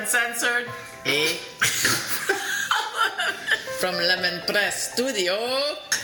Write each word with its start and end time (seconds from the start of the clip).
Uncensored. 0.00 0.66
Eh? 1.04 1.26
From 3.78 3.94
Lemon 3.96 4.40
Press 4.46 4.92
Studio. 4.94 5.34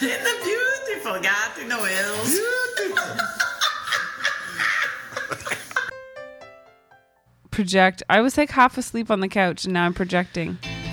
In 0.03 0.23
the 0.23 0.37
beautiful 0.45 1.19
Gatineau 1.23 1.83
Hills. 1.83 2.39
project. 7.51 8.03
I 8.11 8.21
was 8.21 8.37
like 8.37 8.51
half 8.51 8.77
asleep 8.77 9.11
on 9.11 9.21
the 9.21 9.29
couch 9.29 9.65
and 9.65 9.73
now 9.73 9.87
I'm 9.87 9.95
projecting. 9.95 10.59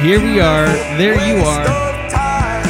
Here 0.00 0.22
we 0.22 0.38
are. 0.38 0.66
There 0.96 1.14
you 1.26 1.42
are. 1.42 1.62
of 1.62 2.10
time. 2.12 2.64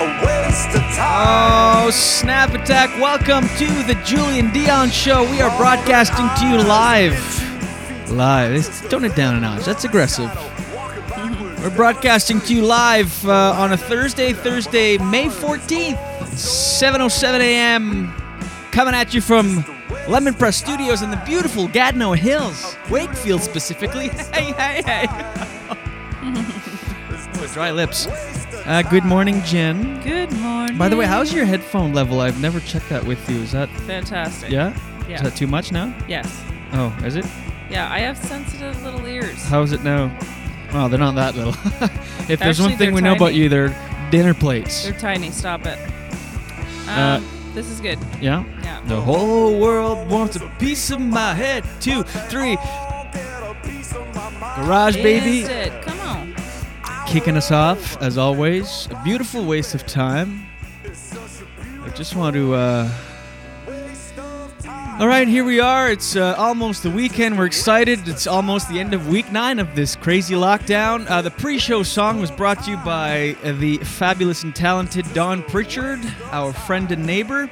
A 0.00 0.24
waste 0.24 0.68
of 0.68 0.82
time. 0.94 1.86
Oh, 1.86 1.90
snap 1.90 2.54
attack. 2.54 2.96
Welcome 3.00 3.48
to 3.58 3.66
the 3.88 4.00
Julien 4.04 4.50
Dionne 4.50 4.92
Show. 4.92 5.28
We 5.28 5.40
are 5.40 5.54
broadcasting 5.58 6.28
to 6.38 6.46
you 6.46 6.62
live. 6.62 8.10
Live. 8.12 8.88
Tone 8.88 9.04
it 9.04 9.16
down 9.16 9.34
a 9.34 9.40
notch. 9.40 9.64
That's 9.64 9.82
aggressive. 9.82 10.30
We're 11.60 11.74
broadcasting 11.74 12.40
to 12.42 12.54
you 12.54 12.62
live 12.62 13.26
uh, 13.26 13.54
on 13.58 13.72
a 13.72 13.76
Thursday, 13.76 14.32
Thursday, 14.32 14.96
May 14.98 15.26
14th, 15.26 15.98
7.07 16.22 17.40
a.m. 17.40 18.14
Coming 18.70 18.94
at 18.94 19.12
you 19.12 19.20
from 19.20 19.64
Lemon 20.10 20.34
Press 20.34 20.56
Studios 20.56 21.02
in 21.02 21.10
the 21.12 21.16
beautiful 21.24 21.68
Gatineau 21.68 22.14
Hills. 22.14 22.76
Wakefield 22.90 23.42
specifically. 23.42 24.08
Hey, 24.32 24.52
hey, 24.52 24.82
hey. 24.84 25.06
Oh, 25.70 27.50
dry 27.54 27.70
lips. 27.70 28.08
Uh, 28.66 28.82
good 28.90 29.04
morning, 29.04 29.40
Jen. 29.44 30.00
Good 30.02 30.32
morning. 30.32 30.76
By 30.76 30.88
the 30.88 30.96
way, 30.96 31.06
how's 31.06 31.32
your 31.32 31.44
headphone 31.44 31.92
level? 31.92 32.20
I've 32.20 32.40
never 32.40 32.58
checked 32.58 32.88
that 32.88 33.04
with 33.04 33.28
you. 33.30 33.36
Is 33.38 33.52
that 33.52 33.68
Fantastic. 33.82 34.50
yeah? 34.50 34.76
Yeah. 35.08 35.14
Is 35.14 35.22
that 35.22 35.36
too 35.36 35.46
much 35.46 35.70
now? 35.70 35.94
Yes. 36.08 36.42
Oh, 36.72 36.92
is 37.04 37.14
it? 37.14 37.24
Yeah, 37.70 37.88
I 37.92 38.00
have 38.00 38.18
sensitive 38.18 38.82
little 38.82 39.06
ears. 39.06 39.44
How 39.44 39.62
is 39.62 39.70
it 39.70 39.84
now? 39.84 40.16
Oh, 40.72 40.88
they're 40.88 40.98
not 40.98 41.14
that 41.14 41.36
little. 41.36 41.54
if 42.28 42.40
there's 42.40 42.60
one 42.60 42.76
thing 42.76 42.94
we 42.94 43.00
know 43.00 43.14
about 43.14 43.34
you, 43.34 43.48
they're 43.48 43.76
dinner 44.10 44.34
plates. 44.34 44.82
They're 44.84 44.98
tiny. 44.98 45.30
Stop 45.30 45.66
it. 45.66 45.78
Um, 46.88 46.88
Uh, 46.88 47.20
this 47.54 47.68
is 47.70 47.80
good. 47.80 47.98
yeah. 48.20 48.44
Yeah. 48.62 48.80
The 48.86 49.00
whole 49.00 49.58
world 49.60 50.08
wants 50.10 50.36
a 50.36 50.48
piece 50.58 50.90
of 50.90 51.00
my 51.00 51.34
head. 51.34 51.64
Two, 51.80 52.02
three. 52.28 52.56
Garage 54.56 54.96
baby, 54.96 55.40
Is 55.40 55.48
it? 55.48 55.82
Come 55.82 56.00
on. 56.00 56.34
kicking 57.06 57.36
us 57.36 57.50
off 57.50 58.00
as 58.02 58.18
always. 58.18 58.88
A 58.90 59.00
beautiful 59.04 59.44
waste 59.44 59.74
of 59.74 59.86
time. 59.86 60.46
I 61.84 61.88
just 61.94 62.14
want 62.16 62.34
to. 62.34 62.54
uh 62.54 62.90
All 65.00 65.08
right, 65.08 65.26
here 65.26 65.44
we 65.44 65.60
are. 65.60 65.90
It's 65.90 66.14
uh, 66.14 66.34
almost 66.36 66.82
the 66.82 66.90
weekend. 66.90 67.38
We're 67.38 67.46
excited. 67.46 68.06
It's 68.06 68.26
almost 68.26 68.68
the 68.68 68.78
end 68.78 68.92
of 68.92 69.08
week 69.08 69.32
nine 69.32 69.58
of 69.58 69.74
this 69.74 69.96
crazy 69.96 70.34
lockdown. 70.34 71.08
Uh, 71.08 71.22
the 71.22 71.30
pre-show 71.30 71.82
song 71.82 72.20
was 72.20 72.30
brought 72.30 72.62
to 72.64 72.72
you 72.72 72.76
by 72.76 73.34
uh, 73.42 73.52
the 73.52 73.78
fabulous 73.78 74.42
and 74.42 74.54
talented 74.54 75.10
Don 75.14 75.42
Pritchard, 75.42 76.00
our 76.32 76.52
friend 76.52 76.92
and 76.92 77.06
neighbor 77.06 77.50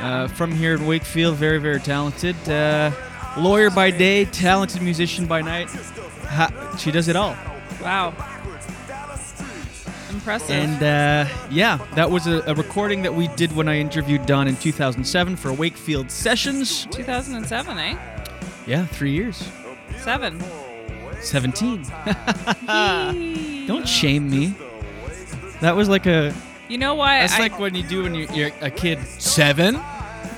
uh, 0.00 0.26
from 0.26 0.50
here 0.50 0.74
in 0.74 0.84
Wakefield. 0.84 1.36
Very, 1.36 1.58
very 1.58 1.78
talented. 1.78 2.34
Uh, 2.48 2.90
lawyer 3.38 3.70
by 3.70 3.92
day, 3.92 4.24
talented 4.24 4.82
musician 4.82 5.26
by 5.26 5.42
night. 5.42 5.70
Ha- 5.70 6.76
she 6.76 6.90
does 6.90 7.06
it 7.06 7.14
all. 7.14 7.36
wow. 7.80 8.33
Impressive. 10.14 10.50
And 10.50 10.82
uh, 10.82 11.28
yeah, 11.50 11.78
that 11.94 12.10
was 12.10 12.26
a, 12.26 12.42
a 12.46 12.54
recording 12.54 13.02
that 13.02 13.12
we 13.14 13.28
did 13.28 13.54
when 13.54 13.68
I 13.68 13.78
interviewed 13.78 14.26
Don 14.26 14.48
in 14.48 14.56
2007 14.56 15.36
for 15.36 15.52
Wakefield 15.52 16.10
Sessions. 16.10 16.86
2007, 16.86 17.78
eh? 17.78 17.98
Yeah, 18.66 18.86
three 18.86 19.10
years. 19.12 19.48
Seven. 19.98 20.42
17. 21.20 21.82
Don't 23.66 23.88
shame 23.88 24.30
me. 24.30 24.54
That 25.60 25.74
was 25.76 25.88
like 25.88 26.06
a. 26.06 26.34
You 26.68 26.78
know 26.78 26.94
why 26.94 27.20
That's 27.20 27.34
I? 27.34 27.38
like 27.40 27.58
when 27.58 27.74
you 27.74 27.82
do 27.82 28.04
when 28.04 28.14
you're, 28.14 28.30
you're 28.32 28.50
a 28.60 28.70
kid. 28.70 28.98
Seven? 29.18 29.80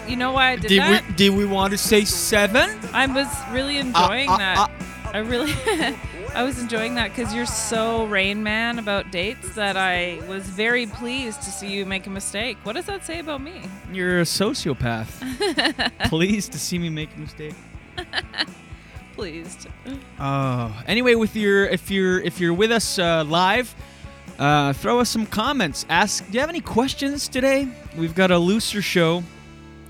you 0.09 0.17
know 0.17 0.33
why 0.33 0.53
I 0.53 0.57
did, 0.57 0.69
Did 0.69 0.81
that? 0.81 1.07
we 1.09 1.15
did 1.15 1.31
we 1.35 1.45
want 1.45 1.73
to 1.73 1.79
say 1.79 2.05
seven? 2.05 2.71
I 2.93 3.07
was 3.07 3.29
really 3.51 3.79
enjoying 3.79 4.29
uh, 4.31 4.37
that. 4.39 4.59
uh. 4.59 4.69
I 5.13 5.19
really, 5.19 5.53
I 6.35 6.43
was 6.43 6.59
enjoying 6.59 6.95
that 6.97 7.15
because 7.15 7.35
you're 7.35 7.47
so 7.47 8.05
Rain 8.07 8.43
Man 8.43 8.79
about 8.79 9.11
dates 9.11 9.55
that 9.55 9.77
I 9.77 10.21
was 10.29 10.45
very 10.45 10.87
pleased 10.87 11.43
to 11.43 11.51
see 11.51 11.73
you 11.73 11.87
make 11.87 12.07
a 12.07 12.11
mistake. 12.11 12.59
What 12.63 12.75
does 12.75 12.87
that 12.87 13.07
say 13.07 13.21
about 13.21 13.41
me? 13.41 13.63
You're 13.93 14.21
a 14.21 14.25
sociopath. 14.25 15.09
Pleased 16.09 16.53
to 16.53 16.59
see 16.59 16.79
me 16.79 16.89
make 16.89 17.15
a 17.17 17.21
mistake. 17.21 17.55
Pleased. 19.15 19.69
Oh, 20.21 20.83
anyway, 20.87 21.15
with 21.15 21.37
your 21.37 21.67
if 21.67 21.91
you're 21.91 22.21
if 22.21 22.39
you're 22.39 22.53
with 22.53 22.71
us 22.71 22.99
uh, 22.99 23.25
live, 23.25 23.75
uh, 24.39 24.73
throw 24.75 25.01
us 25.01 25.09
some 25.09 25.25
comments. 25.27 25.87
Ask, 25.89 26.27
do 26.27 26.33
you 26.35 26.41
have 26.41 26.51
any 26.51 26.61
questions 26.61 27.29
today? 27.29 27.69
We've 27.97 28.15
got 28.15 28.31
a 28.31 28.39
looser 28.39 28.83
show. 28.83 29.23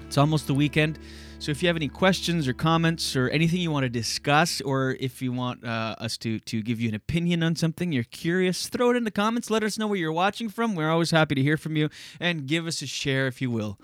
It's 0.06 0.16
almost 0.16 0.46
the 0.46 0.54
weekend, 0.54 0.98
So 1.38 1.52
if 1.52 1.62
you 1.62 1.68
have 1.68 1.76
any 1.76 1.88
questions 1.88 2.48
or 2.48 2.54
comments 2.54 3.14
or 3.14 3.28
anything 3.28 3.60
you 3.60 3.70
want 3.70 3.84
to 3.84 3.88
discuss, 3.88 4.60
or 4.62 4.96
if 4.98 5.22
you 5.22 5.30
want 5.30 5.64
uh, 5.64 5.94
us 5.98 6.16
to 6.18 6.40
to 6.40 6.62
give 6.62 6.80
you 6.80 6.88
an 6.88 6.94
opinion 6.94 7.42
on 7.42 7.54
something, 7.54 7.92
you're 7.92 8.04
curious, 8.04 8.68
throw 8.68 8.90
it 8.90 8.96
in 8.96 9.04
the 9.04 9.10
comments. 9.12 9.48
Let 9.50 9.62
us 9.62 9.78
know 9.78 9.86
where 9.86 9.98
you're 9.98 10.12
watching 10.12 10.48
from. 10.48 10.74
We're 10.74 10.90
always 10.90 11.12
happy 11.12 11.34
to 11.36 11.42
hear 11.42 11.56
from 11.56 11.76
you, 11.76 11.88
and 12.18 12.46
give 12.46 12.66
us 12.66 12.82
a 12.82 12.86
share 12.86 13.26
if 13.28 13.40
you 13.40 13.50
will. 13.50 13.78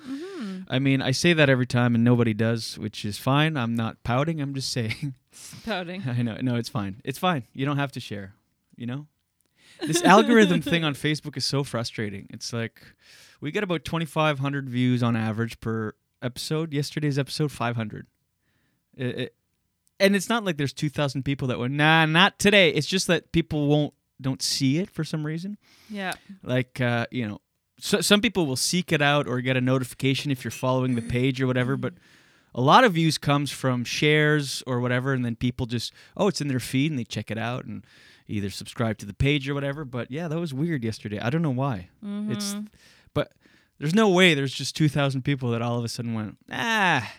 I 0.69 0.78
mean, 0.81 1.00
I 1.00 1.12
say 1.12 1.34
that 1.34 1.49
every 1.49 1.66
time, 1.66 1.94
and 1.94 2.02
nobody 2.02 2.34
does, 2.34 2.78
which 2.78 3.04
is 3.04 3.19
fine. 3.19 3.56
I'm 3.56 3.76
not 3.76 4.02
pouting. 4.02 4.40
I'm 4.40 4.55
just 4.55 4.72
saying. 4.72 5.14
Pouting. 5.64 6.02
I 6.06 6.22
know. 6.22 6.37
No, 6.40 6.56
it's 6.56 6.69
fine. 6.69 7.00
It's 7.05 7.19
fine. 7.19 7.44
You 7.52 7.64
don't 7.64 7.78
have 7.78 7.93
to 7.93 8.00
share. 8.00 8.34
You 8.76 8.87
know, 8.87 9.06
this 9.87 10.02
algorithm 10.02 10.62
thing 10.62 10.84
on 10.84 10.94
Facebook 10.94 11.37
is 11.37 11.44
so 11.44 11.62
frustrating. 11.62 12.26
It's 12.31 12.52
like 12.52 12.82
we 13.40 13.50
get 13.50 13.62
about 13.62 13.84
2,500 13.84 14.69
views 14.69 15.02
on 15.02 15.16
average 15.16 15.60
per 15.60 15.94
episode. 16.22 16.72
Yesterday's 16.72 17.19
episode 17.19 17.52
500. 17.52 18.06
It, 18.96 19.06
it, 19.06 19.34
and 20.00 20.16
it's 20.16 20.28
not 20.28 20.44
like 20.44 20.56
there's 20.56 20.72
2,000 20.72 21.22
people 21.24 21.48
that 21.48 21.58
went, 21.58 21.74
nah, 21.74 22.06
not 22.06 22.38
today. 22.38 22.70
It's 22.70 22.86
just 22.86 23.06
that 23.06 23.32
people 23.32 23.66
won't 23.66 23.94
don't 24.20 24.40
see 24.40 24.78
it 24.78 24.88
for 24.88 25.04
some 25.04 25.26
reason. 25.26 25.58
Yeah. 25.90 26.12
Like 26.42 26.80
uh, 26.80 27.06
you 27.10 27.28
know, 27.28 27.40
so, 27.78 28.00
some 28.00 28.20
people 28.20 28.46
will 28.46 28.56
seek 28.56 28.92
it 28.92 29.02
out 29.02 29.26
or 29.26 29.40
get 29.40 29.56
a 29.56 29.60
notification 29.60 30.30
if 30.30 30.44
you're 30.44 30.50
following 30.52 30.94
the 30.94 31.02
page 31.02 31.42
or 31.42 31.46
whatever. 31.46 31.76
But 31.76 31.94
a 32.54 32.60
lot 32.60 32.84
of 32.84 32.92
views 32.92 33.19
comes 33.19 33.50
from 33.50 33.84
shares 33.84 34.62
or 34.66 34.80
whatever, 34.80 35.12
and 35.12 35.24
then 35.24 35.36
people 35.36 35.66
just 35.66 35.92
oh, 36.16 36.28
it's 36.28 36.40
in 36.40 36.48
their 36.48 36.60
feed 36.60 36.92
and 36.92 36.98
they 36.98 37.04
check 37.04 37.30
it 37.30 37.38
out 37.38 37.64
and 37.64 37.84
either 38.28 38.50
subscribe 38.50 38.98
to 38.98 39.06
the 39.06 39.14
page 39.14 39.48
or 39.48 39.54
whatever. 39.54 39.84
But 39.84 40.10
yeah, 40.10 40.28
that 40.28 40.38
was 40.38 40.54
weird 40.54 40.84
yesterday. 40.84 41.19
I 41.19 41.30
don't 41.30 41.42
know 41.42 41.50
why. 41.50 41.88
It's 42.30 42.54
but 42.54 42.64
there's 43.82 43.96
no 43.96 44.08
way 44.08 44.32
there's 44.32 44.55
just 44.55 44.76
two 44.76 44.88
thousand 44.88 45.23
people 45.23 45.50
that 45.50 45.61
all 45.61 45.76
of 45.76 45.84
a 45.84 45.88
sudden 45.88 46.14
went 46.14 46.38
ah, 46.52 47.12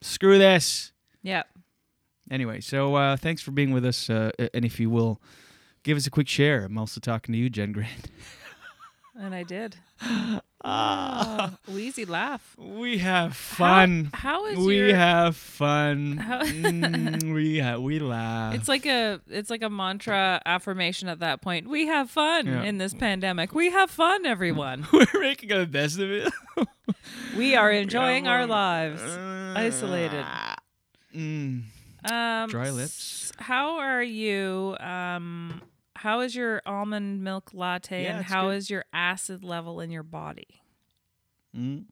screw 0.00 0.36
this. 0.36 0.90
Yeah. 1.22 1.44
Anyway, 2.28 2.60
so 2.60 2.96
uh, 2.96 3.16
thanks 3.16 3.40
for 3.40 3.52
being 3.52 3.70
with 3.70 3.84
us, 3.86 4.10
uh, 4.10 4.32
and 4.52 4.64
if 4.64 4.80
you 4.80 4.90
will. 4.90 5.22
Give 5.84 5.96
us 5.96 6.08
a 6.08 6.10
quick 6.10 6.28
share. 6.28 6.64
I'm 6.64 6.76
also 6.76 7.00
talking 7.00 7.32
to 7.32 7.38
you, 7.38 7.48
Jen 7.48 7.72
Grant. 7.72 8.10
And 9.18 9.32
I 9.34 9.44
did. 9.44 9.76
Ah, 10.64 11.56
wheezy 11.72 12.04
laugh. 12.04 12.56
We 12.58 12.98
have 12.98 13.36
fun. 13.36 14.10
how 14.12 14.46
is 14.46 14.58
we 14.58 14.76
your- 14.78 14.94
have 14.96 15.36
fun? 15.36 16.16
How- 16.16 16.42
Mm, 16.42 17.32
we 17.32 17.60
ha- 17.60 17.76
we 17.78 17.98
laugh. 18.00 18.54
It's 18.54 18.68
like 18.68 18.84
a 18.84 19.20
it's 19.28 19.50
like 19.50 19.62
a 19.62 19.70
mantra 19.70 20.42
affirmation 20.44 21.08
at 21.08 21.20
that 21.20 21.40
point. 21.42 21.68
We 21.68 21.86
have 21.86 22.10
fun 22.10 22.46
Yeah. 22.46 22.62
in 22.62 22.78
this 22.78 22.92
pandemic. 22.92 23.54
We 23.54 23.70
have 23.70 23.90
fun, 23.90 24.26
everyone. 24.26 24.86
we're 24.92 25.06
making 25.20 25.50
the 25.50 25.66
best 25.66 25.98
of 26.00 26.10
it. 26.10 26.32
we 27.36 27.54
are 27.54 27.70
enjoying 27.84 28.26
our 28.26 28.46
lives. 28.46 29.00
Isolated. 29.56 30.24
Mm. 31.14 31.62
Um, 32.10 32.48
Dry 32.48 32.70
lips. 32.70 33.32
How 33.38 33.78
are 33.78 34.02
you? 34.02 34.76
Um, 34.80 35.62
how 35.98 36.20
is 36.20 36.34
your 36.34 36.62
almond 36.66 37.22
milk 37.22 37.50
latte, 37.52 38.04
Yeah, 38.04 38.16
and 38.16 38.24
how 38.24 38.48
good. 38.48 38.56
is 38.56 38.70
your 38.70 38.84
acid 38.92 39.44
level 39.44 39.80
in 39.80 39.90
your 39.90 40.02
body? 40.02 40.62
Mm. 41.56 41.84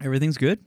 Everything's 0.00 0.36
good. 0.36 0.60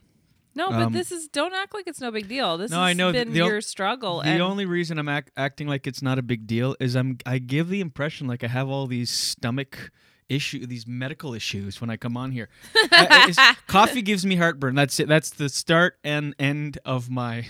No, 0.54 0.70
but 0.70 0.82
Um, 0.84 0.92
this 0.94 1.12
is 1.12 1.28
don't 1.28 1.52
act 1.52 1.74
like 1.74 1.86
it's 1.86 2.00
no 2.00 2.10
big 2.10 2.28
deal. 2.28 2.56
This 2.56 2.70
No, 2.70 2.78
has 2.78 2.84
I 2.90 2.92
know. 2.94 3.12
been 3.12 3.32
the, 3.32 3.36
your 3.44 3.60
struggle. 3.60 4.22
The 4.22 4.38
only 4.38 4.64
reason 4.64 4.98
I'm 4.98 5.08
act- 5.08 5.30
acting 5.36 5.66
like 5.68 5.86
it's 5.86 6.00
not 6.00 6.18
a 6.18 6.22
big 6.22 6.46
deal 6.46 6.74
is 6.80 6.96
I'm 6.96 7.18
I 7.26 7.38
give 7.38 7.68
the 7.68 7.80
impression 7.82 8.26
like 8.26 8.42
I 8.42 8.46
have 8.48 8.68
all 8.68 8.86
these 8.86 9.10
stomach 9.10 9.90
issue, 10.30 10.64
these 10.66 10.86
medical 10.86 11.34
issues 11.34 11.80
when 11.82 11.90
I 11.90 11.96
come 11.98 12.16
on 12.16 12.32
here. 12.32 12.48
I- 12.90 13.54
coffee 13.66 14.00
gives 14.00 14.24
me 14.24 14.36
heartburn. 14.36 14.74
That's 14.74 14.98
it. 14.98 15.08
That's 15.08 15.28
the 15.28 15.50
start 15.50 15.98
and 16.02 16.34
end 16.38 16.78
of 16.86 17.10
my 17.10 17.46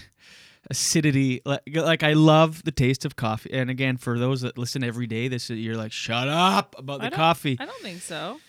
acidity. 0.71 1.41
Like, 1.45 1.63
like 1.73 2.03
I 2.03 2.13
love 2.15 2.63
the 2.65 2.73
taste 2.73 3.05
of 3.05 3.17
coffee. 3.17 3.53
And 3.53 3.71
again, 3.71 3.97
for 3.97 4.19
those 4.19 4.41
that 4.43 4.59
listen 4.59 4.83
every 4.85 5.07
day, 5.07 5.29
this 5.29 5.51
is, 5.51 5.59
you're 5.59 5.77
like, 5.77 5.93
shut 5.93 6.29
up 6.29 6.75
about 6.79 7.01
the 7.01 7.11
don't- 7.11 7.17
coffee. 7.17 7.57
I 7.61 7.67
don't 7.67 7.83
think 7.83 8.01
so. 8.03 8.41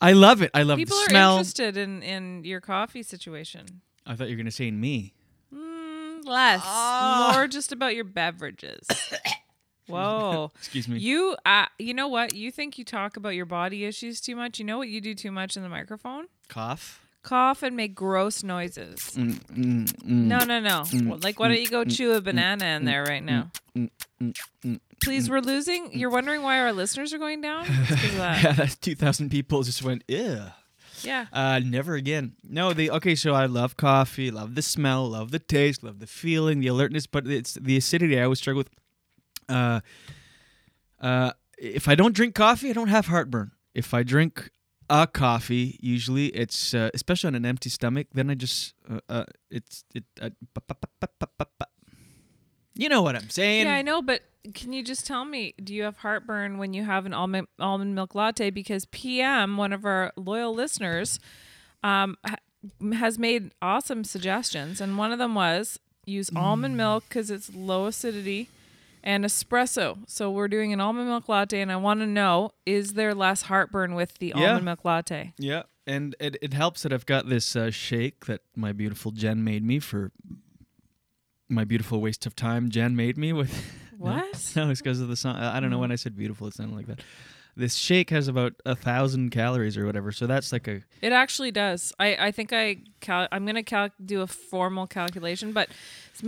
I 0.00 0.12
love 0.12 0.42
it. 0.42 0.50
I 0.54 0.62
love 0.62 0.78
People 0.78 0.96
the 1.08 1.16
are 1.16 1.30
interested 1.38 1.76
in 1.76 2.02
in 2.04 2.44
your 2.44 2.60
coffee 2.60 3.02
situation. 3.02 3.80
I 4.06 4.14
thought 4.14 4.28
you 4.28 4.36
were 4.36 4.42
gonna 4.42 4.50
say 4.52 4.68
in 4.68 4.80
me. 4.80 5.12
Mm, 5.52 6.24
less, 6.24 6.62
Ah. 6.64 7.32
more 7.34 7.48
just 7.48 7.72
about 7.72 7.94
your 7.96 8.04
beverages. 8.04 8.86
Whoa. 9.88 10.52
Excuse 10.56 10.86
me. 10.86 10.98
You, 10.98 11.36
uh, 11.46 11.66
you 11.78 11.94
know 11.94 12.08
what? 12.08 12.34
You 12.34 12.50
think 12.52 12.78
you 12.78 12.84
talk 12.84 13.16
about 13.16 13.30
your 13.30 13.46
body 13.46 13.84
issues 13.86 14.20
too 14.20 14.36
much. 14.36 14.58
You 14.58 14.64
know 14.66 14.78
what 14.78 14.88
you 14.88 15.00
do 15.00 15.14
too 15.14 15.32
much 15.32 15.56
in 15.56 15.62
the 15.62 15.68
microphone? 15.68 16.26
Cough. 16.48 17.04
Cough 17.22 17.62
and 17.62 17.76
make 17.76 17.94
gross 17.94 18.42
noises. 18.42 18.98
Mm, 19.16 19.34
mm, 19.50 19.84
mm, 19.84 20.06
No, 20.06 20.38
no, 20.44 20.60
no. 20.60 20.82
mm, 20.82 21.22
like, 21.22 21.38
why 21.38 21.48
don't 21.48 21.60
you 21.60 21.68
go 21.68 21.84
mm, 21.84 21.94
chew 21.94 22.12
a 22.12 22.20
mm, 22.20 22.24
banana 22.24 22.64
in 22.64 22.82
mm, 22.82 22.86
there 22.86 23.02
right 23.04 23.22
now? 23.24 23.50
mm, 23.76 23.90
mm, 24.22 24.34
mm, 24.64 24.80
Please, 25.02 25.28
we're 25.28 25.40
losing. 25.40 25.92
You're 25.98 26.10
wondering 26.10 26.42
why 26.42 26.60
our 26.60 26.72
listeners 26.72 27.12
are 27.12 27.18
going 27.18 27.40
down? 27.40 27.66
It's 27.68 27.88
'cause 28.00 28.04
of 28.04 28.12
that. 28.16 28.42
yeah, 28.42 28.52
that's 28.52 28.76
two 28.76 28.94
thousand 28.94 29.30
people 29.30 29.62
just 29.62 29.82
went, 29.82 30.04
ew. 30.08 30.42
Yeah. 31.02 31.26
Uh, 31.32 31.60
never 31.64 31.94
again. 31.94 32.34
No, 32.42 32.72
the 32.72 32.90
okay. 32.92 33.14
So 33.14 33.32
I 33.32 33.46
love 33.46 33.76
coffee, 33.76 34.30
love 34.32 34.54
the 34.56 34.62
smell, 34.62 35.08
love 35.10 35.30
the 35.30 35.38
taste, 35.38 35.82
love 35.84 36.00
the 36.00 36.06
feeling, 36.08 36.58
the 36.60 36.66
alertness, 36.68 37.06
but 37.06 37.26
it's 37.28 37.54
the 37.54 37.76
acidity 37.76 38.18
I 38.18 38.24
always 38.24 38.38
struggle 38.40 38.60
with. 38.64 38.70
Uh, 39.48 39.80
uh, 41.00 41.32
if 41.58 41.86
I 41.88 41.94
don't 41.94 42.14
drink 42.14 42.34
coffee, 42.34 42.70
I 42.70 42.72
don't 42.72 42.88
have 42.88 43.06
heartburn. 43.06 43.52
If 43.74 43.94
I 43.94 44.02
drink 44.02 44.50
a 44.90 45.06
coffee, 45.06 45.78
usually 45.80 46.26
it's 46.28 46.74
uh, 46.74 46.90
especially 46.94 47.28
on 47.28 47.34
an 47.34 47.44
empty 47.44 47.70
stomach, 47.70 48.08
then 48.12 48.30
I 48.30 48.34
just 48.34 48.74
uh, 48.90 49.00
uh 49.08 49.24
it's 49.50 49.84
it. 49.94 50.04
Uh. 50.20 50.30
You 52.74 52.88
know 52.88 53.02
what 53.02 53.16
I'm 53.16 53.28
saying? 53.28 53.66
Yeah, 53.66 53.74
I 53.74 53.82
know, 53.82 54.02
but 54.02 54.22
can 54.54 54.72
you 54.72 54.84
just 54.84 55.06
tell 55.06 55.24
me, 55.24 55.54
do 55.62 55.74
you 55.74 55.82
have 55.82 55.98
heartburn 55.98 56.58
when 56.58 56.72
you 56.72 56.84
have 56.84 57.06
an 57.06 57.12
almond 57.12 57.48
almond 57.58 57.94
milk 57.94 58.14
latte? 58.14 58.50
Because 58.50 58.84
PM, 58.86 59.56
one 59.56 59.72
of 59.72 59.84
our 59.84 60.12
loyal 60.16 60.54
listeners, 60.54 61.18
um, 61.82 62.16
ha- 62.24 62.36
has 62.94 63.18
made 63.18 63.52
awesome 63.60 64.04
suggestions, 64.04 64.80
and 64.80 64.96
one 64.96 65.12
of 65.12 65.18
them 65.18 65.34
was 65.34 65.78
use 66.06 66.30
almond 66.34 66.74
Mm. 66.74 66.78
milk 66.78 67.04
because 67.08 67.30
it's 67.30 67.54
low 67.54 67.86
acidity 67.86 68.48
and 69.02 69.24
espresso. 69.24 69.98
So 70.06 70.30
we're 70.30 70.48
doing 70.48 70.72
an 70.72 70.80
almond 70.80 71.08
milk 71.08 71.28
latte, 71.28 71.60
and 71.60 71.70
I 71.72 71.76
want 71.76 72.00
to 72.00 72.06
know: 72.06 72.52
is 72.66 72.94
there 72.94 73.14
less 73.14 73.42
heartburn 73.42 73.94
with 73.94 74.18
the 74.18 74.32
Yeah. 74.36 74.48
almond 74.50 74.64
milk 74.64 74.84
latte? 74.84 75.32
Yeah, 75.38 75.62
and 75.86 76.14
it, 76.20 76.36
it 76.42 76.54
helps 76.54 76.82
that 76.82 76.92
I've 76.92 77.06
got 77.06 77.28
this 77.28 77.54
uh, 77.56 77.70
shake 77.70 78.26
that 78.26 78.40
my 78.56 78.72
beautiful 78.72 79.10
Jen 79.12 79.42
made 79.44 79.64
me 79.64 79.78
for 79.78 80.12
my 81.48 81.64
beautiful 81.64 82.00
waste 82.00 82.26
of 82.26 82.36
time. 82.36 82.70
Jen 82.70 82.94
made 82.96 83.16
me 83.18 83.32
with. 83.32 83.52
What? 83.98 84.52
No, 84.54 84.70
it's 84.70 84.80
because 84.80 85.00
of 85.00 85.08
the 85.08 85.16
song. 85.16 85.34
I 85.34 85.58
don't 85.58 85.70
know 85.70 85.78
when 85.80 85.90
I 85.90 85.96
said 85.96 86.16
beautiful, 86.16 86.46
it 86.46 86.54
sounded 86.54 86.76
like 86.76 86.86
that. 86.86 87.00
This 87.56 87.74
shake 87.74 88.10
has 88.10 88.28
about 88.28 88.52
a 88.64 88.76
thousand 88.76 89.30
calories 89.30 89.76
or 89.76 89.84
whatever, 89.86 90.12
so 90.12 90.28
that's 90.28 90.52
like 90.52 90.68
a 90.68 90.82
It 91.02 91.10
actually 91.10 91.50
does. 91.50 91.92
I, 91.98 92.14
I 92.26 92.30
think 92.30 92.52
I 92.52 92.76
cal- 93.00 93.26
I'm 93.32 93.44
gonna 93.44 93.64
cal- 93.64 93.90
do 94.06 94.20
a 94.20 94.28
formal 94.28 94.86
calculation, 94.86 95.50
but 95.52 95.68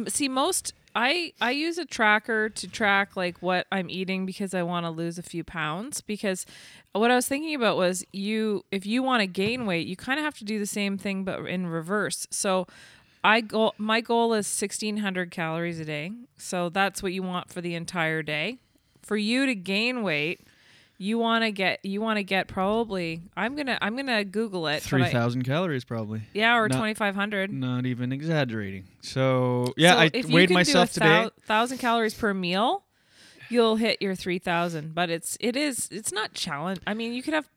see 0.09 0.29
most 0.29 0.73
I 0.95 1.33
I 1.41 1.53
use 1.53 1.79
a 1.79 1.85
tracker 1.85 2.49
to 2.49 2.69
track 2.69 3.17
like 3.17 3.41
what 3.41 3.67
I'm 3.71 3.89
eating 3.91 4.27
because 4.27 4.55
I 4.55 4.63
want 4.63 4.87
to 4.87 4.91
lose 4.91 5.19
a 5.19 5.23
few 5.23 5.45
pounds. 5.45 6.01
Because 6.01 6.47
what 6.93 7.11
I 7.11 7.17
was 7.17 7.29
thinking 7.29 7.55
about 7.55 7.77
was 7.77 8.05
you 8.13 8.65
if 8.71 8.87
you 8.87 9.03
want 9.03 9.21
to 9.21 9.27
gain 9.27 9.67
weight, 9.67 9.87
you 9.87 9.97
kind 9.97 10.19
of 10.19 10.25
have 10.25 10.39
to 10.39 10.45
do 10.45 10.59
the 10.59 10.67
same 10.67 10.99
thing 10.99 11.25
but 11.25 11.41
in 11.47 11.67
reverse. 11.67 12.27
So. 12.31 12.67
I 13.23 13.43
go. 13.43 13.75
My 13.77 14.01
goal 14.01 14.33
is 14.33 14.47
sixteen 14.47 14.97
hundred 14.97 15.31
calories 15.31 15.79
a 15.79 15.85
day, 15.85 16.13
so 16.39 16.71
that's 16.71 17.03
what 17.03 17.13
you 17.13 17.23
want 17.23 17.53
for 17.53 17.61
the 17.61 17.75
entire 17.75 18.23
day. 18.23 18.61
For 19.03 19.19
you 19.19 19.45
to 19.45 19.55
gain 19.55 20.03
weight, 20.03 20.41
you 21.03 21.17
want 21.19 21.43
to 21.45 21.51
get 21.51 21.83
you 21.83 21.99
want 22.03 22.19
to 22.19 22.23
get 22.23 22.47
probably 22.47 23.23
i'm 23.35 23.57
gonna 23.57 23.79
i'm 23.81 23.97
gonna 23.97 24.23
google 24.23 24.67
it 24.67 24.75
but 24.75 24.83
three 24.83 25.03
I- 25.03 25.11
thousand 25.11 25.45
calories 25.45 25.83
probably. 25.83 26.21
yeah 26.35 26.57
or 26.59 26.69
2500 26.69 27.51
Not 27.51 27.87
even 27.87 28.13
exaggerating. 28.13 28.85
So 29.01 29.73
yeah, 29.79 29.95
So 29.95 29.99
I 30.01 30.11
weighed 30.29 30.51
myself 30.51 30.93
do 30.93 31.01
a 31.01 31.05
today. 31.05 31.31
thousand 31.47 31.79
calories 31.79 32.13
per 32.13 32.35
meal 32.35 32.85
you'll 33.49 33.77
hit 33.77 34.01
your 34.03 34.15
3000 34.15 34.95
but 34.95 35.09
it's 35.09 35.39
it 35.41 35.57
is 35.57 35.89
it's 35.91 36.13
not 36.13 36.35
challenge 36.35 36.81
i 36.87 36.93
mean 36.95 37.15
you 37.15 37.23
could 37.23 37.35
have 37.35 37.49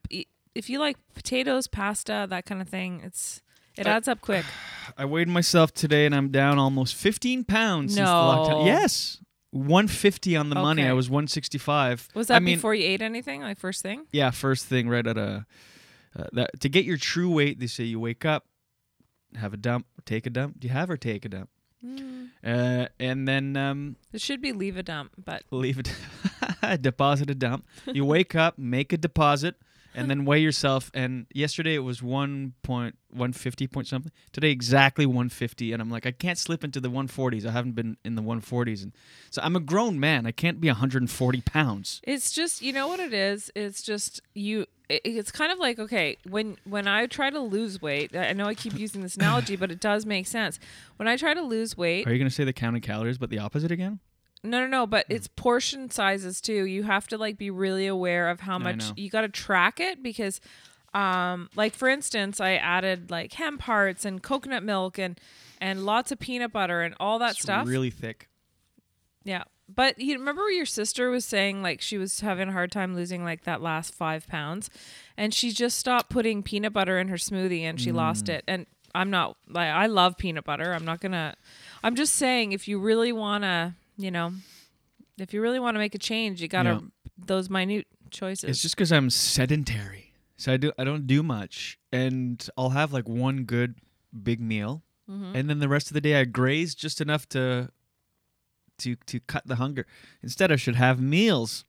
if 0.55 0.69
you 0.69 0.79
like 0.79 0.95
potatoes 1.13 1.67
pasta 1.67 2.25
that 2.29 2.45
kind 2.45 2.61
of 2.61 2.69
thing 2.69 3.01
it's 3.03 3.41
it 3.75 3.85
adds 3.87 4.07
up 4.07 4.21
quick 4.21 4.45
I 4.97 5.05
weighed 5.05 5.27
myself 5.29 5.73
today, 5.73 6.05
and 6.05 6.13
I'm 6.13 6.27
down 6.29 6.59
almost 6.59 6.93
15 6.95 7.45
pounds 7.45 7.93
since 7.95 8.05
the 8.07 8.13
lockdown. 8.13 8.49
No. 8.49 8.65
Yes, 8.65 9.17
150 9.53 10.35
on 10.35 10.49
the 10.49 10.55
money. 10.55 10.81
Okay. 10.81 10.89
I 10.89 10.93
was 10.93 11.09
165. 11.09 12.09
was 12.15 12.27
that 12.27 12.35
I 12.35 12.39
mean, 12.39 12.57
before 12.57 12.73
you 12.73 12.85
ate 12.85 13.01
anything 13.01 13.41
like 13.41 13.59
first 13.59 13.81
thing 13.81 14.05
Yeah, 14.11 14.31
first 14.31 14.65
thing 14.65 14.89
right 14.89 15.05
at 15.05 15.17
a 15.17 15.45
uh, 16.17 16.23
that 16.33 16.59
to 16.59 16.69
get 16.69 16.85
your 16.85 16.97
true 16.97 17.31
weight, 17.31 17.59
they 17.59 17.67
say 17.67 17.83
you 17.83 17.99
wake 17.99 18.25
up, 18.25 18.45
have 19.35 19.53
a 19.53 19.57
dump, 19.57 19.85
take 20.05 20.25
a 20.25 20.29
dump. 20.29 20.59
Do 20.59 20.67
you 20.67 20.73
have 20.73 20.89
or 20.89 20.97
take 20.97 21.25
a 21.25 21.29
dump? 21.29 21.49
Mm. 21.85 22.29
Uh, 22.43 22.87
and 22.99 23.27
then 23.27 23.57
um, 23.57 23.95
it 24.11 24.21
should 24.21 24.41
be 24.41 24.53
leave 24.53 24.77
a 24.77 24.83
dump 24.83 25.11
but 25.23 25.43
leave 25.51 25.79
it, 25.79 25.91
deposit 26.81 27.29
a 27.29 27.35
dump. 27.35 27.65
You 27.85 28.05
wake 28.05 28.35
up, 28.35 28.57
make 28.57 28.93
a 28.93 28.97
deposit, 28.97 29.55
and 29.95 30.09
then 30.09 30.25
weigh 30.25 30.39
yourself. 30.39 30.89
And 30.93 31.27
yesterday 31.33 31.75
it 31.75 31.79
was 31.83 32.01
one 32.03 32.53
point 32.63 32.97
one 33.09 33.31
fifty 33.33 33.67
point 33.67 33.87
something. 33.87 34.11
Today 34.31 34.49
exactly 34.51 35.05
one 35.05 35.29
fifty, 35.29 35.71
and 35.71 35.81
I'm 35.81 35.89
like, 35.89 36.05
I 36.05 36.11
can't 36.11 36.37
slip 36.37 36.63
into 36.63 36.79
the 36.79 36.89
one 36.89 37.07
forties. 37.07 37.45
I 37.45 37.51
haven't 37.51 37.73
been 37.73 37.97
in 38.03 38.15
the 38.15 38.21
one 38.21 38.41
forties, 38.41 38.83
and 38.83 38.91
so 39.29 39.41
I'm 39.43 39.55
a 39.55 39.59
grown 39.59 39.99
man. 39.99 40.25
I 40.25 40.31
can't 40.31 40.59
be 40.61 40.67
140 40.67 41.41
pounds. 41.41 42.01
It's 42.03 42.31
just 42.31 42.61
you 42.61 42.73
know 42.73 42.87
what 42.87 42.99
it 42.99 43.13
is. 43.13 43.51
It's 43.55 43.81
just 43.81 44.21
you. 44.33 44.65
it- 44.89 45.01
It's 45.05 45.31
kind 45.31 45.51
of 45.51 45.59
like 45.59 45.79
okay 45.79 46.17
when 46.29 46.57
when 46.65 46.87
I 46.87 47.05
try 47.07 47.29
to 47.29 47.39
lose 47.39 47.81
weight. 47.81 48.15
I 48.15 48.33
know 48.33 48.45
I 48.45 48.55
keep 48.55 48.77
using 48.77 49.01
this 49.01 49.15
analogy, 49.15 49.55
but 49.55 49.71
it 49.71 49.79
does 49.79 50.05
make 50.05 50.27
sense. 50.27 50.59
When 50.97 51.07
I 51.07 51.17
try 51.17 51.33
to 51.33 51.41
lose 51.41 51.77
weight, 51.77 52.07
Are 52.07 52.11
you 52.13 52.19
gonna 52.19 52.29
say 52.29 52.43
the 52.43 52.53
counting 52.53 52.81
calories, 52.81 53.17
but 53.17 53.29
the 53.29 53.39
opposite 53.39 53.71
again? 53.71 53.99
No, 54.43 54.59
no, 54.61 54.67
no. 54.67 54.85
But 54.87 55.05
it's 55.09 55.27
portion 55.27 55.89
sizes 55.89 56.41
too. 56.41 56.65
You 56.65 56.83
have 56.83 57.07
to 57.07 57.17
like 57.17 57.37
be 57.37 57.49
really 57.49 57.87
aware 57.87 58.29
of 58.29 58.41
how 58.41 58.57
much 58.59 58.77
know. 58.89 58.93
you 58.97 59.09
got 59.09 59.21
to 59.21 59.29
track 59.29 59.79
it 59.79 60.03
because, 60.03 60.41
um, 60.93 61.49
like 61.55 61.73
for 61.73 61.87
instance, 61.89 62.39
I 62.41 62.53
added 62.55 63.09
like 63.09 63.33
hemp 63.33 63.61
hearts 63.61 64.05
and 64.05 64.21
coconut 64.21 64.63
milk 64.63 64.97
and 64.99 65.19
and 65.61 65.85
lots 65.85 66.11
of 66.11 66.19
peanut 66.19 66.51
butter 66.51 66.81
and 66.81 66.93
all 66.99 67.19
that 67.19 67.31
It's 67.31 67.41
stuff. 67.41 67.67
really 67.67 67.89
thick. 67.89 68.27
Yeah. 69.23 69.43
But 69.73 69.97
you 69.99 70.17
remember 70.19 70.49
your 70.51 70.65
sister 70.65 71.09
was 71.09 71.23
saying 71.23 71.63
like 71.63 71.79
she 71.81 71.97
was 71.97 72.19
having 72.19 72.49
a 72.49 72.51
hard 72.51 72.69
time 72.71 72.93
losing 72.95 73.23
like 73.23 73.45
that 73.45 73.61
last 73.61 73.93
five 73.95 74.27
pounds 74.27 74.69
and 75.15 75.33
she 75.33 75.51
just 75.51 75.77
stopped 75.79 76.09
putting 76.09 76.43
peanut 76.43 76.73
butter 76.73 76.99
in 76.99 77.07
her 77.07 77.15
smoothie 77.15 77.61
and 77.61 77.79
she 77.79 77.91
lost 77.93 78.25
Mm. 78.25 78.29
it. 78.33 78.43
And 78.47 78.65
I'm 78.93 79.09
not 79.09 79.37
like 79.47 79.69
I 79.69 79.85
love 79.87 80.17
peanut 80.17 80.43
butter. 80.43 80.73
I'm 80.73 80.83
not 80.85 80.99
gonna 80.99 81.35
I'm 81.81 81.95
just 81.95 82.13
saying 82.13 82.51
if 82.51 82.67
you 82.67 82.77
really 82.77 83.13
wanna, 83.13 83.77
you 83.97 84.11
know, 84.11 84.33
if 85.17 85.33
you 85.33 85.41
really 85.41 85.59
want 85.59 85.75
to 85.75 85.79
make 85.79 85.95
a 85.95 85.99
change, 85.99 86.41
you 86.41 86.47
gotta 86.47 86.69
Yeah. 86.69 86.79
those 87.17 87.49
minute 87.49 87.87
choices. 88.11 88.49
It's 88.49 88.61
just 88.61 88.75
because 88.75 88.91
I'm 88.91 89.09
sedentary, 89.09 90.13
so 90.37 90.53
I 90.53 90.57
do 90.57 90.71
I 90.77 90.83
don't 90.83 91.05
do 91.07 91.21
much, 91.23 91.77
and 91.91 92.47
I'll 92.57 92.71
have 92.71 92.91
like 92.93 93.07
one 93.07 93.43
good 93.43 93.75
big 94.23 94.39
meal, 94.39 94.83
Mhm. 95.09 95.35
and 95.35 95.49
then 95.49 95.59
the 95.59 95.67
rest 95.69 95.87
of 95.87 95.93
the 95.93 96.01
day 96.01 96.19
I 96.19 96.25
graze 96.25 96.75
just 96.75 97.01
enough 97.01 97.27
to 97.29 97.69
to 98.79 98.95
to 99.05 99.19
cut 99.21 99.45
the 99.47 99.55
hunger. 99.57 99.85
Instead, 100.21 100.51
I 100.51 100.55
should 100.55 100.75
have 100.75 100.99
meals. 100.99 101.65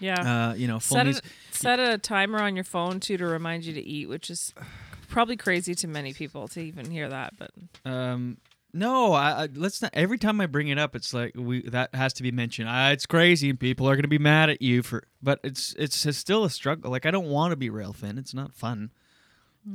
yeah. 0.00 0.50
Uh, 0.50 0.54
you 0.54 0.66
know, 0.66 0.80
full 0.80 0.96
set 0.96 1.06
a, 1.06 1.22
set 1.52 1.78
a 1.80 1.98
timer 1.98 2.40
on 2.40 2.54
your 2.56 2.64
phone 2.64 3.00
too 3.00 3.16
to 3.16 3.26
remind 3.26 3.64
you 3.64 3.72
to 3.74 3.82
eat, 3.82 4.08
which 4.08 4.28
is 4.30 4.52
probably 5.08 5.36
crazy 5.36 5.74
to 5.76 5.86
many 5.86 6.12
people 6.12 6.48
to 6.48 6.60
even 6.60 6.90
hear 6.90 7.08
that, 7.08 7.34
but 7.38 7.50
Um, 7.84 8.38
no, 8.74 9.12
I, 9.12 9.44
I 9.44 9.48
let's 9.54 9.80
not. 9.80 9.92
Every 9.94 10.18
time 10.18 10.40
I 10.40 10.46
bring 10.46 10.68
it 10.68 10.78
up, 10.78 10.96
it's 10.96 11.14
like 11.14 11.32
we 11.36 11.62
that 11.70 11.94
has 11.94 12.12
to 12.14 12.24
be 12.24 12.32
mentioned. 12.32 12.68
It's 12.70 13.06
crazy, 13.06 13.48
and 13.48 13.58
people 13.58 13.88
are 13.88 13.94
gonna 13.94 14.08
be 14.08 14.18
mad 14.18 14.50
at 14.50 14.60
you 14.60 14.82
for. 14.82 15.04
But 15.22 15.38
it's 15.44 15.74
it's, 15.78 16.04
it's 16.04 16.18
still 16.18 16.44
a 16.44 16.50
struggle. 16.50 16.90
Like 16.90 17.06
I 17.06 17.12
don't 17.12 17.28
want 17.28 17.52
to 17.52 17.56
be 17.56 17.70
rail 17.70 17.92
thin. 17.92 18.18
It's 18.18 18.34
not 18.34 18.52
fun. 18.52 18.90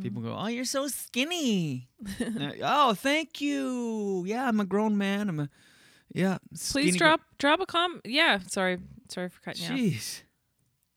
People 0.04 0.22
go, 0.22 0.36
"Oh, 0.38 0.48
you're 0.48 0.66
so 0.66 0.88
skinny." 0.88 1.88
Uh, 2.22 2.52
oh, 2.62 2.94
thank 2.94 3.42
you. 3.42 4.24
Yeah, 4.28 4.48
I'm 4.48 4.60
a 4.60 4.66
grown 4.66 4.98
man. 4.98 5.30
I'm 5.30 5.40
a 5.40 5.50
yeah. 6.14 6.38
Please 6.50 6.62
skinny 6.62 6.92
gr- 6.92 6.98
drop 6.98 7.22
drop 7.38 7.60
a 7.62 7.66
com. 7.66 8.02
Yeah, 8.06 8.40
sorry, 8.48 8.80
sorry 9.08 9.30
for 9.30 9.42
cutting 9.42 9.78
you. 9.78 9.92
Jeez. 9.92 10.22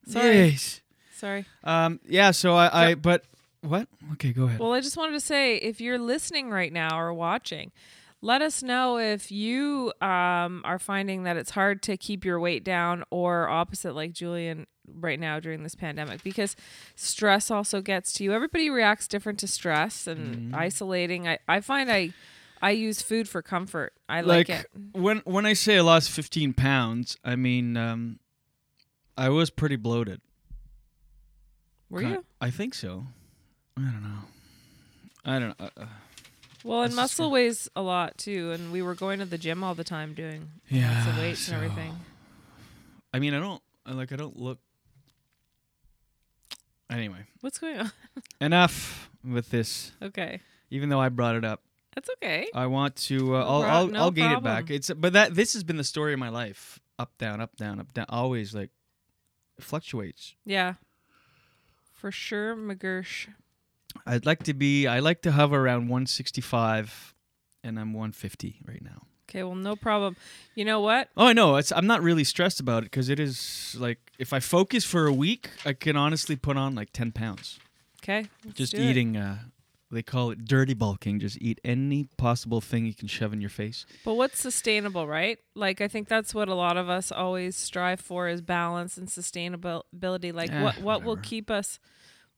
Sorry. 0.08 0.52
Jeez. 0.52 0.80
Sorry. 1.16 1.46
Um. 1.64 2.00
Yeah. 2.06 2.32
So 2.32 2.54
I. 2.54 2.90
I. 2.90 2.94
But 2.94 3.24
what? 3.62 3.88
Okay. 4.14 4.32
Go 4.32 4.44
ahead. 4.44 4.60
Well, 4.60 4.72
I 4.72 4.80
just 4.80 4.96
wanted 4.96 5.12
to 5.12 5.20
say, 5.20 5.56
if 5.56 5.80
you're 5.80 5.98
listening 5.98 6.50
right 6.50 6.72
now 6.72 6.98
or 6.98 7.12
watching, 7.14 7.72
let 8.20 8.42
us 8.42 8.62
know 8.62 8.98
if 8.98 9.32
you 9.32 9.92
um, 10.00 10.62
are 10.64 10.78
finding 10.78 11.24
that 11.24 11.36
it's 11.36 11.50
hard 11.50 11.82
to 11.84 11.96
keep 11.96 12.24
your 12.24 12.38
weight 12.38 12.62
down, 12.64 13.02
or 13.10 13.48
opposite, 13.48 13.94
like 13.94 14.12
Julien 14.12 14.66
right 15.00 15.18
now 15.18 15.40
during 15.40 15.62
this 15.62 15.74
pandemic, 15.74 16.22
because 16.22 16.54
stress 16.94 17.50
also 17.50 17.80
gets 17.80 18.12
to 18.14 18.24
you. 18.24 18.32
Everybody 18.32 18.68
reacts 18.70 19.08
different 19.08 19.38
to 19.40 19.48
stress 19.48 20.06
and 20.06 20.36
Mm-hmm. 20.36 20.54
isolating. 20.54 21.26
I, 21.28 21.38
I 21.48 21.60
find 21.60 21.90
I 21.90 22.12
I 22.60 22.70
use 22.72 23.02
food 23.02 23.28
for 23.28 23.42
comfort. 23.42 23.92
I 24.08 24.20
like, 24.20 24.48
it. 24.50 24.66
when 24.92 25.18
when 25.24 25.46
I 25.46 25.52
say 25.54 25.78
I 25.78 25.80
lost 25.80 26.10
15 26.10 26.52
pounds, 26.52 27.16
I 27.24 27.34
mean 27.36 27.76
um, 27.76 28.18
I 29.16 29.30
was 29.30 29.50
pretty 29.50 29.76
bloated. 29.76 30.20
Were 31.90 32.02
Ki- 32.02 32.08
you? 32.08 32.24
I 32.40 32.50
think 32.50 32.74
so. 32.74 33.06
I 33.76 33.80
don't 33.80 34.02
know. 34.02 34.18
I 35.24 35.38
don't 35.38 35.48
know. 35.60 35.66
Uh, 35.66 35.80
uh, 35.82 35.86
Well, 36.64 36.82
and 36.82 36.94
muscle 36.94 37.30
weighs 37.30 37.68
a 37.74 37.82
lot 37.82 38.18
too, 38.18 38.52
and 38.52 38.70
we 38.72 38.82
were 38.82 38.94
going 38.94 39.18
to 39.20 39.24
the 39.24 39.38
gym 39.38 39.64
all 39.64 39.74
the 39.74 39.84
time 39.84 40.14
doing 40.14 40.40
lots 40.40 40.70
Yeah, 40.70 41.08
of 41.10 41.18
weights 41.18 41.40
so- 41.40 41.54
and 41.54 41.62
everything. 41.64 41.96
I 43.14 43.18
mean, 43.18 43.34
I 43.34 43.40
don't 43.40 43.62
I 43.84 43.92
like. 43.92 44.12
I 44.12 44.16
don't 44.16 44.38
look. 44.38 44.58
Anyway, 46.90 47.26
What's 47.40 47.58
going 47.58 47.78
on? 47.78 47.92
enough 48.40 49.10
with 49.24 49.50
this. 49.50 49.92
okay, 50.02 50.40
Even 50.70 50.88
though 50.90 51.00
I 51.00 51.08
brought 51.08 51.36
it 51.36 51.44
up, 51.44 51.62
that's 51.94 52.08
okay. 52.16 52.48
I 52.54 52.66
want 52.66 52.96
to. 52.96 53.36
Uh, 53.36 53.44
I'll 53.44 53.62
I'll, 53.62 53.86
no 53.88 53.98
I'll 54.00 54.10
gain 54.10 54.30
it 54.32 54.42
back. 54.42 54.70
It's 54.70 54.90
but 54.90 55.12
that 55.14 55.34
this 55.34 55.52
has 55.54 55.64
been 55.64 55.76
the 55.76 55.84
story 55.84 56.12
of 56.12 56.18
my 56.18 56.28
life. 56.28 56.78
Up 56.98 57.16
down, 57.18 57.40
up 57.40 57.56
down, 57.56 57.80
up 57.80 57.92
down. 57.94 58.06
Always 58.08 58.54
like 58.54 58.70
fluctuates. 59.58 60.34
Yeah, 60.44 60.74
for 61.92 62.10
sure, 62.12 62.54
McGursh. 62.56 63.28
I'd 64.06 64.26
like 64.26 64.42
to 64.44 64.54
be. 64.54 64.86
I 64.86 65.00
like 65.00 65.22
to 65.22 65.32
hover 65.32 65.56
around 65.58 65.88
165, 65.88 67.14
and 67.64 67.78
I'm 67.78 67.92
150 67.92 68.60
right 68.66 68.82
now. 68.82 69.02
Okay, 69.28 69.42
well, 69.42 69.54
no 69.54 69.76
problem. 69.76 70.16
You 70.54 70.64
know 70.64 70.80
what? 70.80 71.08
Oh, 71.16 71.26
I 71.26 71.32
know. 71.32 71.56
It's. 71.56 71.72
I'm 71.72 71.86
not 71.86 72.02
really 72.02 72.24
stressed 72.24 72.60
about 72.60 72.82
it 72.82 72.90
because 72.90 73.08
it 73.08 73.18
is 73.18 73.74
like 73.78 73.98
if 74.18 74.32
I 74.32 74.40
focus 74.40 74.84
for 74.84 75.06
a 75.06 75.12
week, 75.12 75.50
I 75.64 75.72
can 75.72 75.96
honestly 75.96 76.36
put 76.36 76.56
on 76.56 76.74
like 76.74 76.92
10 76.92 77.12
pounds. 77.12 77.58
Okay, 78.02 78.26
Just 78.54 78.74
eating. 78.74 79.16
Uh, 79.16 79.38
they 79.90 80.02
call 80.02 80.30
it 80.30 80.44
dirty 80.46 80.74
bulking. 80.74 81.20
Just 81.20 81.38
eat 81.40 81.60
any 81.64 82.08
possible 82.16 82.60
thing 82.60 82.84
you 82.86 82.94
can 82.94 83.08
shove 83.08 83.32
in 83.32 83.40
your 83.40 83.50
face. 83.50 83.86
But 84.04 84.14
what's 84.14 84.40
sustainable, 84.40 85.06
right? 85.06 85.38
Like 85.54 85.80
I 85.80 85.88
think 85.88 86.08
that's 86.08 86.34
what 86.34 86.48
a 86.48 86.54
lot 86.54 86.76
of 86.76 86.88
us 86.88 87.12
always 87.12 87.56
strive 87.56 88.00
for 88.00 88.28
is 88.28 88.40
balance 88.40 88.96
and 88.98 89.06
sustainability. 89.08 90.32
Like 90.34 90.50
Eh, 90.50 90.62
what 90.62 90.80
what 90.82 91.04
will 91.04 91.16
keep 91.18 91.50
us, 91.50 91.78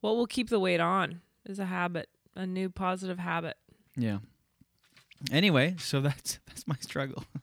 what 0.01 0.15
will 0.15 0.27
keep 0.27 0.49
the 0.49 0.59
weight 0.59 0.79
on 0.81 1.21
is 1.45 1.59
a 1.59 1.65
habit, 1.65 2.09
a 2.35 2.45
new 2.45 2.69
positive 2.69 3.19
habit. 3.19 3.57
Yeah. 3.95 4.19
Anyway, 5.31 5.75
so 5.79 6.01
that's 6.01 6.39
that's 6.47 6.67
my 6.67 6.75
struggle. 6.79 7.23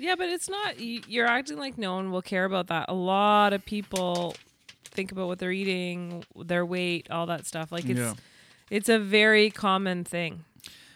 Yeah, 0.00 0.14
but 0.16 0.28
it's 0.28 0.48
not. 0.48 0.78
You're 0.78 1.26
acting 1.26 1.58
like 1.58 1.76
no 1.76 1.96
one 1.96 2.12
will 2.12 2.22
care 2.22 2.44
about 2.44 2.68
that. 2.68 2.86
A 2.88 2.94
lot 2.94 3.52
of 3.52 3.64
people 3.64 4.36
think 4.84 5.10
about 5.10 5.26
what 5.26 5.40
they're 5.40 5.50
eating, 5.50 6.24
their 6.36 6.64
weight, 6.64 7.10
all 7.10 7.26
that 7.26 7.46
stuff. 7.46 7.72
Like 7.72 7.84
it's 7.88 7.98
Yeah. 7.98 8.14
it's 8.70 8.88
a 8.88 9.00
very 9.00 9.50
common 9.50 10.04
thing. 10.04 10.44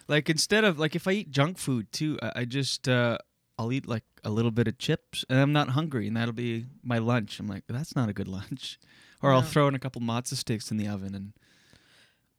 like 0.06 0.30
instead 0.30 0.62
of 0.62 0.78
like 0.78 0.94
if 0.94 1.08
I 1.08 1.12
eat 1.12 1.30
junk 1.32 1.58
food 1.58 1.90
too, 1.92 2.16
I, 2.22 2.32
I 2.36 2.44
just 2.44 2.88
uh, 2.88 3.18
I'll 3.58 3.72
eat 3.72 3.88
like 3.88 4.04
a 4.22 4.30
little 4.30 4.52
bit 4.52 4.68
of 4.68 4.78
chips 4.78 5.24
and 5.28 5.40
I'm 5.40 5.52
not 5.52 5.70
hungry 5.70 6.06
and 6.06 6.16
that'll 6.16 6.32
be 6.32 6.66
my 6.84 6.98
lunch. 6.98 7.40
I'm 7.40 7.48
like 7.48 7.64
that's 7.68 7.96
not 7.96 8.08
a 8.08 8.12
good 8.12 8.28
lunch. 8.28 8.78
Or 9.20 9.32
I'll 9.32 9.42
throw 9.42 9.66
in 9.68 9.74
a 9.74 9.78
couple 9.80 10.00
matzo 10.00 10.34
sticks 10.34 10.70
in 10.70 10.76
the 10.76 10.86
oven 10.88 11.14
and 11.14 11.32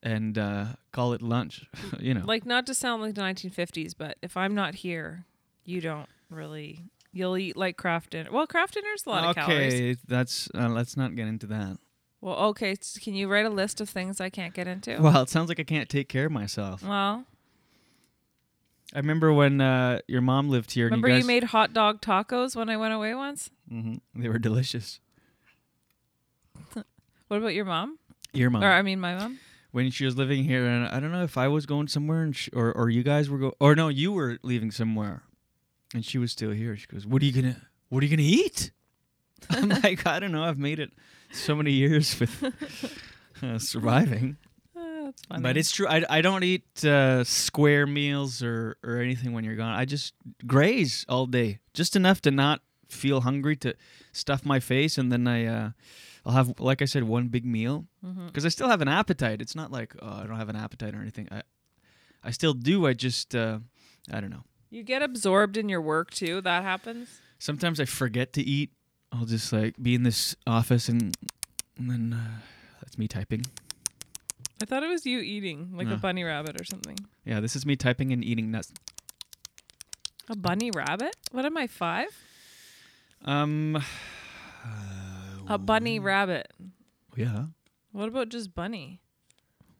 and 0.04 0.38
uh, 0.38 0.66
call 0.92 1.14
it 1.14 1.22
lunch. 1.24 1.66
you 2.00 2.14
know. 2.14 2.22
Like 2.26 2.46
not 2.46 2.68
to 2.68 2.74
sound 2.76 3.02
like 3.02 3.16
the 3.16 3.22
1950s, 3.22 3.94
but 3.98 4.18
if 4.22 4.38
I'm 4.38 4.54
not 4.54 4.76
here, 4.76 5.26
you 5.66 5.82
don't 5.82 6.08
really. 6.30 6.84
You'll 7.16 7.38
eat 7.38 7.56
like 7.56 7.78
Kraft 7.78 8.10
Dinner. 8.12 8.30
Well, 8.32 8.46
Kraft 8.48 8.74
Dinner's 8.76 9.04
a 9.06 9.10
lot 9.10 9.24
of 9.30 9.36
calories. 9.36 9.74
okay, 9.74 9.96
that's 10.08 10.50
uh, 10.56 10.68
let's 10.70 10.98
not 10.98 11.16
get 11.16 11.28
into 11.28 11.46
that. 11.48 11.78
Well, 12.22 12.36
okay. 12.50 12.72
s- 12.72 12.98
Can 13.02 13.14
you 13.14 13.28
write 13.28 13.46
a 13.46 13.50
list 13.52 13.82
of 13.82 13.90
things 13.90 14.20
I 14.20 14.30
can't 14.30 14.54
get 14.54 14.68
into? 14.68 14.98
Well, 15.00 15.22
it 15.22 15.30
sounds 15.30 15.48
like 15.50 15.60
I 15.60 15.64
can't 15.64 15.90
take 15.90 16.10
care 16.10 16.26
of 16.26 16.32
myself. 16.32 16.82
Well, 16.84 17.26
I 18.96 18.98
remember 19.00 19.32
when 19.34 19.62
uh, 19.62 20.00
your 20.08 20.22
mom 20.22 20.50
lived 20.50 20.72
here. 20.72 20.86
remember 20.86 21.08
and 21.08 21.18
you, 21.18 21.22
you, 21.22 21.28
made 21.28 21.44
hot 21.46 21.74
dog 21.74 22.02
tacos 22.02 22.56
when 22.56 22.70
I 22.70 22.78
went 22.78 22.94
away 22.94 23.14
once? 23.14 23.50
Mhm, 23.72 24.00
They 24.16 24.28
were 24.30 24.40
delicious. 24.40 25.00
What 27.28 27.38
about 27.38 27.54
your 27.56 27.66
mom? 27.66 27.98
Your 28.34 28.50
mom. 28.50 28.64
Or 28.64 28.72
I 28.72 28.82
mean, 28.84 29.00
my 29.00 29.16
mom. 29.16 29.40
When 29.74 29.90
she 29.92 30.06
was 30.06 30.16
living 30.16 30.44
here, 30.46 30.66
and 30.66 30.88
I 30.88 31.00
don't 31.02 31.12
know 31.12 31.24
if 31.24 31.36
I 31.38 31.48
was 31.50 31.66
going 31.66 31.88
somewhere, 31.90 32.22
and 32.24 32.34
sh 32.36 32.48
or 32.54 32.72
or 32.72 32.90
you 32.90 33.04
guys 33.04 33.30
were 33.30 33.40
going, 33.40 33.54
or 33.60 33.76
no, 33.76 33.90
you 33.90 34.12
were 34.14 34.38
leaving 34.44 34.72
somewhere, 34.72 35.24
and 35.94 36.06
she 36.06 36.18
was 36.18 36.32
still 36.32 36.52
here. 36.52 36.78
She 36.78 36.86
goes, 36.88 37.06
"What 37.06 37.22
are 37.22 37.26
you 37.26 37.34
gonna 37.34 37.58
What 37.90 38.02
are 38.02 38.06
you 38.06 38.16
gonna 38.16 38.30
eat?" 38.30 38.72
I'm 39.50 39.70
like, 39.84 40.06
I 40.08 40.20
don't 40.20 40.32
know. 40.32 40.44
I've 40.44 40.60
made 40.60 40.80
it 40.80 40.92
so 41.34 41.56
many 41.56 41.72
years 41.72 42.18
with 42.20 42.32
uh, 43.44 43.58
surviving, 43.60 44.38
Uh, 44.76 45.40
but 45.42 45.58
it's 45.58 45.72
true. 45.72 45.88
I, 45.88 46.06
I 46.10 46.22
don't 46.22 46.44
eat 46.44 46.86
uh, 46.86 47.24
square 47.24 47.86
meals 47.88 48.42
or 48.44 48.78
or 48.84 48.98
anything 48.98 49.34
when 49.34 49.44
you're 49.44 49.58
gone. 49.58 49.74
I 49.74 49.86
just 49.86 50.14
graze 50.46 51.04
all 51.10 51.26
day, 51.26 51.60
just 51.74 51.96
enough 51.96 52.22
to 52.22 52.32
not 52.32 52.62
feel 52.90 53.22
hungry 53.22 53.56
to 53.58 53.74
stuff 54.12 54.46
my 54.46 54.60
face, 54.60 54.98
and 55.00 55.12
then 55.12 55.28
I. 55.28 55.74
Uh, 56.26 56.30
I'll 56.30 56.36
have, 56.36 56.60
like 56.60 56.82
I 56.82 56.86
said, 56.86 57.04
one 57.04 57.28
big 57.28 57.46
meal 57.46 57.86
because 58.28 58.46
I 58.46 58.50
still 58.50 58.70
have 58.70 58.82
an 58.82 58.88
appetite. 58.88 59.42
It's 59.42 59.56
not 59.56 59.72
like 59.72 59.94
oh, 60.02 60.08
I 60.24 60.26
don't 60.26 60.38
have 60.38 60.50
an 60.50 60.56
appetite 60.56 60.94
or 60.96 61.02
anything. 61.02 61.28
I, 61.32 61.42
I 62.24 62.32
still 62.32 62.54
do. 62.54 62.86
I 62.88 62.94
just, 62.94 63.36
uh, 63.36 63.60
I 64.12 64.22
don't 64.22 64.30
know. 64.30 64.44
You 64.70 64.84
get 64.84 65.02
absorbed 65.02 65.58
in 65.58 65.70
your 65.70 65.82
work 65.82 66.12
too. 66.12 66.42
That 66.42 66.64
happens. 66.64 67.20
Sometimes 67.40 67.80
I 67.80 67.86
forget 67.86 68.34
to 68.34 68.42
eat. 68.42 68.72
I'll 69.12 69.26
just 69.26 69.52
like 69.54 69.76
be 69.82 69.94
in 69.96 70.04
this 70.04 70.36
office 70.48 70.90
and 70.90 71.16
And 71.78 71.90
then 71.90 72.14
uh, 72.14 72.40
that's 72.82 72.98
me 72.98 73.08
typing. 73.08 73.44
I 74.62 74.66
thought 74.66 74.84
it 74.84 74.88
was 74.90 75.06
you 75.06 75.20
eating, 75.20 75.72
like 75.76 75.88
No. 75.88 75.96
a 75.96 75.98
bunny 75.98 76.24
rabbit 76.24 76.60
or 76.60 76.64
something. 76.64 76.96
Yeah, 77.26 77.40
this 77.42 77.56
is 77.56 77.66
me 77.66 77.76
typing 77.76 78.14
and 78.14 78.24
eating 78.24 78.50
nuts. 78.50 78.72
A 80.30 80.38
bunny 80.38 80.72
rabbit? 80.72 81.16
What 81.32 81.46
am 81.46 81.58
I, 81.58 81.68
five? 81.68 82.08
Um, 83.26 83.84
A 85.48 85.58
bunny 85.58 86.00
rabbit. 86.00 86.52
yeah. 87.16 87.46
What 87.92 88.08
about 88.08 88.30
just 88.30 88.56
bunny? 88.56 89.02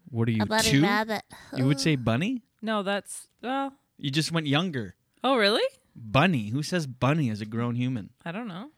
What 0.10 0.28
are 0.28 0.32
you, 0.32 0.44
A 0.44 0.46
bunny 0.46 0.70
two? 0.70 0.82
rabbit. 0.84 1.24
You 1.56 1.66
would 1.66 1.80
say 1.80 1.96
bunny? 1.96 2.44
No, 2.62 2.84
that's, 2.84 3.28
well, 3.42 3.74
You 3.98 4.12
just 4.12 4.32
went 4.32 4.46
younger. 4.48 4.96
oh, 5.24 5.36
really? 5.38 5.64
Bunny. 5.96 6.50
Who 6.50 6.62
says 6.64 6.86
bunny 6.88 7.30
as 7.30 7.42
a 7.42 7.46
grown 7.46 7.76
human? 7.76 8.10
I 8.26 8.32
don't 8.32 8.48
know. 8.48 8.70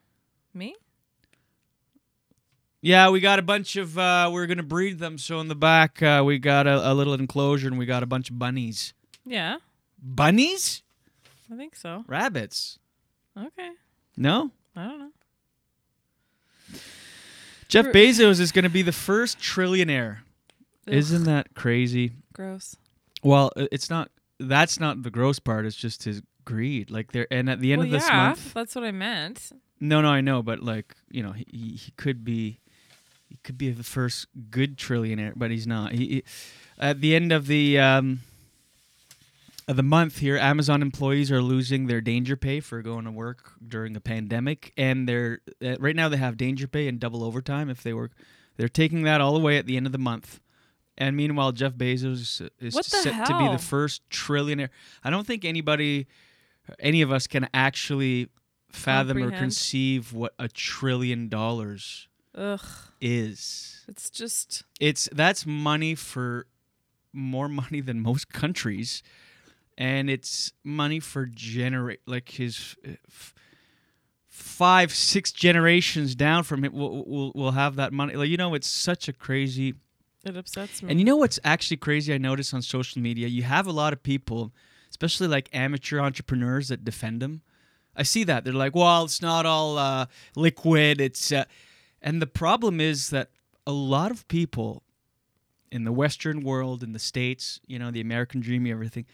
Me? 0.54 0.76
Yeah, 2.82 3.10
we 3.10 3.20
got 3.20 3.40
a 3.40 3.42
bunch 3.42 3.76
of. 3.78 3.98
uh 3.98 4.30
We're 4.32 4.46
gonna 4.48 4.64
breed 4.64 5.00
them. 5.00 5.18
So 5.18 5.40
in 5.40 5.48
the 5.48 5.56
back, 5.56 6.02
uh, 6.04 6.24
we 6.26 6.38
got 6.40 6.68
a, 6.68 6.92
a 6.92 6.94
little 6.94 7.14
enclosure, 7.14 7.68
and 7.68 7.78
we 7.80 7.86
got 7.86 8.04
a 8.04 8.06
bunch 8.06 8.30
of 8.30 8.38
bunnies. 8.38 8.94
Yeah, 9.26 9.58
Bunnies? 10.02 10.84
I 11.52 11.56
think 11.56 11.76
so. 11.76 12.04
Rabbits? 12.08 12.78
Okay. 13.38 13.72
No. 14.18 14.52
I 14.76 14.86
don't 14.88 15.00
know. 15.00 15.10
Jeff 17.68 17.88
Bezos 17.88 18.40
is 18.40 18.52
gonna 18.52 18.70
be 18.70 18.82
the 18.82 18.92
first 18.92 19.40
trillionaire. 19.40 20.18
Ugh, 20.88 20.94
Isn't 20.94 21.24
that 21.24 21.54
crazy? 21.56 22.12
gross? 22.34 22.76
Well, 23.24 23.52
it's 23.56 23.90
not. 23.90 24.12
That's 24.40 24.80
not 24.80 25.02
the 25.04 25.10
gross 25.10 25.40
part. 25.40 25.66
It's 25.66 25.76
just 25.76 26.04
his 26.04 26.22
greed. 26.44 26.92
Like 26.92 27.12
there, 27.12 27.28
and 27.32 27.50
at 27.50 27.60
the 27.60 27.72
end 27.74 27.80
well, 27.80 27.88
of 27.88 27.92
this 27.92 28.08
yeah, 28.08 28.28
month. 28.28 28.54
that's 28.54 28.76
what 28.76 28.84
I 28.84 28.92
meant. 28.92 29.52
No, 29.80 30.02
no, 30.02 30.10
I 30.10 30.22
know, 30.22 30.42
but 30.44 30.60
like 30.62 30.96
you 31.10 31.24
know, 31.24 31.32
he, 31.32 31.46
he 31.50 31.70
he 31.76 31.92
could 31.98 32.24
be, 32.24 32.60
he 33.30 33.38
could 33.44 33.58
be 33.58 33.72
the 33.72 33.84
first 33.84 34.28
good 34.52 34.78
trillionaire, 34.78 35.34
but 35.36 35.50
he's 35.52 35.66
not. 35.68 35.94
He, 35.94 36.06
he- 36.08 36.24
at 36.78 37.00
the 37.02 37.16
end 37.16 37.32
of 37.32 37.48
the 37.48 37.80
um, 37.80 38.20
of 39.68 39.76
the 39.76 39.84
month 39.84 40.20
here, 40.20 40.38
Amazon 40.38 40.82
employees 40.82 41.32
are 41.32 41.42
losing 41.42 41.88
their 41.88 42.02
danger 42.02 42.36
pay 42.36 42.60
for 42.60 42.82
going 42.82 43.06
to 43.06 43.12
work 43.12 43.54
during 43.66 43.96
a 43.96 44.00
pandemic, 44.00 44.74
and 44.78 45.08
they're 45.10 45.40
uh, 45.64 45.76
right 45.80 45.96
now 45.96 46.08
they 46.10 46.18
have 46.18 46.38
danger 46.38 46.68
pay 46.68 46.88
and 46.88 47.00
double 47.00 47.24
overtime 47.24 47.70
if 47.70 47.82
they 47.82 47.94
work. 47.94 48.12
They're 48.58 48.70
taking 48.70 49.04
that 49.04 49.22
all 49.22 49.36
away 49.36 49.58
at 49.58 49.66
the 49.66 49.76
end 49.76 49.86
of 49.86 49.92
the 49.92 49.98
month. 49.98 50.40
And 50.98 51.18
meanwhile, 51.18 51.52
Jeff 51.52 51.74
Bezos 51.74 52.48
is 52.60 52.74
the 52.74 52.84
set 52.84 53.26
to 53.26 53.38
be 53.38 53.50
the 53.50 53.58
first 53.58 54.08
trillionaire. 54.10 54.70
I 55.04 55.10
don't 55.10 55.28
think 55.28 55.44
anybody, 55.44 56.08
any 56.80 57.02
of 57.02 57.12
us, 57.12 57.28
can 57.28 57.50
actually 57.54 58.30
fathom 58.70 59.22
or 59.22 59.32
conceive 59.32 60.14
what 60.14 60.34
a 60.40 60.48
trillion 60.48 61.28
dollars 61.28 62.08
Ugh, 62.34 62.62
is. 63.02 63.84
it's 63.88 64.10
just 64.10 64.64
It's 64.80 65.10
that's 65.12 65.46
money 65.46 65.96
for 65.96 66.48
more 67.12 67.48
money 67.50 67.82
than 67.82 68.02
most 68.02 68.30
countries, 68.32 69.04
and 69.78 70.10
it's 70.10 70.54
money 70.64 71.00
for 71.00 71.26
generate 71.26 72.02
like 72.06 72.30
his 72.30 72.76
uh, 72.88 72.92
f- 73.08 73.34
five, 74.28 74.94
six 74.94 75.32
generations 75.32 76.16
down 76.16 76.44
from 76.44 76.64
it 76.64 76.74
will 76.74 77.06
will 77.06 77.32
will 77.36 77.52
have 77.52 77.76
that 77.76 77.94
money. 77.94 78.16
Like 78.16 78.30
you 78.30 78.38
know, 78.38 78.54
it's 78.54 78.68
such 78.68 79.08
a 79.08 79.14
crazy. 79.14 79.76
it 80.24 80.38
upsets 80.38 80.82
me. 80.82 80.90
And 80.90 81.00
you 81.00 81.06
know 81.06 81.18
what's 81.18 81.40
actually 81.44 81.78
crazy? 81.78 82.14
I 82.14 82.18
notice 82.18 82.54
on 82.54 82.62
social 82.62 83.02
media, 83.02 83.28
you 83.28 83.44
have 83.44 83.68
a 83.68 83.72
lot 83.72 83.94
of 83.94 84.02
people, 84.04 84.54
especially 84.90 85.28
like 85.28 85.50
amateur 85.54 86.00
entrepreneurs, 86.00 86.70
that 86.70 86.84
defend 86.84 87.22
him. 87.22 87.42
I 87.96 88.04
see 88.04 88.24
that 88.26 88.44
they're 88.44 88.54
like, 88.54 88.76
"Well, 88.76 89.06
it's 89.06 89.22
not 89.22 89.46
all 89.46 89.78
uh, 89.78 90.06
liquid." 90.36 91.02
It's 91.02 91.32
uh, 91.32 91.46
and 92.02 92.22
the 92.22 92.28
problem 92.28 92.80
is 92.80 93.10
that 93.10 93.30
a 93.68 93.72
lot 93.72 94.12
of 94.12 94.28
people 94.28 94.84
in 95.72 95.84
the 95.84 95.92
Western 95.92 96.42
world, 96.42 96.84
in 96.84 96.94
the 96.94 97.00
states, 97.00 97.60
you 97.68 97.80
know, 97.80 97.92
the 97.92 98.00
American 98.00 98.40
dream, 98.40 98.68
everything, 98.68 99.06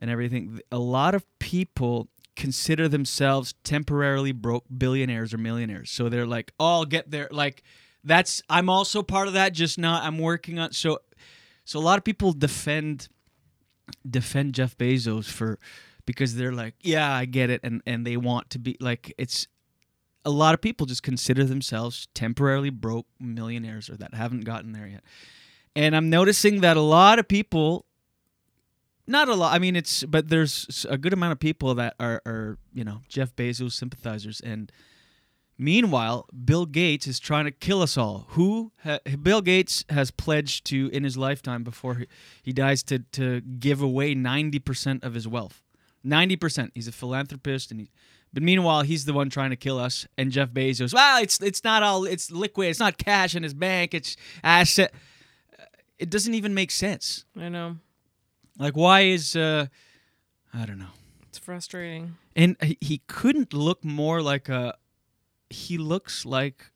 and 0.00 0.10
everything. 0.10 0.60
A 0.72 0.78
lot 0.78 1.14
of 1.14 1.24
people 1.38 2.08
consider 2.34 2.88
themselves 2.88 3.54
temporarily 3.62 4.32
broke 4.32 4.64
billionaires 4.76 5.32
or 5.34 5.38
millionaires. 5.38 5.90
So 5.90 6.08
they're 6.08 6.26
like, 6.26 6.52
"Oh, 6.58 6.78
I'll 6.78 6.84
get 6.84 7.10
there." 7.10 7.28
Like 7.30 7.62
that's 8.02 8.42
I'm 8.48 8.68
also 8.68 9.02
part 9.02 9.28
of 9.28 9.34
that. 9.34 9.52
Just 9.52 9.78
not. 9.78 10.02
I'm 10.02 10.18
working 10.18 10.58
on 10.58 10.72
so. 10.72 10.98
So 11.64 11.78
a 11.78 11.82
lot 11.82 11.98
of 11.98 12.04
people 12.04 12.32
defend 12.32 13.08
defend 14.08 14.54
Jeff 14.54 14.76
Bezos 14.76 15.26
for 15.26 15.58
because 16.06 16.34
they're 16.34 16.52
like, 16.52 16.74
yeah, 16.80 17.12
I 17.12 17.26
get 17.26 17.50
it, 17.50 17.60
and 17.62 17.82
and 17.86 18.06
they 18.06 18.16
want 18.16 18.50
to 18.50 18.58
be 18.58 18.76
like 18.80 19.14
it's. 19.18 19.46
A 20.26 20.30
lot 20.30 20.52
of 20.52 20.60
people 20.60 20.84
just 20.84 21.02
consider 21.02 21.44
themselves 21.44 22.06
temporarily 22.12 22.68
broke 22.68 23.06
millionaires 23.18 23.88
or 23.88 23.96
that 23.96 24.12
haven't 24.12 24.44
gotten 24.44 24.72
there 24.72 24.86
yet. 24.86 25.02
And 25.74 25.96
I'm 25.96 26.10
noticing 26.10 26.60
that 26.60 26.76
a 26.76 26.82
lot 26.82 27.18
of 27.18 27.26
people, 27.26 27.86
not 29.10 29.28
a 29.28 29.34
lot, 29.34 29.54
I 29.54 29.58
mean, 29.58 29.76
it's, 29.76 30.04
but 30.04 30.28
there's 30.28 30.86
a 30.88 30.96
good 30.96 31.12
amount 31.12 31.32
of 31.32 31.40
people 31.40 31.74
that 31.74 31.94
are, 31.98 32.22
are 32.24 32.58
you 32.72 32.84
know, 32.84 33.00
Jeff 33.08 33.34
Bezos 33.34 33.72
sympathizers. 33.72 34.40
And 34.40 34.70
meanwhile, 35.58 36.26
Bill 36.44 36.64
Gates 36.64 37.06
is 37.06 37.18
trying 37.18 37.44
to 37.44 37.50
kill 37.50 37.82
us 37.82 37.98
all. 37.98 38.26
Who, 38.30 38.72
ha, 38.82 38.98
Bill 39.20 39.42
Gates 39.42 39.84
has 39.90 40.10
pledged 40.10 40.64
to, 40.66 40.88
in 40.92 41.04
his 41.04 41.16
lifetime 41.16 41.64
before 41.64 41.96
he, 41.96 42.06
he 42.42 42.52
dies, 42.52 42.82
to, 42.84 43.00
to 43.12 43.40
give 43.40 43.82
away 43.82 44.14
90% 44.14 45.04
of 45.04 45.14
his 45.14 45.26
wealth. 45.26 45.62
90%. 46.06 46.70
He's 46.74 46.88
a 46.88 46.92
philanthropist 46.92 47.70
and 47.70 47.80
he, 47.80 47.90
but 48.32 48.44
meanwhile, 48.44 48.82
he's 48.82 49.06
the 49.06 49.12
one 49.12 49.28
trying 49.28 49.50
to 49.50 49.56
kill 49.56 49.78
us. 49.78 50.06
And 50.16 50.30
Jeff 50.30 50.50
Bezos, 50.50 50.94
well, 50.94 51.20
it's 51.20 51.42
it's 51.42 51.64
not 51.64 51.82
all 51.82 52.04
it's 52.04 52.30
liquid. 52.30 52.68
It's 52.68 52.78
not 52.78 52.96
cash 52.96 53.34
in 53.34 53.42
his 53.42 53.54
bank. 53.54 53.92
It's 53.92 54.16
asset. 54.44 54.94
Uh, 55.58 55.64
it 55.98 56.10
doesn't 56.10 56.34
even 56.34 56.54
make 56.54 56.70
sense. 56.70 57.24
I 57.36 57.48
know 57.48 57.78
Like, 58.60 58.76
why 58.76 59.00
is 59.00 59.34
uh, 59.34 59.66
I 60.54 60.66
don't 60.66 60.78
know. 60.78 60.92
it's 61.28 61.38
frustrating. 61.38 62.16
And 62.36 62.56
he, 62.62 62.76
he 62.80 62.98
couldn't 63.06 63.52
look 63.52 63.84
more 63.84 64.20
like 64.22 64.48
a. 64.48 64.74
He 65.48 65.78
looks 65.78 66.24
like 66.26 66.70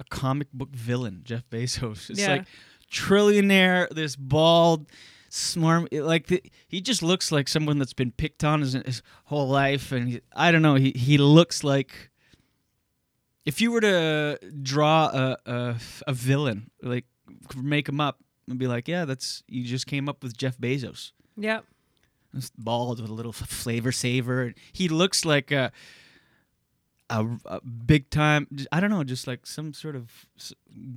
a 0.00 0.04
comic 0.10 0.48
book 0.52 0.70
villain, 0.74 1.20
Jeff 1.24 1.48
Bezos. 1.50 2.10
It's 2.10 2.20
Yeah. 2.20 2.28
like 2.32 2.46
trillionaire, 2.90 3.88
this 3.90 4.16
bald, 4.16 4.86
smart. 5.28 5.92
Like 5.92 6.26
the, 6.28 6.42
he 6.66 6.80
just 6.80 7.02
looks 7.02 7.30
like 7.30 7.48
someone 7.48 7.78
that's 7.78 7.92
been 7.94 8.10
picked 8.12 8.42
on 8.42 8.60
his, 8.62 8.72
his 8.72 9.02
whole 9.26 9.48
life, 9.48 9.92
and 9.92 10.08
he, 10.08 10.20
I 10.34 10.50
don't 10.52 10.62
know. 10.62 10.74
He 10.76 10.92
he 10.96 11.18
looks 11.18 11.62
like. 11.62 12.10
If 13.44 13.60
you 13.60 13.72
were 13.72 13.82
to 13.82 14.38
draw 14.62 15.08
a 15.08 15.36
a, 15.44 15.76
a 16.06 16.12
villain, 16.14 16.70
like 16.82 17.04
make 17.54 17.86
him 17.88 18.00
up 18.00 18.18
and 18.48 18.58
be 18.58 18.66
like, 18.66 18.88
yeah, 18.88 19.04
that's 19.04 19.42
you 19.48 19.64
just 19.64 19.86
came 19.86 20.08
up 20.08 20.22
with 20.22 20.36
Jeff 20.36 20.58
Bezos. 20.58 21.12
Yep. 21.36 21.64
Bald 22.58 23.00
with 23.00 23.10
a 23.10 23.14
little 23.14 23.32
flavor 23.32 23.92
saver. 23.92 24.54
He 24.72 24.88
looks 24.88 25.24
like 25.24 25.52
a, 25.52 25.70
a, 27.08 27.26
a 27.44 27.60
big 27.60 28.10
time. 28.10 28.48
I 28.72 28.80
don't 28.80 28.90
know, 28.90 29.04
just 29.04 29.26
like 29.26 29.46
some 29.46 29.72
sort 29.72 29.94
of 29.94 30.26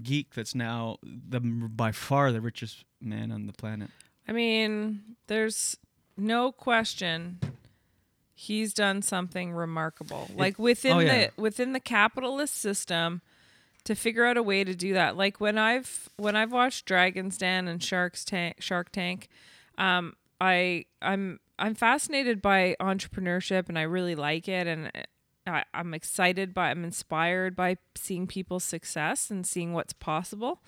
geek 0.02 0.34
that's 0.34 0.56
now 0.56 0.98
the 1.04 1.40
by 1.40 1.92
far 1.92 2.32
the 2.32 2.42
richest 2.42 2.86
man 3.00 3.32
on 3.32 3.46
the 3.46 3.54
planet. 3.54 3.92
I 4.28 4.32
mean, 4.32 5.02
there's 5.28 5.78
no 6.18 6.52
question 6.52 7.40
he's 8.34 8.74
done 8.74 9.02
something 9.02 9.52
remarkable. 9.52 10.30
Like 10.36 10.60
within 10.60 10.94
oh, 10.94 11.00
yeah. 11.00 11.28
the 11.36 11.42
within 11.42 11.74
the 11.74 11.80
capitalist 11.80 12.56
system 12.56 13.22
to 13.88 13.96
figure 13.96 14.26
out 14.26 14.36
a 14.36 14.44
way 14.44 14.66
to 14.66 14.76
do 14.76 14.94
that. 14.94 15.16
Like 15.16 15.40
when 15.40 15.58
I've 15.58 16.10
when 16.18 16.36
I've 16.36 16.52
watched 16.52 16.86
Dragon's 16.86 17.38
Den 17.38 17.70
and 17.70 17.82
Shark's 17.82 18.26
Tank 18.26 18.58
Shark 18.60 18.92
Tank, 18.92 19.30
um 19.78 20.14
I 20.42 20.86
I'm 21.02 21.40
I'm 21.58 21.74
fascinated 21.74 22.42
by 22.42 22.76
entrepreneurship 22.82 23.70
and 23.70 23.80
I 23.80 23.84
really 23.84 24.14
like 24.14 24.50
it 24.50 24.68
and 24.68 24.92
I, 25.48 25.64
I'm 25.74 25.94
excited 25.94 26.54
by 26.54 26.70
I'm 26.70 26.84
inspired 26.84 27.56
by 27.56 27.78
seeing 27.96 28.28
people's 28.28 28.66
success 28.66 29.32
and 29.32 29.48
seeing 29.48 29.72
what's 29.72 29.94
possible 29.94 30.62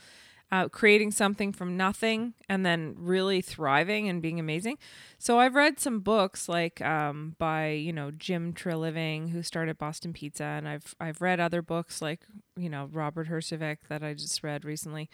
uh, 0.52 0.68
creating 0.68 1.12
something 1.12 1.52
from 1.54 1.78
nothing 1.78 2.34
and 2.48 2.66
then 2.66 2.96
really 2.98 3.42
thriving 3.42 4.10
and 4.10 4.22
being 4.22 4.40
amazing. 4.40 4.78
So 5.18 5.40
I've 5.40 5.56
read 5.56 5.80
some 5.80 6.00
books 6.00 6.50
like 6.50 6.82
um, 6.82 7.36
by 7.38 7.70
you 7.70 7.94
know 7.94 8.12
Jim 8.12 8.54
Treliving 8.54 9.30
who 9.30 9.44
started 9.44 9.78
Boston 9.78 10.14
Pizza, 10.14 10.44
and 10.44 10.68
I've 10.68 10.96
I've 11.00 11.22
read 11.22 11.40
other 11.40 11.62
books 11.62 12.02
like 12.02 12.22
you 12.56 12.70
know 12.70 12.90
Robert 12.92 13.28
Herjavec 13.30 13.78
that 13.90 14.04
I 14.04 14.14
just 14.14 14.44
read 14.44 14.66
recently, 14.66 15.10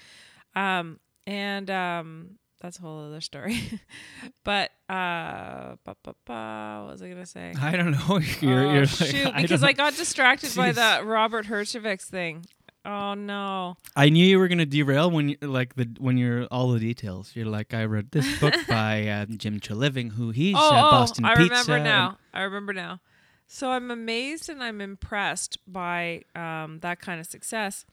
um, 0.55 0.99
and 1.27 1.69
um, 1.69 2.37
that's 2.61 2.79
a 2.79 2.81
whole 2.81 3.05
other 3.05 3.21
story. 3.21 3.81
but 4.43 4.71
uh, 4.89 5.75
ba, 5.83 5.95
ba, 6.03 6.15
ba, 6.25 6.81
what 6.83 6.93
was 6.93 7.01
I 7.01 7.09
gonna 7.09 7.25
say? 7.25 7.53
I 7.59 7.75
don't 7.75 7.91
know. 7.91 8.19
You're, 8.39 8.67
oh, 8.67 8.73
you're 8.73 8.81
like, 8.81 8.89
shoot, 8.89 9.27
I 9.33 9.41
because 9.41 9.63
I, 9.63 9.73
got 9.73 9.95
distracted 9.95 10.55
by 10.55 10.71
Jeez. 10.71 10.75
that 10.75 11.05
Robert 11.05 11.47
Herjavec's 11.47 12.05
thing. 12.05 12.45
Oh 12.85 13.15
no. 13.15 13.77
I 13.95 14.09
knew 14.09 14.25
you 14.25 14.37
were 14.37 14.47
gonna 14.47 14.65
derail 14.65 15.09
when 15.09 15.29
you 15.29 15.37
like 15.41 15.75
the 15.75 15.87
when 15.97 16.17
you're 16.17 16.45
all 16.45 16.71
the 16.71 16.79
details. 16.79 17.31
You're 17.35 17.47
like, 17.47 17.73
I 17.73 17.85
read 17.85 18.11
this 18.11 18.39
book 18.39 18.53
by 18.67 19.07
uh, 19.07 19.25
Jim 19.25 19.59
Treliving, 19.59 20.11
who 20.11 20.29
he's 20.29 20.55
oh, 20.57 20.75
uh, 20.75 21.05
oh, 21.07 21.23
I 21.23 21.35
Pizza. 21.35 21.49
remember 21.49 21.79
now. 21.79 22.17
I 22.33 22.43
remember 22.43 22.73
now. 22.73 22.99
So 23.47 23.71
I'm 23.71 23.91
amazed 23.91 24.49
and 24.49 24.63
I'm 24.63 24.81
impressed 24.81 25.57
by 25.67 26.23
um, 26.35 26.79
that 26.81 26.99
kind 26.99 27.19
of 27.19 27.25
success. 27.27 27.85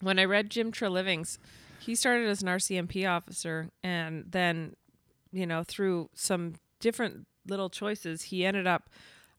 when 0.00 0.18
I 0.18 0.24
read 0.24 0.50
Jim 0.50 0.72
Treliving's, 0.72 1.38
he 1.80 1.94
started 1.94 2.28
as 2.28 2.42
an 2.42 2.48
RCMP 2.48 3.08
officer, 3.08 3.68
and 3.82 4.24
then, 4.28 4.74
you 5.32 5.46
know, 5.46 5.62
through 5.62 6.08
some 6.14 6.54
different 6.78 7.26
little 7.46 7.68
choices, 7.70 8.22
he 8.24 8.44
ended 8.44 8.66
up 8.66 8.88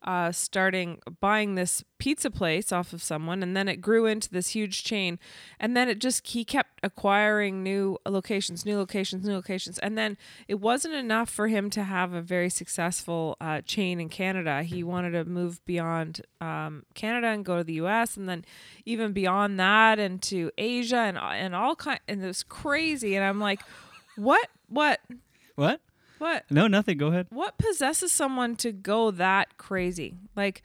uh, 0.04 0.32
starting 0.32 1.00
buying 1.20 1.54
this 1.54 1.84
pizza 1.98 2.30
place 2.30 2.72
off 2.72 2.92
of 2.92 3.02
someone, 3.02 3.42
and 3.42 3.56
then 3.56 3.68
it 3.68 3.80
grew 3.80 4.06
into 4.06 4.28
this 4.28 4.48
huge 4.48 4.84
chain, 4.84 5.18
and 5.60 5.76
then 5.76 5.88
it 5.88 5.98
just 5.98 6.26
he 6.26 6.44
kept 6.44 6.80
acquiring 6.82 7.62
new 7.62 7.98
locations, 8.06 8.66
new 8.66 8.76
locations, 8.76 9.26
new 9.26 9.34
locations, 9.34 9.78
and 9.78 9.96
then 9.96 10.16
it 10.48 10.60
wasn't 10.60 10.94
enough 10.94 11.28
for 11.28 11.48
him 11.48 11.70
to 11.70 11.84
have 11.84 12.12
a 12.12 12.22
very 12.22 12.50
successful 12.50 13.36
uh, 13.40 13.60
chain 13.62 14.00
in 14.00 14.08
Canada. 14.08 14.62
He 14.62 14.82
wanted 14.82 15.12
to 15.12 15.24
move 15.24 15.64
beyond 15.64 16.22
um, 16.40 16.84
Canada 16.94 17.28
and 17.28 17.44
go 17.44 17.58
to 17.58 17.64
the 17.64 17.74
U.S. 17.74 18.16
and 18.16 18.28
then 18.28 18.44
even 18.84 19.12
beyond 19.12 19.58
that 19.60 19.98
into 19.98 20.50
Asia 20.58 20.96
and 20.96 21.18
and 21.18 21.54
all 21.54 21.76
kind 21.76 22.00
and 22.08 22.22
it 22.22 22.26
was 22.26 22.42
crazy. 22.42 23.14
And 23.14 23.24
I'm 23.24 23.40
like, 23.40 23.60
what, 24.16 24.48
what, 24.68 25.00
What? 25.54 25.80
What? 26.22 26.44
No, 26.50 26.66
nothing. 26.66 26.96
Go 26.98 27.08
ahead. 27.08 27.26
what 27.30 27.58
possesses 27.58 28.10
someone 28.12 28.56
to 28.56 28.72
go 28.72 29.10
that 29.10 29.58
crazy 29.58 30.14
like 30.34 30.62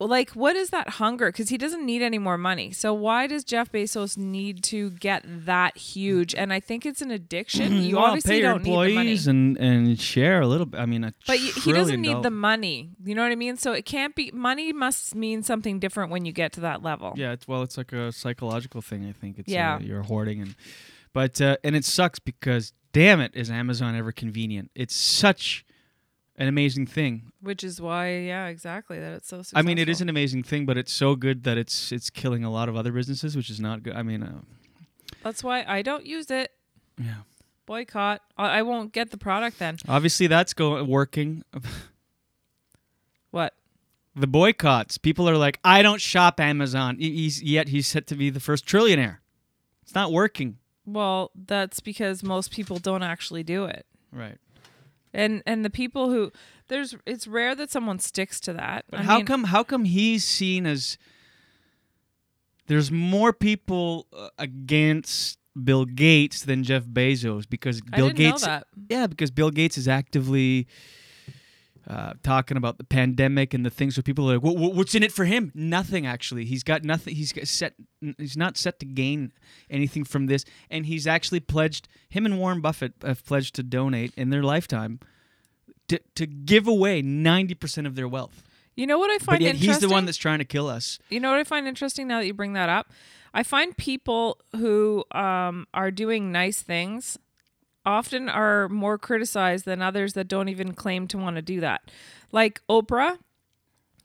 like 0.00 0.30
what 0.30 0.56
is 0.56 0.70
that 0.70 0.88
hunger 0.88 1.26
because 1.30 1.48
he 1.48 1.56
doesn't 1.56 1.86
need 1.86 2.02
any 2.02 2.18
more 2.18 2.36
money 2.36 2.72
so 2.72 2.92
why 2.92 3.26
does 3.28 3.44
jeff 3.44 3.70
bezos 3.70 4.18
need 4.18 4.62
to 4.62 4.90
get 4.90 5.22
that 5.24 5.76
huge 5.76 6.34
and 6.34 6.52
i 6.52 6.58
think 6.58 6.84
it's 6.84 7.00
an 7.00 7.12
addiction 7.12 7.80
you 7.80 7.94
Well, 7.96 8.06
obviously 8.06 8.32
pay 8.32 8.40
your 8.40 8.52
don't 8.54 8.64
need 8.64 8.70
the 8.72 8.76
money 8.76 8.90
employees 8.90 9.26
and 9.28 9.56
and 9.56 9.98
share 10.00 10.40
a 10.40 10.46
little 10.48 10.66
bit. 10.66 10.80
I 10.80 10.86
mean, 10.86 11.14
but 11.28 11.38
he 11.38 11.72
doesn't 11.72 12.00
need 12.00 12.22
the 12.22 12.30
money 12.30 12.90
you 13.04 13.14
know 13.14 13.22
what 13.22 13.30
i 13.32 13.36
mean 13.36 13.56
so 13.56 13.72
it 13.72 13.84
can't 13.86 14.14
be 14.16 14.30
money 14.34 14.72
must 14.72 15.14
mean 15.14 15.42
something 15.44 15.78
different 15.78 16.10
when 16.10 16.24
you 16.24 16.32
get 16.32 16.52
to 16.54 16.60
that 16.60 16.82
level 16.82 17.12
Yeah, 17.16 17.32
it's 17.32 17.46
well, 17.46 17.62
it's 17.62 17.78
like 17.78 17.92
a 17.92 18.10
psychological 18.10 18.82
thing. 18.82 19.06
I 19.08 19.12
think 19.12 19.38
it's 19.38 19.48
Yeah. 19.48 19.76
uh, 19.76 19.78
you're 19.78 20.02
hoarding 20.02 20.40
and, 20.42 20.56
but 21.12 21.40
uh, 21.40 21.56
and 21.62 21.76
it 21.76 21.84
sucks 21.84 22.18
because 22.18 22.72
damn 22.94 23.20
it, 23.20 23.32
is 23.34 23.50
Amazon 23.50 23.94
ever 23.94 24.12
convenient? 24.12 24.70
It's 24.74 24.94
such 24.94 25.66
an 26.36 26.48
amazing 26.48 26.86
thing. 26.86 27.30
which 27.40 27.62
is 27.62 27.80
why 27.80 28.10
yeah 28.10 28.46
exactly 28.46 28.98
that 28.98 29.12
it's 29.12 29.28
so 29.28 29.36
successful. 29.38 29.58
I 29.58 29.62
mean, 29.62 29.76
it 29.76 29.88
is 29.90 30.00
an 30.00 30.08
amazing 30.08 30.42
thing, 30.44 30.64
but 30.64 30.78
it's 30.78 30.92
so 30.92 31.14
good 31.14 31.44
that 31.44 31.58
it's 31.58 31.92
it's 31.92 32.08
killing 32.08 32.42
a 32.42 32.50
lot 32.50 32.70
of 32.70 32.76
other 32.76 32.90
businesses, 32.92 33.36
which 33.36 33.50
is 33.50 33.60
not 33.60 33.82
good. 33.82 33.94
I 33.94 34.02
mean, 34.02 34.22
uh, 34.22 34.40
that's 35.22 35.42
why 35.42 35.64
i 35.66 35.80
don't 35.80 36.04
use 36.04 36.30
it 36.30 36.52
yeah. 36.98 37.22
boycott 37.66 38.20
i, 38.36 38.58
I 38.58 38.62
won't 38.62 38.92
get 38.92 39.10
the 39.10 39.16
product 39.16 39.58
then 39.58 39.78
Obviously, 39.88 40.26
that's 40.26 40.52
going 40.54 40.86
working. 40.86 41.42
what 43.30 43.54
the 44.14 44.26
boycotts. 44.26 44.96
People 44.98 45.28
are 45.28 45.36
like, 45.36 45.58
I 45.64 45.82
don't 45.82 46.00
shop 46.00 46.38
Amazon. 46.38 46.98
He's 46.98 47.42
yet 47.42 47.68
he's 47.68 47.86
set 47.86 48.06
to 48.08 48.14
be 48.14 48.30
the 48.30 48.38
first 48.40 48.64
trillionaire. 48.66 49.18
It's 49.82 49.94
not 49.94 50.12
working. 50.12 50.58
Well, 50.86 51.30
that's 51.34 51.80
because 51.80 52.22
most 52.22 52.50
people 52.50 52.78
don't 52.78 53.02
actually 53.02 53.42
do 53.42 53.64
it. 53.64 53.86
Right. 54.12 54.38
And 55.12 55.42
and 55.46 55.64
the 55.64 55.70
people 55.70 56.10
who 56.10 56.32
there's 56.68 56.96
it's 57.06 57.26
rare 57.26 57.54
that 57.54 57.70
someone 57.70 57.98
sticks 57.98 58.40
to 58.40 58.52
that. 58.54 58.84
But 58.90 59.00
I 59.00 59.02
how 59.04 59.16
mean, 59.18 59.26
come 59.26 59.44
how 59.44 59.62
come 59.62 59.84
he's 59.84 60.24
seen 60.24 60.66
as 60.66 60.98
there's 62.66 62.90
more 62.90 63.32
people 63.32 64.06
uh, 64.12 64.28
against 64.38 65.38
Bill 65.62 65.84
Gates 65.84 66.42
than 66.42 66.64
Jeff 66.64 66.84
Bezos 66.84 67.48
because 67.48 67.80
I 67.92 67.96
Bill 67.96 68.10
Gates 68.10 68.44
that. 68.44 68.66
Yeah, 68.88 69.06
because 69.06 69.30
Bill 69.30 69.50
Gates 69.50 69.78
is 69.78 69.86
actively 69.86 70.66
uh, 71.88 72.14
talking 72.22 72.56
about 72.56 72.78
the 72.78 72.84
pandemic 72.84 73.52
and 73.54 73.64
the 73.64 73.70
things 73.70 73.96
where 73.96 74.02
people 74.02 74.30
are 74.30 74.34
like, 74.34 74.42
"Wha- 74.42 74.52
wha- 74.52 74.74
"What's 74.74 74.94
in 74.94 75.02
it 75.02 75.12
for 75.12 75.24
him?" 75.24 75.52
Nothing 75.54 76.06
actually. 76.06 76.44
He's 76.44 76.62
got 76.62 76.84
nothing. 76.84 77.14
He's 77.14 77.32
got 77.32 77.46
set. 77.46 77.74
He's 78.18 78.36
not 78.36 78.56
set 78.56 78.78
to 78.80 78.86
gain 78.86 79.32
anything 79.70 80.04
from 80.04 80.26
this, 80.26 80.44
and 80.70 80.86
he's 80.86 81.06
actually 81.06 81.40
pledged. 81.40 81.88
Him 82.08 82.24
and 82.26 82.38
Warren 82.38 82.60
Buffett 82.60 82.94
have 83.02 83.24
pledged 83.24 83.54
to 83.56 83.62
donate 83.62 84.12
in 84.16 84.30
their 84.30 84.42
lifetime 84.42 85.00
to 85.88 86.00
to 86.14 86.26
give 86.26 86.66
away 86.66 87.02
ninety 87.02 87.54
percent 87.54 87.86
of 87.86 87.94
their 87.94 88.08
wealth. 88.08 88.42
You 88.76 88.86
know 88.86 88.98
what 88.98 89.10
I 89.10 89.18
But 89.18 89.24
find 89.24 89.42
yet 89.42 89.54
he's 89.56 89.78
the 89.78 89.88
one 89.88 90.04
that's 90.04 90.18
trying 90.18 90.38
to 90.38 90.44
kill 90.44 90.68
us. 90.68 90.98
You 91.08 91.20
know 91.20 91.30
what 91.30 91.38
I 91.38 91.44
find 91.44 91.68
interesting 91.68 92.08
now 92.08 92.18
that 92.20 92.26
you 92.26 92.34
bring 92.34 92.54
that 92.54 92.68
up? 92.68 92.90
I 93.32 93.42
find 93.42 93.76
people 93.76 94.40
who 94.56 95.04
um, 95.12 95.66
are 95.74 95.90
doing 95.90 96.32
nice 96.32 96.62
things 96.62 97.18
often 97.86 98.28
are 98.28 98.68
more 98.68 98.98
criticized 98.98 99.64
than 99.64 99.82
others 99.82 100.14
that 100.14 100.28
don't 100.28 100.48
even 100.48 100.72
claim 100.74 101.06
to 101.08 101.18
want 101.18 101.36
to 101.36 101.42
do 101.42 101.60
that. 101.60 101.90
Like 102.32 102.60
Oprah, 102.68 103.18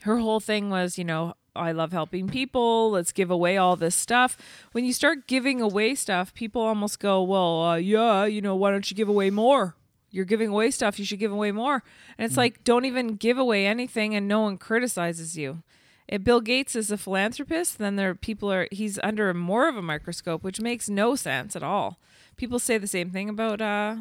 her 0.02 0.18
whole 0.18 0.40
thing 0.40 0.70
was, 0.70 0.98
you 0.98 1.04
know, 1.04 1.34
I 1.56 1.72
love 1.72 1.92
helping 1.92 2.30
people. 2.30 2.92
Let's 2.92 3.12
give 3.12 3.32
away 3.32 3.58
all 3.58 3.76
this 3.76 3.96
stuff. 3.96 4.38
When 4.72 4.86
you 4.86 4.94
start 4.94 5.28
giving 5.28 5.62
away 5.62 5.96
stuff, 5.96 6.34
people 6.34 6.62
almost 6.62 7.00
go, 7.00 7.22
well, 7.22 7.64
uh, 7.64 7.76
yeah, 7.76 8.26
you 8.26 8.42
know, 8.42 8.56
why 8.56 8.72
don't 8.72 8.90
you 8.90 8.96
give 8.96 9.10
away 9.10 9.30
more? 9.30 9.76
You're 10.12 10.26
giving 10.26 10.50
away 10.50 10.72
stuff. 10.72 10.98
You 10.98 11.06
should 11.06 11.20
give 11.20 11.32
away 11.32 11.52
more. 11.52 11.84
And 12.18 12.26
it's 12.26 12.38
like, 12.38 12.64
don't 12.64 12.86
even 12.86 13.16
give 13.16 13.38
away 13.38 13.66
anything 13.66 14.16
and 14.16 14.28
no 14.28 14.42
one 14.42 14.58
criticizes 14.58 15.38
you. 15.38 15.64
If 16.08 16.24
Bill 16.24 16.42
Gates 16.42 16.76
is 16.76 16.90
a 16.90 16.98
philanthropist, 16.98 17.78
then 17.78 17.96
there 17.96 18.10
are 18.10 18.16
people 18.16 18.52
are 18.52 18.68
he's 18.72 18.98
under 19.04 19.32
more 19.34 19.68
of 19.68 19.78
a 19.78 19.82
microscope, 19.82 20.44
which 20.44 20.60
makes 20.60 20.90
no 20.90 21.16
sense 21.16 21.56
at 21.56 21.62
all. 21.62 22.00
People 22.40 22.58
say 22.58 22.78
the 22.78 22.88
same 22.88 23.10
thing 23.10 23.28
about 23.28 23.60
uh 23.60 23.98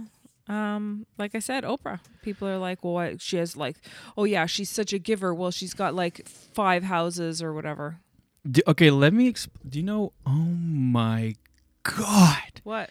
um 0.47 1.07
like 1.19 1.35
I 1.35 1.41
said, 1.41 1.65
Oprah. 1.65 1.99
People 2.23 2.47
are 2.47 2.57
like, 2.57 2.85
well, 2.85 2.95
what, 2.95 3.21
she 3.21 3.37
has 3.37 3.57
like, 3.57 3.77
oh 4.17 4.23
yeah, 4.23 4.47
she's 4.47 4.71
such 4.71 4.93
a 4.93 4.99
giver. 5.01 5.35
Well, 5.35 5.51
she's 5.51 5.75
got 5.75 5.93
like 5.93 6.27
five 6.29 6.85
houses 6.85 7.43
or 7.43 7.53
whatever. 7.53 7.99
Do, 8.49 8.63
okay, 8.69 8.91
let 8.91 9.13
me. 9.13 9.31
Exp- 9.31 9.49
do 9.69 9.81
you 9.81 9.85
know? 9.85 10.13
Oh 10.25 10.31
my 10.31 11.35
god! 11.83 12.61
What? 12.63 12.91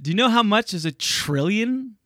Do 0.00 0.10
you 0.10 0.16
know 0.16 0.30
how 0.30 0.42
much 0.42 0.72
is 0.72 0.86
a 0.86 0.92
trillion? 0.92 1.96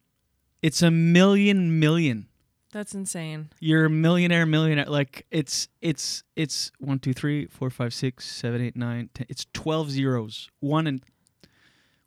It's 0.62 0.82
a 0.82 0.90
million 0.90 1.78
million. 1.78 2.26
That's 2.72 2.94
insane. 2.94 3.50
You're 3.60 3.84
a 3.84 3.90
millionaire, 3.90 4.46
millionaire. 4.46 4.86
Like 4.86 5.26
it's 5.30 5.68
it's 5.80 6.24
it's 6.34 6.72
one, 6.78 6.98
two, 6.98 7.12
three, 7.12 7.46
four, 7.46 7.70
five, 7.70 7.94
six, 7.94 8.26
seven, 8.26 8.60
eight, 8.60 8.76
nine, 8.76 9.10
ten. 9.14 9.26
It's 9.28 9.46
twelve 9.52 9.90
zeros. 9.90 10.50
One 10.60 10.86
and 10.88 11.02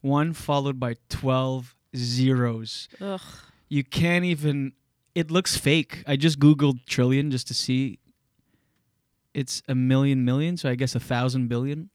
one 0.05 0.33
followed 0.33 0.79
by 0.79 0.95
twelve 1.09 1.75
zeros. 1.95 2.87
Ugh. 3.01 3.21
You 3.69 3.83
can't 3.83 4.23
even. 4.25 4.73
It 5.15 5.31
looks 5.31 5.57
fake. 5.57 6.03
I 6.05 6.15
just 6.15 6.39
googled 6.39 6.85
trillion 6.85 7.31
just 7.31 7.47
to 7.47 7.53
see. 7.53 7.99
It's 9.33 9.61
a 9.67 9.75
million 9.75 10.23
million, 10.23 10.57
so 10.57 10.69
I 10.69 10.75
guess 10.75 10.95
a 10.95 10.99
thousand 10.99 11.47
billion. 11.47 11.89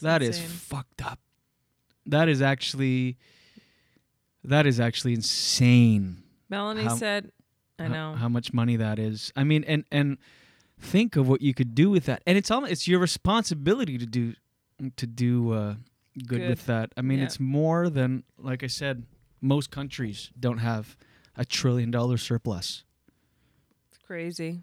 That 0.00 0.22
is 0.22 0.36
insane. 0.38 0.48
fucked 0.50 1.04
up. 1.06 1.20
That 2.06 2.28
is 2.28 2.40
actually. 2.42 3.16
That 4.44 4.66
is 4.66 4.80
actually 4.80 5.14
insane. 5.14 6.22
Melanie 6.48 6.82
How- 6.84 6.96
said, 6.96 7.30
I 7.78 7.84
how- 7.84 7.88
know. 7.92 8.14
how 8.16 8.28
much 8.28 8.52
money 8.52 8.76
that 8.76 8.98
is. 8.98 9.32
I 9.36 9.44
mean, 9.44 9.62
and 9.64 9.84
and 9.92 10.18
think 10.80 11.14
of 11.16 11.28
what 11.28 11.40
you 11.42 11.54
could 11.54 11.74
do 11.74 11.90
with 11.90 12.06
that. 12.06 12.22
And 12.26 12.36
it's 12.36 12.50
all 12.50 12.64
it's 12.64 12.88
your 12.88 12.98
responsibility 12.98 13.98
to 13.98 14.06
do 14.06 14.34
to 14.96 15.06
do 15.06 15.52
uh, 15.52 15.74
good, 16.18 16.40
Good. 16.40 16.48
with 16.50 16.66
that. 16.66 16.92
I 16.96 17.02
mean, 17.02 17.18
Yeah. 17.18 17.24
it's 17.26 17.40
more 17.40 17.88
than 17.88 18.24
like 18.38 18.62
I 18.62 18.68
said. 18.68 19.06
Most 19.44 19.70
countries 19.72 20.30
don't 20.38 20.58
have 20.58 20.96
a 21.36 21.44
trillion 21.44 21.90
dollar 21.90 22.16
surplus. 22.16 22.84
It's 23.88 23.98
crazy. 23.98 24.62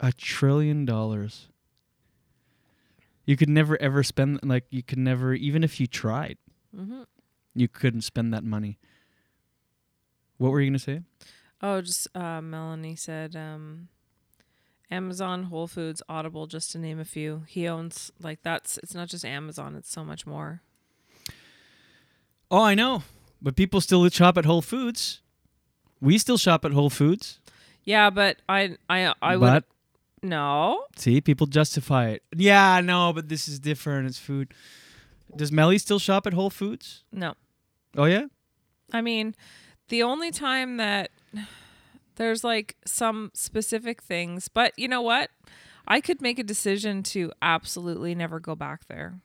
A 0.00 0.12
trillion 0.12 0.86
dollars. 0.86 1.48
You 3.26 3.36
could 3.36 3.48
never 3.50 3.80
ever 3.82 4.02
spend 4.02 4.40
like 4.42 4.64
you 4.70 4.82
could 4.82 4.98
never 4.98 5.34
even 5.34 5.62
if 5.64 5.78
you 5.80 5.86
tried. 5.86 6.38
hmm 6.74 7.02
You 7.54 7.68
couldn't 7.68 8.02
spend 8.02 8.32
that 8.32 8.44
money. 8.44 8.78
What 10.38 10.52
were 10.52 10.60
you 10.60 10.70
gonna 10.70 10.78
say? 10.78 11.00
Oh, 11.60 11.80
just 11.80 12.08
uh, 12.16 12.40
Melanie 12.40 12.96
said 12.96 13.34
um, 13.36 13.88
Amazon, 14.90 15.44
Whole 15.44 15.66
Foods, 15.66 16.02
Audible, 16.08 16.46
just 16.46 16.70
to 16.72 16.78
name 16.78 17.00
a 17.00 17.04
few. 17.04 17.42
He 17.48 17.66
owns 17.66 18.12
like 18.20 18.42
that's. 18.42 18.78
It's 18.78 18.94
not 18.94 19.08
just 19.08 19.24
Amazon. 19.24 19.74
It's 19.74 19.90
so 19.90 20.04
much 20.04 20.26
more. 20.26 20.62
Oh, 22.50 22.62
I 22.62 22.74
know. 22.74 23.02
But 23.42 23.56
people 23.56 23.80
still 23.80 24.08
shop 24.08 24.38
at 24.38 24.44
Whole 24.44 24.62
Foods. 24.62 25.20
We 26.00 26.18
still 26.18 26.38
shop 26.38 26.64
at 26.64 26.72
Whole 26.72 26.90
Foods. 26.90 27.40
Yeah, 27.82 28.10
but 28.10 28.38
I 28.48 28.76
I 28.88 29.12
I 29.22 29.36
would 29.36 29.64
no. 30.22 30.84
see, 30.96 31.20
people 31.20 31.46
justify 31.46 32.08
it. 32.08 32.22
Yeah, 32.34 32.80
no, 32.80 33.12
but 33.12 33.28
this 33.28 33.48
is 33.48 33.58
different. 33.58 34.08
It's 34.08 34.18
food. 34.18 34.52
Does 35.34 35.52
Melly 35.52 35.78
still 35.78 35.98
shop 35.98 36.26
at 36.26 36.32
Whole 36.32 36.50
Foods? 36.50 37.04
No. 37.12 37.34
Oh 37.96 38.04
yeah. 38.04 38.26
I 38.92 39.00
mean, 39.00 39.34
the 39.88 40.02
only 40.02 40.30
time 40.30 40.76
that 40.78 41.10
there's 42.16 42.44
like 42.44 42.76
some 42.84 43.30
specific 43.34 44.02
things, 44.02 44.48
but 44.48 44.72
you 44.76 44.88
know 44.88 45.02
what? 45.02 45.30
I 45.88 46.00
could 46.00 46.20
make 46.20 46.38
a 46.38 46.44
decision 46.44 47.02
to 47.04 47.32
absolutely 47.40 48.14
never 48.14 48.40
go 48.40 48.54
back 48.54 48.88
there. 48.88 49.20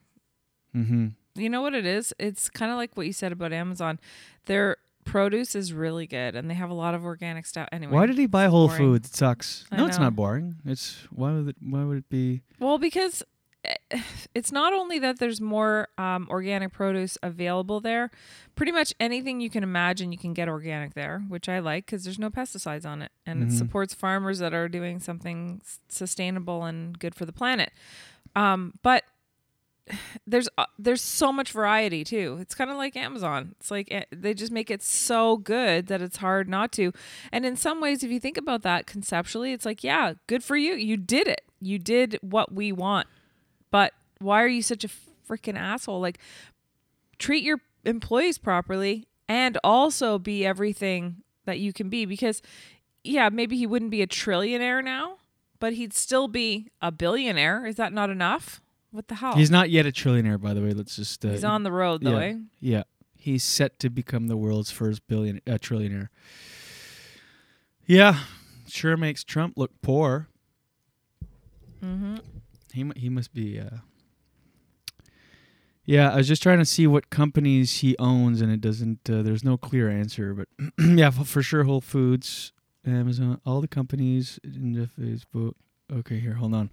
Mm-hmm. 0.76 1.08
You 1.34 1.50
know 1.50 1.62
what 1.62 1.74
it 1.74 1.86
is? 1.86 2.14
It's 2.18 2.48
kind 2.48 2.70
of 2.70 2.76
like 2.76 2.96
what 2.96 3.06
you 3.06 3.12
said 3.12 3.32
about 3.32 3.52
Amazon. 3.52 3.98
Their 4.46 4.76
produce 5.04 5.56
is 5.56 5.72
really 5.72 6.06
good 6.06 6.36
and 6.36 6.48
they 6.48 6.54
have 6.54 6.70
a 6.70 6.74
lot 6.74 6.94
of 6.94 7.04
organic 7.04 7.46
stuff. 7.46 7.68
Anyway. 7.72 7.92
Why 7.92 8.06
did 8.06 8.18
he 8.18 8.26
buy 8.26 8.46
Whole 8.46 8.68
boring. 8.68 8.82
Foods? 8.82 9.08
It 9.08 9.16
sucks. 9.16 9.64
I 9.72 9.76
no, 9.76 9.86
it's 9.86 9.98
not 9.98 10.14
boring. 10.14 10.56
It's 10.64 11.06
why 11.10 11.32
would 11.32 11.48
it? 11.48 11.56
Why 11.60 11.84
would 11.84 11.98
it 11.98 12.08
be? 12.08 12.42
Well, 12.60 12.78
because 12.78 13.22
it's 14.34 14.50
not 14.50 14.72
only 14.72 14.98
that 14.98 15.18
there's 15.18 15.40
more 15.40 15.88
um, 15.98 16.26
organic 16.30 16.72
produce 16.72 17.16
available 17.22 17.80
there. 17.80 18.10
Pretty 18.54 18.72
much 18.72 18.92
anything 18.98 19.40
you 19.40 19.50
can 19.50 19.62
imagine, 19.62 20.12
you 20.12 20.18
can 20.18 20.34
get 20.34 20.48
organic 20.48 20.94
there, 20.94 21.22
which 21.28 21.48
I 21.48 21.58
like 21.60 21.86
because 21.86 22.04
there's 22.04 22.18
no 22.18 22.30
pesticides 22.30 22.84
on 22.86 23.02
it, 23.02 23.12
and 23.26 23.42
it 23.42 23.48
Mhm. 23.48 23.58
supports 23.58 23.94
farmers 23.94 24.38
that 24.40 24.52
are 24.52 24.68
doing 24.68 24.98
something 24.98 25.60
s- 25.64 25.78
sustainable 25.88 26.64
and 26.64 26.98
good 26.98 27.14
for 27.14 27.24
the 27.24 27.32
planet. 27.32 27.72
Um, 28.34 28.74
but 28.82 29.04
there's 30.26 30.48
uh, 30.58 30.66
there's 30.78 31.02
so 31.02 31.32
much 31.32 31.50
variety 31.52 32.04
too. 32.04 32.38
It's 32.40 32.54
kind 32.54 32.70
of 32.70 32.76
like 32.76 32.96
Amazon. 32.96 33.54
It's 33.60 33.70
like 33.70 33.88
eh, 33.90 34.04
they 34.12 34.32
just 34.34 34.52
make 34.52 34.70
it 34.70 34.82
so 34.82 35.36
good 35.36 35.86
that 35.88 36.00
it's 36.02 36.18
hard 36.18 36.48
not 36.48 36.72
to. 36.72 36.92
And 37.32 37.44
in 37.44 37.56
some 37.56 37.80
ways, 37.80 38.02
if 38.04 38.10
you 38.10 38.20
think 38.20 38.36
about 38.36 38.62
that 38.62 38.86
conceptually, 38.86 39.52
it's 39.52 39.64
like, 39.66 39.82
yeah, 39.82 40.14
good 40.26 40.44
for 40.44 40.56
you. 40.56 40.74
You 40.74 40.96
did 40.96 41.26
it. 41.28 41.42
You 41.60 41.78
did 41.78 42.18
what 42.22 42.52
we 42.52 42.70
want. 42.72 43.06
But 43.72 43.92
why 44.20 44.40
are 44.44 44.48
you 44.48 44.62
such 44.62 44.84
a 44.84 44.88
freaking 45.28 45.58
asshole? 45.58 46.00
Like, 46.00 46.18
treat 47.18 47.42
your 47.42 47.58
employees 47.84 48.38
properly 48.38 49.08
and 49.28 49.58
also 49.64 50.20
be 50.20 50.46
everything 50.46 51.16
that 51.46 51.58
you 51.58 51.72
can 51.72 51.88
be. 51.88 52.04
Because, 52.04 52.40
yeah, 53.02 53.28
maybe 53.30 53.56
he 53.56 53.66
wouldn't 53.66 53.90
be 53.90 54.02
a 54.02 54.06
trillionaire 54.06 54.84
now, 54.84 55.16
but 55.58 55.72
he'd 55.72 55.92
still 55.92 56.28
be 56.28 56.68
a 56.80 56.92
billionaire. 56.92 57.66
Is 57.66 57.74
that 57.76 57.92
not 57.92 58.10
enough? 58.10 58.60
What 58.92 59.08
the 59.08 59.16
hell? 59.16 59.34
He's 59.34 59.50
not 59.50 59.70
yet 59.70 59.86
a 59.86 59.90
trillionaire, 59.90 60.40
by 60.40 60.52
the 60.54 60.60
way. 60.60 60.72
Let's 60.72 60.94
just. 60.94 61.24
Uh, 61.24 61.30
He's 61.30 61.42
on 61.44 61.62
the 61.62 61.72
road, 61.72 62.02
though, 62.04 62.18
yeah, 62.18 62.26
eh? 62.26 62.34
Yeah, 62.60 62.82
he's 63.16 63.42
set 63.42 63.78
to 63.78 63.88
become 63.88 64.28
the 64.28 64.36
world's 64.36 64.70
first 64.70 65.06
billion 65.06 65.40
uh, 65.46 65.52
trillionaire. 65.52 66.08
Yeah, 67.86 68.18
sure 68.68 68.98
makes 68.98 69.24
Trump 69.24 69.54
look 69.56 69.70
poor. 69.80 70.28
Mm-hmm. 71.82 72.16
He 72.72 72.90
he 72.96 73.08
must 73.08 73.32
be. 73.32 73.60
Uh... 73.60 73.78
Yeah, 75.84 76.12
I 76.12 76.16
was 76.16 76.28
just 76.28 76.42
trying 76.42 76.58
to 76.58 76.64
see 76.64 76.86
what 76.86 77.10
companies 77.10 77.78
he 77.78 77.96
owns, 77.98 78.40
and 78.40 78.52
it 78.52 78.60
doesn't. 78.60 79.08
Uh, 79.10 79.22
there's 79.22 79.42
no 79.42 79.56
clear 79.56 79.90
answer, 79.90 80.32
but 80.32 80.48
yeah, 80.78 81.10
for, 81.10 81.42
sure, 81.42 81.64
Whole 81.64 81.80
Foods, 81.80 82.52
Amazon, 82.86 83.40
all 83.44 83.60
the 83.60 83.68
companies 83.68 84.38
in 84.44 84.74
Jeff 84.74 84.90
Facebook. 84.98 85.54
Okay, 85.92 86.20
here, 86.20 86.34
hold 86.34 86.54
on. 86.54 86.70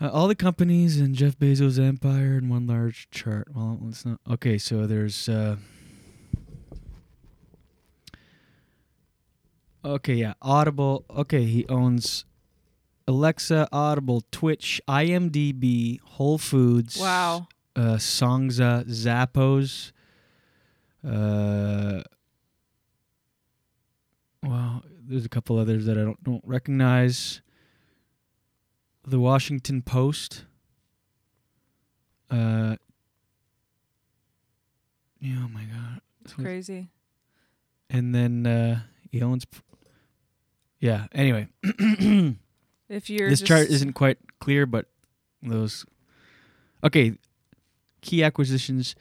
Uh, 0.00 0.08
all 0.08 0.28
the 0.28 0.34
companies 0.34 0.98
in 0.98 1.14
Jeff 1.14 1.38
Bezos' 1.38 1.78
empire 1.78 2.38
in 2.38 2.48
one 2.48 2.66
large 2.66 3.10
chart. 3.10 3.48
Well, 3.54 3.78
it's 3.88 4.06
not. 4.06 4.18
Okay, 4.30 4.56
so 4.56 4.86
there's. 4.86 5.28
Uh, 5.28 5.56
okay, 9.84 10.14
yeah, 10.14 10.32
Audible. 10.40 11.04
Okay, 11.10 11.44
he 11.44 11.68
owns 11.68 12.24
Alexa, 13.10 13.66
Audible, 13.72 14.22
Twitch, 14.30 14.80
IMDb, 14.86 16.00
Whole 16.00 16.38
Foods. 16.38 16.96
Wow. 16.96 17.48
Uh, 17.74 17.96
Songza, 17.96 18.84
Zappos. 18.88 19.90
Uh, 21.04 22.02
well, 24.44 24.84
there's 25.02 25.24
a 25.24 25.28
couple 25.28 25.58
others 25.58 25.86
that 25.86 25.98
I 25.98 26.02
don't 26.02 26.22
don't 26.22 26.44
recognize. 26.46 27.42
The 29.04 29.18
Washington 29.18 29.82
Post. 29.82 30.44
Uh. 32.30 32.76
Yeah, 35.18 35.42
oh 35.44 35.48
my 35.48 35.64
god. 35.64 36.00
It's 36.24 36.34
crazy. 36.34 36.90
And 37.90 38.14
then 38.14 38.46
uh, 38.46 38.82
he 39.10 39.20
owns. 39.20 39.46
Yeah. 40.78 41.08
Anyway. 41.12 41.48
If 42.90 43.08
you're 43.08 43.30
this 43.30 43.40
chart 43.40 43.68
isn't 43.68 43.92
quite 43.92 44.18
clear, 44.40 44.66
but 44.66 44.86
those. 45.42 45.86
Okay. 46.84 47.14
Key 48.02 48.24
acquisitions. 48.24 48.96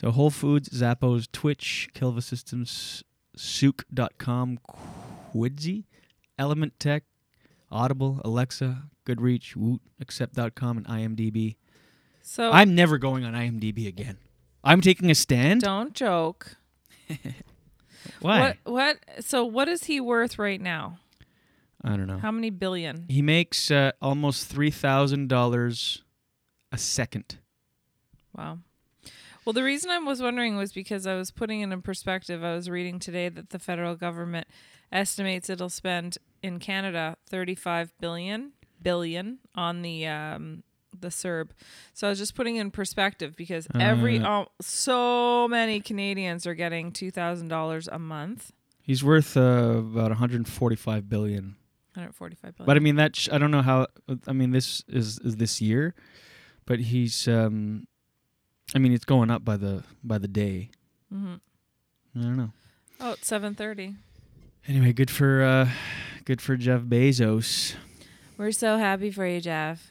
So 0.00 0.10
Whole 0.10 0.30
Foods, 0.30 0.68
Zappos, 0.68 1.26
Twitch, 1.32 1.88
Kiva 1.92 2.22
Systems, 2.22 3.02
Souq.com, 3.36 4.58
Quidsi, 5.34 5.84
Element 6.38 6.78
Tech, 6.78 7.04
Audible, 7.70 8.20
Alexa, 8.24 8.84
Goodreads, 9.06 9.56
Woot, 9.56 9.80
Accept.com, 10.00 10.78
and 10.78 10.86
IMDb. 10.86 11.56
So 12.22 12.50
I'm 12.50 12.74
never 12.74 12.98
going 12.98 13.24
on 13.24 13.32
IMDb 13.32 13.88
again. 13.88 14.18
I'm 14.62 14.80
taking 14.80 15.10
a 15.10 15.14
stand. 15.14 15.62
Don't 15.62 15.94
joke. 15.94 16.56
Why? 18.20 18.40
What? 18.40 18.56
What? 18.64 19.24
So 19.24 19.44
what 19.44 19.68
is 19.68 19.84
he 19.84 20.00
worth 20.00 20.38
right 20.38 20.60
now? 20.60 20.98
I 21.84 21.96
don't 21.96 22.06
know. 22.06 22.18
How 22.18 22.30
many 22.30 22.50
billion? 22.50 23.06
He 23.08 23.22
makes 23.22 23.70
uh, 23.70 23.92
almost 24.00 24.46
three 24.48 24.70
thousand 24.70 25.28
dollars 25.28 26.02
a 26.70 26.78
second. 26.78 27.38
Wow. 28.36 28.58
Well, 29.44 29.52
the 29.52 29.64
reason 29.64 29.90
I 29.90 29.98
was 29.98 30.22
wondering 30.22 30.56
was 30.56 30.72
because 30.72 31.06
I 31.06 31.16
was 31.16 31.32
putting 31.32 31.60
it 31.62 31.70
in 31.72 31.82
perspective. 31.82 32.44
I 32.44 32.54
was 32.54 32.70
reading 32.70 33.00
today 33.00 33.28
that 33.28 33.50
the 33.50 33.58
federal 33.58 33.96
government 33.96 34.46
estimates 34.92 35.50
it'll 35.50 35.68
spend 35.68 36.18
in 36.42 36.58
Canada 36.60 37.16
35 37.28 37.92
billion 38.00 38.52
billion 38.80 39.38
on 39.54 39.82
the 39.82 40.06
um 40.06 40.62
the 41.00 41.08
CERB. 41.08 41.50
So 41.94 42.06
I 42.06 42.10
was 42.10 42.18
just 42.18 42.34
putting 42.34 42.56
in 42.56 42.70
perspective 42.70 43.34
because 43.34 43.66
every 43.74 44.18
Uh. 44.18 44.42
oh, 44.44 44.46
so 44.60 45.48
many 45.48 45.80
Canadians 45.80 46.46
are 46.46 46.54
getting 46.54 46.92
$2,000 46.92 47.88
a 47.90 47.98
month. 47.98 48.52
He's 48.82 49.02
worth 49.02 49.36
uh, 49.36 49.40
about 49.78 50.10
145 50.10 51.08
billion. 51.08 51.56
145 51.94 52.56
billion. 52.56 52.66
But 52.66 52.76
I 52.76 52.80
mean 52.80 52.96
that 52.96 53.16
sh- 53.16 53.28
I 53.32 53.38
don't 53.38 53.50
know 53.50 53.62
how. 53.62 53.86
I 54.26 54.32
mean 54.32 54.50
this 54.50 54.82
is 54.88 55.18
is 55.20 55.36
this 55.36 55.60
year, 55.60 55.94
but 56.66 56.80
he's. 56.80 57.26
um 57.28 57.86
I 58.74 58.78
mean 58.78 58.92
it's 58.92 59.04
going 59.04 59.30
up 59.30 59.44
by 59.44 59.56
the 59.56 59.84
by 60.02 60.18
the 60.18 60.28
day. 60.28 60.70
Mhm. 61.12 61.40
I 62.16 62.20
don't 62.20 62.36
know. 62.36 62.52
Oh, 63.00 63.12
it's 63.12 63.28
7:30. 63.28 63.96
Anyway, 64.68 64.92
good 64.92 65.10
for 65.10 65.42
uh 65.42 65.68
good 66.24 66.40
for 66.40 66.56
Jeff 66.56 66.82
Bezos. 66.82 67.74
We're 68.38 68.52
so 68.52 68.78
happy 68.78 69.10
for 69.10 69.26
you, 69.26 69.40
Jeff. 69.40 69.90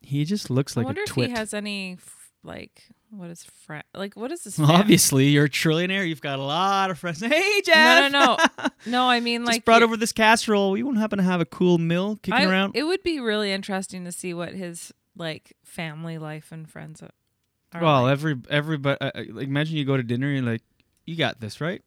He 0.00 0.24
just 0.24 0.48
looks 0.50 0.76
like 0.76 0.84
I 0.84 0.88
wonder 0.88 1.00
a 1.02 1.04
if 1.04 1.14
he 1.14 1.28
has 1.30 1.52
any 1.52 1.94
f- 1.94 2.30
like 2.42 2.88
what 3.10 3.30
is 3.30 3.44
fr- 3.44 3.76
like 3.94 4.14
what 4.16 4.30
is 4.32 4.44
this? 4.44 4.58
Well, 4.58 4.70
obviously, 4.70 5.28
you're 5.28 5.46
a 5.46 5.48
trillionaire. 5.50 6.06
You've 6.08 6.20
got 6.20 6.38
a 6.38 6.42
lot 6.42 6.90
of 6.90 6.98
friends. 6.98 7.20
Hey, 7.20 7.60
Jeff. 7.64 8.12
No, 8.12 8.20
no, 8.20 8.36
no, 8.58 8.68
no. 8.86 9.08
I 9.10 9.20
mean, 9.20 9.44
like, 9.44 9.56
Just 9.56 9.64
brought 9.64 9.82
over 9.82 9.96
this 9.96 10.12
casserole. 10.12 10.76
You 10.76 10.84
won't 10.86 10.98
happen 10.98 11.18
to 11.18 11.24
have 11.24 11.40
a 11.40 11.44
cool 11.46 11.78
meal 11.78 12.16
kicking 12.16 12.34
I- 12.34 12.44
around? 12.50 12.76
It 12.76 12.84
would 12.84 13.02
be 13.02 13.20
really 13.20 13.52
interesting 13.52 14.04
to 14.04 14.12
see 14.12 14.34
what 14.34 14.52
his 14.52 14.92
like 15.16 15.56
family 15.64 16.18
life 16.18 16.52
and 16.52 16.68
friends 16.68 17.02
are. 17.02 17.80
well, 17.80 18.02
like. 18.04 18.12
every 18.12 18.36
everybody. 18.50 19.00
Uh, 19.00 19.10
uh, 19.14 19.22
like, 19.32 19.46
imagine 19.46 19.76
you 19.76 19.84
go 19.84 19.96
to 19.96 20.02
dinner 20.02 20.28
and 20.28 20.44
you're 20.44 20.52
like, 20.52 20.62
you 21.06 21.16
got 21.16 21.40
this, 21.40 21.60
right? 21.60 21.82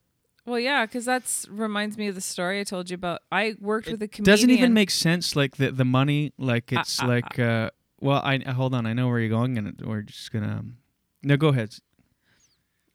well, 0.46 0.60
yeah, 0.60 0.86
because 0.88 1.06
that's 1.06 1.48
reminds 1.50 1.98
me 1.98 2.08
of 2.08 2.16
the 2.16 2.22
story 2.22 2.60
I 2.60 2.64
told 2.64 2.90
you 2.90 2.96
about. 2.96 3.22
I 3.32 3.56
worked 3.60 3.88
with 3.88 4.02
a 4.02 4.08
comedian. 4.08 4.24
Doesn't 4.36 4.50
even 4.50 4.74
make 4.74 4.90
sense. 4.90 5.36
Like 5.36 5.58
the 5.58 5.72
the 5.72 5.86
money. 5.86 6.34
Like 6.38 6.72
it's 6.74 7.02
uh, 7.02 7.08
like. 7.08 7.38
uh 7.38 7.70
Well, 8.00 8.20
I 8.24 8.40
hold 8.40 8.74
on. 8.74 8.88
I 8.88 8.94
know 8.94 9.08
where 9.08 9.20
you're 9.20 9.30
going, 9.30 9.58
and 9.60 9.80
we're 9.86 10.02
just 10.02 10.32
gonna. 10.32 10.58
Um, 10.60 10.78
no, 11.24 11.38
go 11.38 11.50
ahead. 11.50 11.76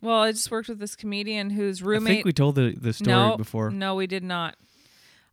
Well, 0.03 0.21
I 0.23 0.33
just 0.33 0.51
worked 0.51 0.69
with 0.69 0.79
this 0.79 0.95
comedian 0.95 1.51
whose 1.51 1.83
roommate. 1.83 2.11
I 2.11 2.15
think 2.17 2.27
we 2.27 2.33
told 2.33 2.55
the 2.57 2.75
the 2.79 2.93
story 2.93 3.09
no, 3.17 3.37
before. 3.37 3.71
No, 3.71 3.95
we 3.95 4.07
did 4.07 4.23
not. 4.23 4.57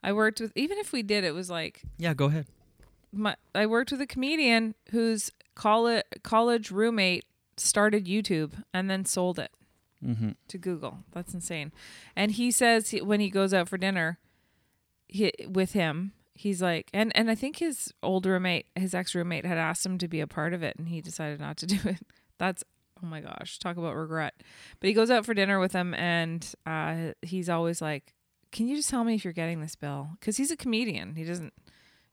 I 0.01 0.13
worked 0.13 0.39
with 0.39 0.51
even 0.55 0.77
if 0.77 0.91
we 0.91 1.03
did, 1.03 1.23
it 1.23 1.33
was 1.33 1.49
like 1.49 1.81
Yeah, 1.97 2.13
go 2.13 2.25
ahead. 2.25 2.47
my 3.11 3.35
I 3.53 3.65
worked 3.65 3.91
with 3.91 4.01
a 4.01 4.07
comedian 4.07 4.75
whose 4.91 5.31
college 5.55 6.03
college 6.23 6.71
roommate 6.71 7.25
started 7.57 8.05
YouTube 8.05 8.63
and 8.73 8.89
then 8.89 9.05
sold 9.05 9.37
it 9.37 9.51
Mhm. 10.03 10.35
to 10.47 10.57
Google. 10.57 10.99
That's 11.11 11.33
insane. 11.33 11.71
And 12.15 12.31
he 12.31 12.49
says 12.51 12.89
he, 12.89 13.01
when 13.01 13.19
he 13.19 13.29
goes 13.29 13.53
out 13.53 13.69
for 13.69 13.77
dinner, 13.77 14.17
he, 15.07 15.31
with 15.47 15.73
him, 15.73 16.13
he's 16.33 16.61
like, 16.61 16.89
and 16.93 17.15
and 17.15 17.29
I 17.29 17.35
think 17.35 17.57
his 17.57 17.93
old 18.01 18.25
roommate, 18.25 18.65
his 18.75 18.93
ex 18.95 19.13
roommate, 19.13 19.45
had 19.45 19.57
asked 19.57 19.85
him 19.85 19.97
to 19.99 20.07
be 20.07 20.19
a 20.21 20.27
part 20.27 20.53
of 20.53 20.63
it, 20.63 20.75
and 20.77 20.87
he 20.89 20.99
decided 21.01 21.39
not 21.39 21.57
to 21.57 21.65
do 21.75 21.77
it. 21.87 21.99
That's 22.39 22.63
oh 23.03 23.07
my 23.07 23.19
gosh, 23.21 23.59
talk 23.59 23.77
about 23.77 23.95
regret. 23.95 24.33
But 24.79 24.87
he 24.87 24.93
goes 24.93 25.11
out 25.11 25.25
for 25.25 25.33
dinner 25.33 25.59
with 25.59 25.73
him, 25.73 25.93
and 25.93 26.47
uh, 26.65 27.11
he's 27.21 27.49
always 27.49 27.81
like, 27.81 28.13
"Can 28.51 28.67
you 28.67 28.75
just 28.77 28.89
tell 28.89 29.03
me 29.03 29.15
if 29.15 29.23
you're 29.23 29.33
getting 29.33 29.61
this 29.61 29.75
bill?" 29.75 30.09
Because 30.19 30.37
he's 30.37 30.51
a 30.51 30.57
comedian. 30.57 31.15
He 31.15 31.23
doesn't, 31.23 31.53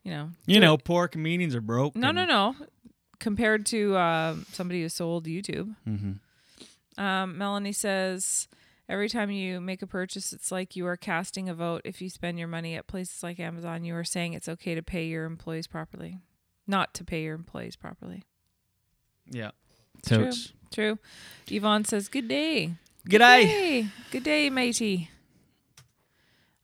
you 0.03 0.11
know. 0.11 0.31
You 0.47 0.61
know, 0.61 0.75
it- 0.75 0.85
poor 0.85 1.09
comedians 1.09 1.55
are 1.55 1.61
broke. 1.61 1.95
no, 1.97 2.11
no, 2.11 2.25
no. 2.25 2.57
Compared 3.19 3.67
to 3.67 3.97
um 3.99 4.47
somebody 4.51 4.83
who 4.83 4.89
sold 4.89 5.27
YouTube. 5.27 5.77
Mhm. 5.87 6.19
Um, 6.99 7.39
Melanie 7.39 7.73
says, 7.73 8.49
every 8.89 9.09
time 9.09 9.31
you 9.31 9.61
make 9.61 9.81
a 9.83 9.87
purchase, 9.87 10.33
it's 10.33 10.51
like 10.51 10.75
you 10.77 10.87
are 10.87 10.97
casting 10.97 11.49
a 11.49 11.55
vote. 11.55 11.83
If 11.85 12.03
you 12.03 12.11
spend 12.11 12.39
your 12.39 12.49
money 12.49 12.75
at 12.77 12.87
places 12.87 13.23
like 13.23 13.39
Amazon, 13.41 13.85
you 13.85 13.95
are 13.95 14.05
saying 14.05 14.33
it's 14.35 14.49
okay 14.49 14.75
to 14.75 14.83
pay 14.83 15.07
your 15.07 15.25
employees 15.25 15.67
properly, 15.67 16.19
not 16.67 16.93
to 16.95 17.05
pay 17.05 17.23
your 17.23 17.35
employees 17.35 17.77
properly. 17.77 18.25
Yeah. 19.31 19.53
It's 20.01 20.09
true. 20.09 20.25
Totes. 20.25 20.53
True. 20.73 20.99
Yvonne 21.49 21.85
says, 21.85 22.09
good 22.09 22.29
day. 22.29 22.75
G'day. 23.09 23.19
day. 23.19 23.89
Good 24.11 24.25
day, 24.25 24.51
matey. 24.51 25.11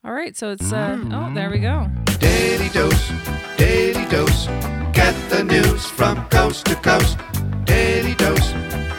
All 0.05 0.13
right, 0.13 0.37
so 0.37 0.53
it's 0.53 0.73
uh 0.73 0.99
oh, 1.11 1.35
there 1.35 1.51
we 1.51 1.59
go. 1.59 1.91
Daily 2.21 2.69
dose, 2.69 3.11
daily 3.57 4.05
dose, 4.09 4.47
Get 4.93 5.15
the 5.29 5.43
news 5.43 5.85
from 5.87 6.25
coast 6.29 6.67
to 6.67 6.77
coast. 6.77 7.19
Daily 7.65 8.15
dose, 8.15 8.53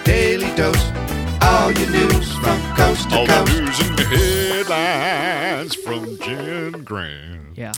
daily 0.03 0.53
dose. 0.55 0.91
All 1.41 1.71
your 1.71 1.89
news 1.89 2.33
from 2.37 2.59
coast 2.75 3.09
to 3.09 3.09
coast. 3.09 3.13
All 3.13 3.25
the 3.25 3.33
coast. 3.33 3.57
news 3.57 3.79
and 3.79 3.97
the 3.97 4.03
headlines 4.03 5.75
from 5.75 6.17
Jen 6.19 6.83
Grant. 6.83 7.55
Yeah. 7.57 7.71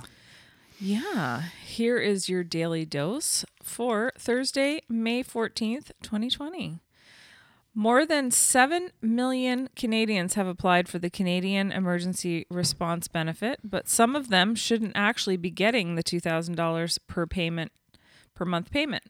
Yeah. 0.82 1.44
Here 1.66 1.98
is 1.98 2.30
your 2.30 2.44
daily 2.46 2.86
dose 2.86 3.44
for 3.62 4.14
Thursday, 4.18 4.82
May 4.88 5.24
14th, 5.24 5.92
2020. 6.02 6.80
More 7.76 8.06
than 8.06 8.32
7 8.32 8.90
million 9.02 9.70
Canadians 9.76 10.36
have 10.36 10.48
applied 10.48 10.88
for 10.88 10.98
the 10.98 11.10
Canadian 11.10 11.74
Emergency 11.74 12.46
Response 12.50 13.10
Benefit, 13.10 13.60
but 13.62 13.90
some 13.90 14.16
of 14.16 14.30
them 14.30 14.56
shouldn't 14.56 14.94
actually 14.96 15.36
be 15.36 15.52
getting 15.52 15.96
the 15.96 16.04
$2,000 16.04 17.00
per 17.08 17.28
payment 17.28 17.74
per 18.34 18.46
month 18.46 18.72
payment. 18.72 19.04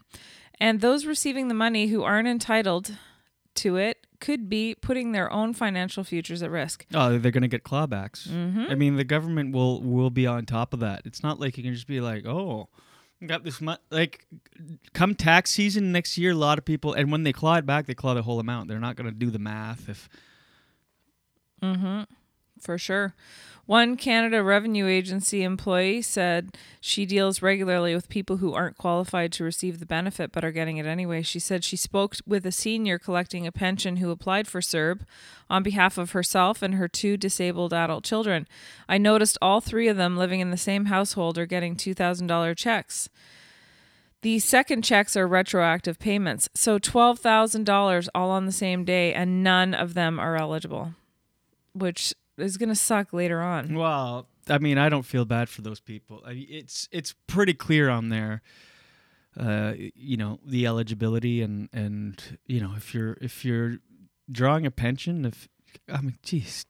And 0.60 0.82
those 0.82 1.06
receiving 1.06 1.50
the 1.50 1.54
money 1.54 1.88
who 1.88 2.04
aren't 2.04 2.28
entitled 2.28 2.98
to 3.56 3.78
it 3.78 4.08
could 4.20 4.50
be 4.50 4.76
putting 4.76 5.12
their 5.12 5.32
own 5.32 5.54
financial 5.54 6.04
futures 6.04 6.44
at 6.44 6.52
risk. 6.52 6.86
Oh, 6.94 7.18
they're 7.18 7.32
gonna 7.32 7.48
get 7.48 7.64
clawbacks. 7.64 8.28
Mhm. 8.28 8.70
I 8.70 8.76
mean, 8.76 8.96
the 8.98 9.04
government 9.04 9.54
will 9.54 9.82
will 9.82 10.10
be 10.10 10.28
on 10.28 10.46
top 10.46 10.74
of 10.74 10.80
that. 10.82 11.02
It's 11.06 11.24
not 11.24 11.40
like 11.40 11.58
you 11.58 11.64
can 11.64 11.74
just 11.74 11.88
be 11.88 12.02
like, 12.02 12.26
oh, 12.26 12.70
got 13.26 13.44
this 13.44 13.60
money. 13.62 13.80
Like, 13.90 14.26
come 14.94 15.16
tax 15.16 15.52
season 15.52 15.92
next 15.92 16.18
year, 16.18 16.32
a 16.32 16.36
lot 16.36 16.58
of 16.58 16.66
people, 16.66 16.94
and 16.94 17.12
when 17.12 17.24
they 17.24 17.34
claw 17.34 17.56
it 17.56 17.66
back, 17.66 17.86
they 17.86 17.94
claw 17.94 18.14
the 18.14 18.22
whole 18.24 18.40
amount. 18.40 18.68
They're 18.70 18.80
not 18.80 18.96
gonna 18.96 19.12
do 19.12 19.30
the 19.30 19.40
math 19.40 19.90
if. 19.90 20.10
Mm-hmm. 21.62 22.04
For 22.60 22.78
sure. 22.78 23.14
One 23.70 23.98
Canada 23.98 24.42
Revenue 24.42 24.88
Agency 24.88 25.44
employee 25.44 26.02
said 26.02 26.58
she 26.82 27.06
deals 27.06 27.44
regularly 27.44 27.94
with 27.94 28.10
people 28.10 28.38
who 28.38 28.52
aren't 28.52 28.80
qualified 28.80 29.32
to 29.34 29.44
receive 29.44 29.80
the 29.80 29.86
benefit 29.86 30.32
but 30.32 30.44
are 30.44 30.52
getting 30.52 30.78
it 30.78 30.88
anyway. 30.88 31.22
She 31.22 31.38
said 31.38 31.64
she 31.64 31.78
spoke 31.78 32.16
with 32.26 32.48
a 32.48 32.52
senior 32.52 32.98
collecting 32.98 33.46
a 33.46 33.52
pension 33.52 33.98
who 33.98 34.10
applied 34.10 34.48
for 34.48 34.60
CERB 34.60 35.02
on 35.52 35.62
behalf 35.62 36.00
of 36.00 36.14
herself 36.14 36.64
and 36.64 36.74
her 36.74 36.88
two 36.88 37.16
disabled 37.16 37.72
adult 37.72 38.04
children. 38.04 38.48
I 38.88 38.98
noticed 38.98 39.38
all 39.40 39.62
three 39.62 39.88
of 39.88 39.98
them 39.98 40.18
living 40.18 40.40
in 40.40 40.50
the 40.50 40.58
same 40.58 40.86
household 40.86 41.38
are 41.38 41.46
getting 41.46 41.76
$2,000 41.76 42.58
checks. 42.58 43.08
The 44.24 44.40
second 44.40 44.82
checks 44.82 45.16
are 45.16 45.28
retroactive 45.28 46.00
payments, 46.00 46.50
so 46.56 46.80
$12,000 46.80 48.08
all 48.16 48.32
on 48.32 48.48
the 48.48 48.52
same 48.52 48.84
day, 48.84 49.14
and 49.14 49.44
none 49.44 49.76
of 49.76 49.94
them 49.94 50.20
are 50.20 50.36
eligible, 50.36 50.96
which 51.74 52.16
is 52.42 52.58
going 52.58 52.70
to 52.70 52.76
suck 52.76 53.14
later 53.14 53.42
on. 53.42 53.76
Well, 53.76 54.28
I 54.50 54.58
mean, 54.58 54.78
I 54.78 54.90
don't 54.90 55.04
feel 55.06 55.26
bad 55.26 55.50
for 55.50 55.62
those 55.62 55.80
people. 55.80 56.22
I, 56.26 56.46
it's 56.50 56.88
it's 56.92 57.14
pretty 57.28 57.54
clear 57.54 57.90
on 57.90 58.10
there. 58.10 58.42
Uh, 59.40 59.74
you 59.96 60.18
know 60.18 60.40
the 60.46 60.66
eligibility 60.66 61.42
and 61.42 61.70
and 61.72 62.40
you 62.48 62.60
know 62.60 62.74
if 62.76 62.94
you're 62.96 63.16
if 63.22 63.46
you're 63.46 63.78
drawing 64.32 64.66
a 64.66 64.72
pension 64.72 65.24
if 65.24 65.48
I 65.88 66.02
mean 66.02 66.18
geez 66.24 66.66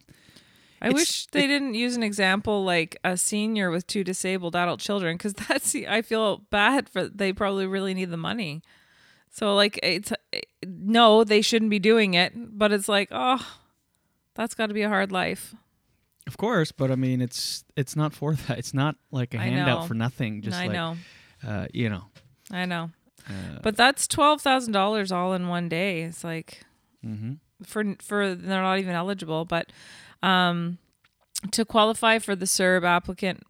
I 0.81 0.87
It's- 0.89 0.93
wish 1.01 1.25
they 1.27 1.47
didn't 1.47 1.73
use 1.73 1.95
an 1.95 2.03
example 2.03 2.63
like 2.65 2.97
a 3.03 3.15
senior 3.17 3.71
with 3.71 3.87
two 3.87 4.03
disabled 4.03 4.55
adult 4.57 4.81
children 4.81 5.15
because 5.17 5.33
that's 5.47 5.73
I 5.73 6.01
feel 6.01 6.39
bad 6.51 6.89
for 6.89 7.07
they 7.07 7.31
probably 7.33 7.65
really 7.65 7.93
need 7.93 8.11
the 8.11 8.17
money. 8.17 8.61
So 9.31 9.55
like 9.55 9.79
it's 9.81 10.11
no, 10.65 11.23
they 11.23 11.41
shouldn't 11.41 11.71
be 11.71 11.79
doing 11.79 12.13
it, 12.13 12.33
but 12.35 12.71
it's 12.73 12.89
like 12.89 13.07
oh, 13.11 13.45
that's 14.39 14.55
got 14.55 14.67
to 14.67 14.73
be 14.73 14.81
a 14.83 14.87
hard 14.89 15.11
life. 15.11 15.53
Of 16.25 16.37
course, 16.37 16.71
but 16.71 16.91
I 16.91 16.95
mean, 16.95 17.21
it's 17.21 17.63
it's 17.75 17.95
not 17.95 18.13
for 18.13 18.33
that. 18.35 18.57
It's 18.57 18.73
not 18.73 18.95
like 19.11 19.33
a 19.33 19.39
I 19.39 19.43
handout 19.43 19.81
know. 19.81 19.87
for 19.87 19.93
nothing. 19.95 20.41
Just 20.41 20.57
I 20.57 20.67
like, 20.67 20.71
know. 20.71 20.95
Uh, 21.45 21.67
you 21.73 21.89
know. 21.89 22.03
I 22.51 22.65
know, 22.65 22.91
Uh, 23.27 23.59
but 23.61 23.75
that's 23.75 24.07
twelve 24.07 24.41
thousand 24.41 24.73
dollars 24.73 25.11
all 25.11 25.33
in 25.33 25.47
one 25.49 25.69
day. 25.69 26.03
It's 26.03 26.23
like 26.23 26.63
Mhm. 27.05 27.39
for 27.63 27.83
for 28.01 28.33
they're 28.35 28.61
not 28.61 28.79
even 28.79 28.95
eligible. 28.95 29.45
But 29.45 29.71
um, 30.23 30.77
to 31.51 31.65
qualify 31.65 32.19
for 32.19 32.35
the 32.35 32.45
CERB 32.47 32.83
applicant, 32.85 33.43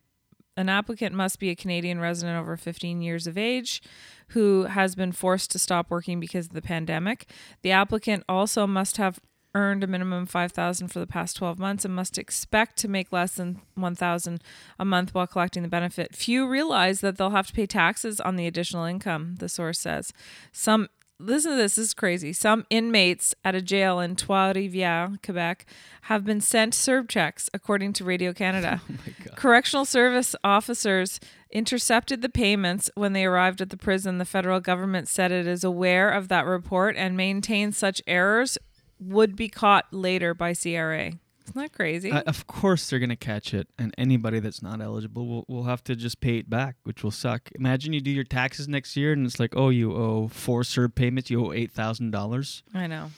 an 0.58 0.69
applicant 0.69 1.15
must 1.15 1.39
be 1.39 1.49
a 1.49 1.56
Canadian 1.56 1.99
resident 1.99 2.38
over 2.39 2.58
15 2.58 3.02
years 3.02 3.28
of 3.28 3.38
age 3.38 3.82
who 4.30 4.63
has 4.65 4.95
been 4.95 5.12
forced 5.12 5.52
to 5.52 5.60
stop 5.60 5.89
working 5.89 6.19
because 6.19 6.47
of 6.47 6.54
the 6.54 6.62
pandemic. 6.62 7.25
The 7.62 7.71
applicant 7.71 8.23
also 8.30 8.67
must 8.67 8.97
have 8.97 9.19
earned 9.55 9.83
a 9.83 9.88
minimum 9.88 10.23
of 10.23 10.29
5000 10.29 10.88
for 10.89 10.99
the 10.99 11.07
past 11.07 11.38
12 11.38 11.57
months 11.59 11.85
and 11.85 11.95
must 11.95 12.17
expect 12.17 12.77
to 12.77 12.88
make 12.88 13.12
less 13.12 13.35
than 13.35 13.62
1000 13.75 14.43
a 14.77 14.85
month 14.85 15.13
while 15.13 15.27
collecting 15.27 15.63
the 15.63 15.69
benefit. 15.69 16.15
Few 16.15 16.47
realize 16.47 17.01
that 17.01 17.17
they'll 17.17 17.31
have 17.31 17.47
to 17.47 17.53
pay 17.53 17.65
taxes 17.65 18.19
on 18.19 18.35
the 18.35 18.47
additional 18.47 18.85
income, 18.85 19.35
the 19.39 19.49
source 19.49 19.79
says. 19.79 20.13
Some 20.51 20.88
listen 21.19 21.51
to 21.51 21.57
this, 21.57 21.75
this 21.75 21.88
is 21.88 21.93
crazy. 21.93 22.31
Some 22.31 22.65
inmates 22.69 23.35
at 23.43 23.55
a 23.55 23.62
jail 23.62 23.99
in 23.99 24.15
Trois-Rivières, 24.15 25.21
Quebec, 25.21 25.65
have 26.03 26.23
been 26.23 26.41
sent 26.41 26.73
CERB 26.73 27.09
checks, 27.09 27.49
according 27.53 27.93
to 27.93 28.05
Radio 28.05 28.33
Canada. 28.33 28.81
Oh 29.31 29.35
Correctional 29.35 29.85
service 29.85 30.35
officers 30.43 31.19
intercepted 31.51 32.21
the 32.21 32.29
payments 32.29 32.89
when 32.95 33.13
they 33.13 33.25
arrived 33.25 33.62
at 33.62 33.69
the 33.69 33.77
prison. 33.77 34.17
The 34.17 34.25
federal 34.25 34.59
government 34.59 35.07
said 35.07 35.31
it 35.31 35.47
is 35.47 35.63
aware 35.63 36.09
of 36.09 36.27
that 36.27 36.45
report 36.45 36.95
and 36.97 37.15
maintains 37.15 37.77
such 37.77 38.01
errors 38.05 38.57
would 38.99 39.35
be 39.35 39.47
caught 39.49 39.85
later 39.91 40.33
by 40.33 40.53
CRA. 40.53 41.13
Isn't 41.45 41.62
that 41.62 41.73
crazy? 41.73 42.12
Uh, 42.12 42.21
of 42.27 42.45
course, 42.45 42.89
they're 42.89 42.99
gonna 42.99 43.15
catch 43.15 43.53
it, 43.55 43.67
and 43.79 43.93
anybody 43.97 44.39
that's 44.39 44.62
not 44.62 44.81
eligible 44.81 45.25
will 45.27 45.45
will 45.47 45.63
have 45.63 45.83
to 45.85 45.95
just 45.95 46.21
pay 46.21 46.38
it 46.38 46.47
back, 46.49 46.75
which 46.83 47.03
will 47.03 47.09
suck. 47.12 47.49
Imagine 47.55 47.91
you 47.93 48.01
do 48.01 48.12
your 48.12 48.23
taxes 48.23 48.67
next 48.67 48.95
year, 48.95 49.13
and 49.13 49.25
it's 49.25 49.39
like, 49.39 49.55
oh, 49.55 49.69
you 49.69 49.91
owe 49.95 50.27
four 50.27 50.62
CERB 50.62 50.93
payments, 50.93 51.31
you 51.31 51.43
owe 51.43 51.51
eight 51.51 51.71
thousand 51.71 52.12
dollars, 52.12 52.62
I 52.73 52.85
know. 52.85 53.09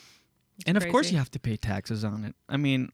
It's 0.58 0.64
and 0.66 0.76
of 0.78 0.88
course 0.88 1.10
you 1.12 1.18
have 1.18 1.30
to 1.32 1.40
pay 1.40 1.56
taxes 1.58 2.04
on 2.04 2.24
it. 2.24 2.34
I 2.48 2.56
mean, 2.56 2.90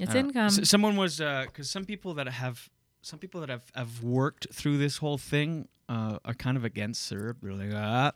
It's 0.00 0.14
I 0.14 0.18
income. 0.18 0.46
S- 0.46 0.68
someone 0.70 0.96
was 0.96 1.18
because 1.18 1.68
some 1.68 1.84
people 1.84 2.14
that 2.14 2.26
have 2.28 2.70
some 3.02 3.18
people 3.18 3.40
that 3.42 3.50
have 3.50 3.64
have 3.74 4.02
worked 4.02 4.46
through 4.54 4.78
this 4.78 4.96
whole 4.96 5.18
thing 5.18 5.68
uh, 5.88 6.18
are 6.24 6.34
kind 6.34 6.56
of 6.56 6.64
against 6.64 7.10
CERB. 7.12 7.36
They're 7.42 7.52
like, 7.52 7.74
ah, 7.74 8.12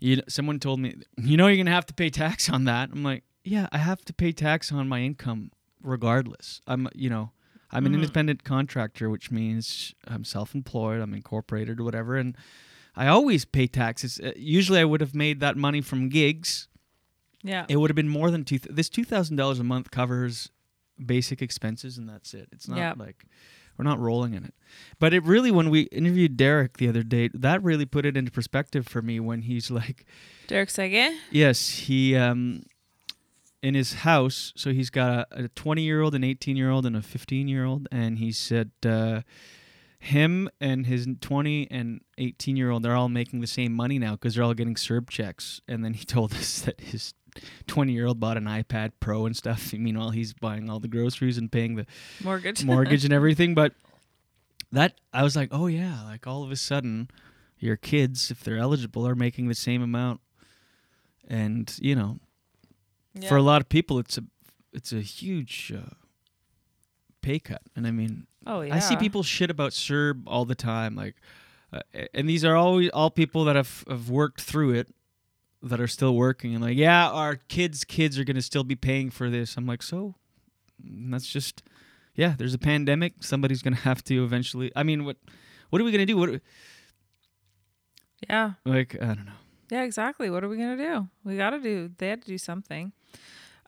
you. 0.00 0.20
Someone 0.28 0.58
told 0.58 0.80
me, 0.80 0.94
you 1.16 1.36
know, 1.36 1.46
you're 1.46 1.56
gonna 1.56 1.70
have 1.74 1.86
to 1.86 1.94
pay 1.94 2.10
tax 2.10 2.48
on 2.50 2.64
that. 2.64 2.90
I'm 2.92 3.02
like, 3.02 3.24
yeah, 3.44 3.68
I 3.72 3.78
have 3.78 4.04
to 4.06 4.12
pay 4.12 4.32
tax 4.32 4.72
on 4.72 4.88
my 4.88 5.00
income 5.00 5.50
regardless. 5.82 6.60
I'm, 6.66 6.88
you 6.94 7.08
know, 7.10 7.32
I'm 7.70 7.86
an 7.86 7.92
Mhm. 7.92 7.96
independent 8.02 8.44
contractor, 8.44 9.08
which 9.08 9.30
means 9.30 9.94
I'm 10.06 10.24
self-employed. 10.24 11.00
I'm 11.00 11.14
incorporated 11.14 11.78
or 11.80 11.84
whatever, 11.84 12.16
and 12.16 12.36
I 12.96 13.06
always 13.06 13.44
pay 13.44 13.66
taxes. 13.68 14.18
Uh, 14.20 14.32
usually, 14.36 14.80
I 14.80 14.84
would 14.84 15.00
have 15.00 15.14
made 15.14 15.38
that 15.40 15.56
money 15.56 15.80
from 15.80 16.08
gigs. 16.08 16.66
Yeah. 17.42 17.64
It 17.68 17.76
would 17.76 17.88
have 17.90 17.96
been 17.96 18.08
more 18.08 18.30
than 18.30 18.44
two. 18.44 18.58
Th- 18.58 18.74
this 18.74 18.88
two 18.88 19.04
thousand 19.04 19.36
dollars 19.36 19.58
a 19.60 19.64
month 19.64 19.90
covers 19.90 20.50
basic 21.04 21.40
expenses, 21.40 21.96
and 21.96 22.08
that's 22.08 22.34
it. 22.34 22.48
It's 22.52 22.68
not 22.68 22.76
Yeah. 22.78 22.92
like 22.96 23.24
we're 23.80 23.84
not 23.84 23.98
rolling 23.98 24.34
in 24.34 24.44
it. 24.44 24.52
But 24.98 25.14
it 25.14 25.24
really, 25.24 25.50
when 25.50 25.70
we 25.70 25.84
interviewed 25.84 26.36
Derek 26.36 26.76
the 26.76 26.86
other 26.86 27.02
day, 27.02 27.30
that 27.32 27.62
really 27.62 27.86
put 27.86 28.04
it 28.04 28.14
into 28.14 28.30
perspective 28.30 28.86
for 28.86 29.00
me. 29.00 29.18
When 29.20 29.40
he's 29.40 29.70
like, 29.70 30.04
Derek 30.48 30.68
Sege? 30.68 31.16
yes, 31.30 31.70
he 31.70 32.14
um, 32.14 32.64
in 33.62 33.72
his 33.72 33.94
house. 33.94 34.52
So 34.54 34.74
he's 34.74 34.90
got 34.90 35.28
a 35.30 35.48
twenty 35.48 35.80
year 35.80 36.02
old, 36.02 36.14
an 36.14 36.24
eighteen 36.24 36.56
year 36.56 36.70
old, 36.70 36.84
and 36.84 36.94
a 36.94 37.00
fifteen 37.00 37.48
year 37.48 37.64
old, 37.64 37.88
and 37.90 38.18
he 38.18 38.32
said. 38.32 38.70
Uh, 38.84 39.22
him 40.02 40.48
and 40.62 40.86
his 40.86 41.06
20 41.20 41.68
and 41.70 42.00
18 42.16 42.56
year 42.56 42.70
old 42.70 42.82
they're 42.82 42.96
all 42.96 43.10
making 43.10 43.42
the 43.42 43.46
same 43.46 43.70
money 43.74 43.98
now 43.98 44.12
because 44.12 44.34
they're 44.34 44.42
all 44.42 44.54
getting 44.54 44.74
CERB 44.74 45.10
checks 45.10 45.60
and 45.68 45.84
then 45.84 45.92
he 45.92 46.04
told 46.06 46.32
us 46.32 46.62
that 46.62 46.80
his 46.80 47.12
20 47.66 47.92
year 47.92 48.06
old 48.06 48.20
bought 48.20 48.36
an 48.36 48.44
ipad 48.44 48.92
pro 49.00 49.26
and 49.26 49.36
stuff. 49.36 49.72
Meanwhile 49.72 50.10
he's 50.10 50.32
buying 50.32 50.68
all 50.68 50.80
the 50.80 50.88
groceries 50.88 51.38
and 51.38 51.50
paying 51.50 51.76
the 51.76 51.86
Mortgage. 52.22 52.64
mortgage 52.64 53.04
and 53.04 53.12
everything. 53.12 53.54
But 53.54 53.74
that 54.72 54.94
i 55.12 55.24
was 55.24 55.34
like 55.34 55.48
oh 55.50 55.66
yeah 55.66 56.04
like 56.04 56.28
all 56.28 56.44
of 56.44 56.52
a 56.52 56.56
sudden 56.56 57.10
your 57.58 57.74
kids 57.76 58.30
if 58.30 58.44
they're 58.44 58.56
eligible 58.56 59.04
are 59.06 59.16
making 59.16 59.48
the 59.48 59.54
same 59.54 59.82
amount. 59.82 60.20
And 61.28 61.72
you 61.80 61.94
know 61.94 62.18
for 63.28 63.36
a 63.36 63.42
lot 63.42 63.60
of 63.60 63.68
people 63.68 63.98
it's 63.98 64.16
a 64.18 64.24
it's 64.72 64.92
a 64.92 65.00
huge 65.00 65.72
uh, 65.76 65.94
pay 67.22 67.38
cut. 67.38 67.62
And 67.74 67.86
i 67.86 67.90
mean 67.90 68.26
Oh, 68.46 68.62
yeah 68.62 68.74
I 68.74 68.78
see 68.78 68.96
people 68.96 69.22
shit 69.22 69.50
about 69.50 69.72
CERB 69.72 70.22
all 70.26 70.44
the 70.44 70.54
time, 70.54 70.96
like, 70.96 71.16
uh, 71.72 71.80
and 72.14 72.28
these 72.28 72.44
are 72.44 72.56
always 72.56 72.88
all 72.90 73.10
people 73.10 73.44
that 73.44 73.56
have 73.56 73.84
have 73.88 74.08
worked 74.08 74.40
through 74.40 74.72
it, 74.74 74.88
that 75.62 75.80
are 75.80 75.86
still 75.88 76.14
working, 76.14 76.54
and 76.54 76.62
like, 76.64 76.76
yeah, 76.76 77.08
our 77.10 77.36
kids' 77.36 77.84
kids 77.84 78.18
are 78.18 78.24
gonna 78.24 78.42
still 78.42 78.64
be 78.64 78.76
paying 78.76 79.10
for 79.10 79.28
this. 79.30 79.56
I'm 79.56 79.66
like, 79.66 79.82
so, 79.82 80.14
that's 80.82 81.26
just, 81.26 81.62
yeah. 82.14 82.34
There's 82.38 82.54
a 82.54 82.58
pandemic. 82.58 83.14
Somebody's 83.20 83.62
gonna 83.62 83.76
have 83.76 84.02
to 84.04 84.24
eventually. 84.24 84.72
I 84.74 84.82
mean, 84.82 85.04
what, 85.04 85.16
what 85.70 85.80
are 85.80 85.84
we 85.84 85.92
gonna 85.92 86.06
do? 86.06 86.16
What, 86.16 86.40
Yeah. 88.28 88.52
like, 88.64 88.94
I 89.00 89.06
don't 89.06 89.26
know. 89.26 89.32
Yeah, 89.70 89.82
exactly. 89.82 90.30
What 90.30 90.42
are 90.44 90.48
we 90.48 90.56
gonna 90.56 90.76
do? 90.76 91.08
We 91.24 91.36
got 91.36 91.50
to 91.50 91.60
do. 91.60 91.90
They 91.98 92.08
had 92.08 92.22
to 92.22 92.28
do 92.28 92.38
something. 92.38 92.92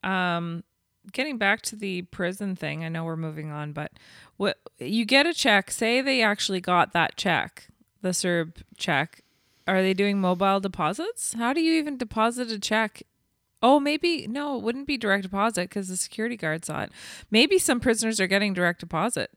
Um, 0.03 0.65
getting 1.13 1.39
back 1.39 1.63
to 1.63 1.77
the 1.77 2.03
prison 2.03 2.57
thing. 2.57 2.85
I 2.85 2.89
know 2.89 3.05
we're 3.05 3.17
moving 3.17 3.51
on, 3.53 3.73
but 3.73 3.93
what 4.37 4.59
you 4.79 5.05
get 5.05 5.27
a 5.27 5.33
check. 5.35 5.71
Say 5.71 6.01
they 6.01 6.21
actually 6.23 6.61
got 6.61 6.93
that 6.93 7.17
check. 7.17 7.69
the 8.03 8.09
CERB 8.09 8.63
check. 8.77 9.23
Are 9.67 9.83
they 9.83 9.95
doing 9.95 10.21
mobile 10.21 10.61
deposits? 10.61 11.35
How 11.35 11.53
do 11.53 11.61
you 11.61 11.75
even 11.79 11.97
deposit 11.97 12.51
a 12.51 12.59
check? 12.59 13.03
Oh, 13.63 13.79
maybe 13.79 14.27
no, 14.27 14.57
it 14.57 14.63
wouldn't 14.63 14.89
be 14.89 14.97
direct 14.97 15.23
deposit 15.23 15.69
because 15.69 15.89
the 15.89 15.97
security 15.97 16.37
guard 16.37 16.65
saw 16.65 16.83
it. 16.83 16.91
Maybe 17.31 17.59
some 17.59 17.79
prisoners 17.79 18.21
are 18.21 18.27
getting 18.27 18.55
direct 18.55 18.81
deposit. 18.81 19.31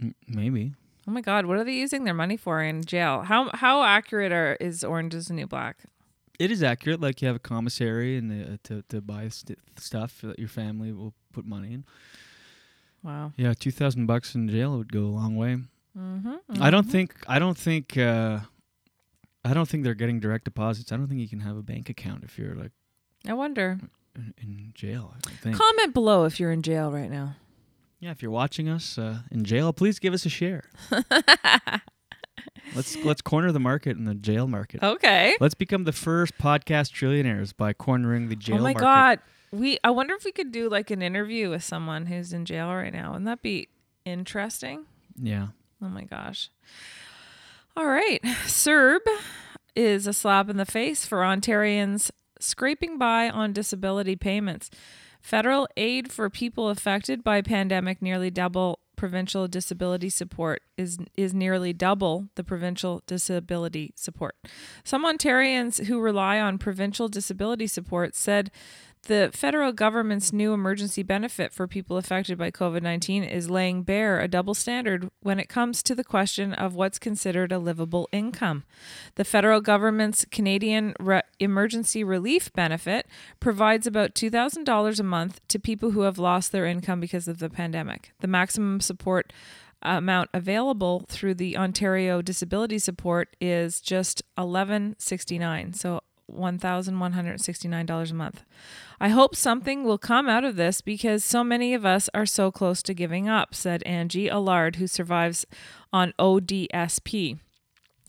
M- 0.00 0.14
Maybe. 0.28 0.74
Oh 1.06 1.10
my 1.10 1.20
God, 1.22 1.46
what 1.46 1.56
are 1.56 1.64
they 1.64 1.72
using 1.74 2.04
their 2.04 2.14
money 2.14 2.36
for 2.36 2.62
in 2.62 2.84
jail? 2.84 3.22
How 3.22 3.50
how 3.54 3.82
accurate 3.82 4.30
are 4.30 4.56
is 4.60 4.84
Orange 4.84 5.14
is 5.14 5.26
the 5.26 5.34
New 5.34 5.46
Black? 5.46 5.78
It 6.38 6.50
is 6.52 6.62
accurate. 6.62 7.00
Like 7.00 7.20
you 7.20 7.26
have 7.26 7.36
a 7.36 7.40
commissary 7.40 8.16
and 8.16 8.30
uh, 8.30 8.56
to 8.64 8.82
to 8.90 9.00
buy 9.00 9.28
st- 9.28 9.58
stuff 9.76 10.20
that 10.22 10.38
your 10.38 10.48
family 10.48 10.92
will 10.92 11.14
put 11.32 11.44
money 11.46 11.72
in. 11.72 11.84
Wow. 13.02 13.32
Yeah, 13.36 13.54
two 13.54 13.70
thousand 13.72 14.06
bucks 14.06 14.34
in 14.34 14.48
jail 14.48 14.76
would 14.78 14.92
go 14.92 15.00
a 15.00 15.14
long 15.16 15.34
way. 15.34 15.58
Mm-hmm, 15.98 16.62
I 16.62 16.70
don't 16.70 16.88
think. 16.88 17.14
I 17.26 17.38
don't 17.40 17.58
think. 17.58 17.96
Uh, 17.96 18.40
I 19.44 19.54
don't 19.54 19.68
think 19.68 19.84
they're 19.84 19.94
getting 19.94 20.20
direct 20.20 20.44
deposits. 20.44 20.92
I 20.92 20.96
don't 20.96 21.08
think 21.08 21.20
you 21.20 21.28
can 21.28 21.40
have 21.40 21.56
a 21.56 21.62
bank 21.62 21.88
account 21.88 22.24
if 22.24 22.38
you're 22.38 22.54
like 22.54 22.72
I 23.26 23.34
wonder. 23.34 23.78
in, 24.16 24.34
in 24.42 24.72
jail. 24.74 25.14
I 25.26 25.30
think. 25.30 25.56
Comment 25.56 25.94
below 25.94 26.24
if 26.24 26.38
you're 26.40 26.52
in 26.52 26.62
jail 26.62 26.90
right 26.92 27.10
now. 27.10 27.36
yeah, 28.00 28.10
if 28.10 28.22
you're 28.22 28.30
watching 28.30 28.68
us 28.68 28.98
uh, 28.98 29.20
in 29.30 29.44
jail, 29.44 29.72
please 29.72 29.98
give 29.98 30.12
us 30.14 30.26
a 30.26 30.28
share. 30.28 30.64
let's 32.74 32.96
let's 33.04 33.22
corner 33.22 33.52
the 33.52 33.60
market 33.60 33.96
in 33.96 34.04
the 34.04 34.14
jail 34.14 34.46
market. 34.46 34.82
Okay. 34.82 35.36
Let's 35.40 35.54
become 35.54 35.84
the 35.84 35.92
first 35.92 36.36
podcast 36.38 36.92
trillionaires 36.92 37.56
by 37.56 37.72
cornering 37.72 38.28
the 38.28 38.36
jail 38.36 38.58
market. 38.58 38.80
oh 38.80 38.84
my 38.84 38.92
market. 38.92 39.22
God. 39.22 39.58
We 39.60 39.78
I 39.82 39.90
wonder 39.90 40.14
if 40.14 40.24
we 40.24 40.32
could 40.32 40.52
do 40.52 40.68
like 40.68 40.90
an 40.90 41.00
interview 41.00 41.48
with 41.50 41.64
someone 41.64 42.06
who's 42.06 42.32
in 42.32 42.44
jail 42.44 42.68
right 42.68 42.92
now. 42.92 43.10
Wouldn't 43.12 43.24
that 43.26 43.40
be 43.42 43.68
interesting? 44.04 44.84
Yeah. 45.20 45.48
Oh 45.82 45.88
my 45.88 46.04
gosh. 46.04 46.50
All 47.78 47.86
right. 47.86 48.20
CERB 48.24 48.98
is 49.76 50.08
a 50.08 50.12
slap 50.12 50.48
in 50.48 50.56
the 50.56 50.66
face 50.66 51.06
for 51.06 51.18
Ontarians 51.18 52.10
scraping 52.40 52.98
by 52.98 53.30
on 53.30 53.52
disability 53.52 54.16
payments. 54.16 54.68
Federal 55.20 55.68
aid 55.76 56.10
for 56.10 56.28
people 56.28 56.70
affected 56.70 57.22
by 57.22 57.40
pandemic 57.40 58.02
nearly 58.02 58.30
double 58.30 58.80
provincial 58.96 59.46
disability 59.46 60.10
support 60.10 60.60
is 60.76 60.98
is 61.16 61.32
nearly 61.32 61.72
double 61.72 62.26
the 62.34 62.42
provincial 62.42 63.00
disability 63.06 63.92
support. 63.94 64.34
Some 64.82 65.04
Ontarians 65.04 65.84
who 65.84 66.00
rely 66.00 66.40
on 66.40 66.58
provincial 66.58 67.06
disability 67.06 67.68
support 67.68 68.16
said 68.16 68.50
the 69.02 69.30
federal 69.32 69.72
government's 69.72 70.32
new 70.32 70.52
emergency 70.52 71.02
benefit 71.02 71.52
for 71.52 71.66
people 71.66 71.96
affected 71.96 72.38
by 72.38 72.50
COVID 72.50 72.82
19 72.82 73.24
is 73.24 73.50
laying 73.50 73.82
bare 73.82 74.20
a 74.20 74.28
double 74.28 74.54
standard 74.54 75.08
when 75.20 75.38
it 75.38 75.48
comes 75.48 75.82
to 75.82 75.94
the 75.94 76.04
question 76.04 76.52
of 76.52 76.74
what's 76.74 76.98
considered 76.98 77.52
a 77.52 77.58
livable 77.58 78.08
income. 78.12 78.64
The 79.14 79.24
federal 79.24 79.60
government's 79.60 80.24
Canadian 80.30 80.94
Re- 80.98 81.22
Emergency 81.38 82.04
Relief 82.04 82.52
Benefit 82.52 83.06
provides 83.40 83.86
about 83.86 84.14
$2,000 84.14 85.00
a 85.00 85.02
month 85.02 85.40
to 85.48 85.58
people 85.58 85.92
who 85.92 86.02
have 86.02 86.18
lost 86.18 86.52
their 86.52 86.66
income 86.66 87.00
because 87.00 87.28
of 87.28 87.38
the 87.38 87.50
pandemic. 87.50 88.12
The 88.20 88.28
maximum 88.28 88.80
support 88.80 89.32
amount 89.82 90.30
available 90.34 91.04
through 91.08 91.34
the 91.34 91.56
Ontario 91.56 92.20
Disability 92.20 92.78
Support 92.78 93.36
is 93.40 93.80
just 93.80 94.22
1169 94.34 95.72
so 95.72 96.00
$1,169 96.32 98.10
a 98.10 98.14
month. 98.14 98.44
I 99.00 99.08
hope 99.08 99.36
something 99.36 99.84
will 99.84 99.98
come 99.98 100.28
out 100.28 100.44
of 100.44 100.56
this 100.56 100.80
because 100.80 101.24
so 101.24 101.44
many 101.44 101.74
of 101.74 101.86
us 101.86 102.08
are 102.14 102.26
so 102.26 102.50
close 102.50 102.82
to 102.82 102.94
giving 102.94 103.28
up, 103.28 103.54
said 103.54 103.82
Angie 103.84 104.28
Allard, 104.28 104.76
who 104.76 104.86
survives 104.86 105.46
on 105.92 106.12
ODSP. 106.18 107.38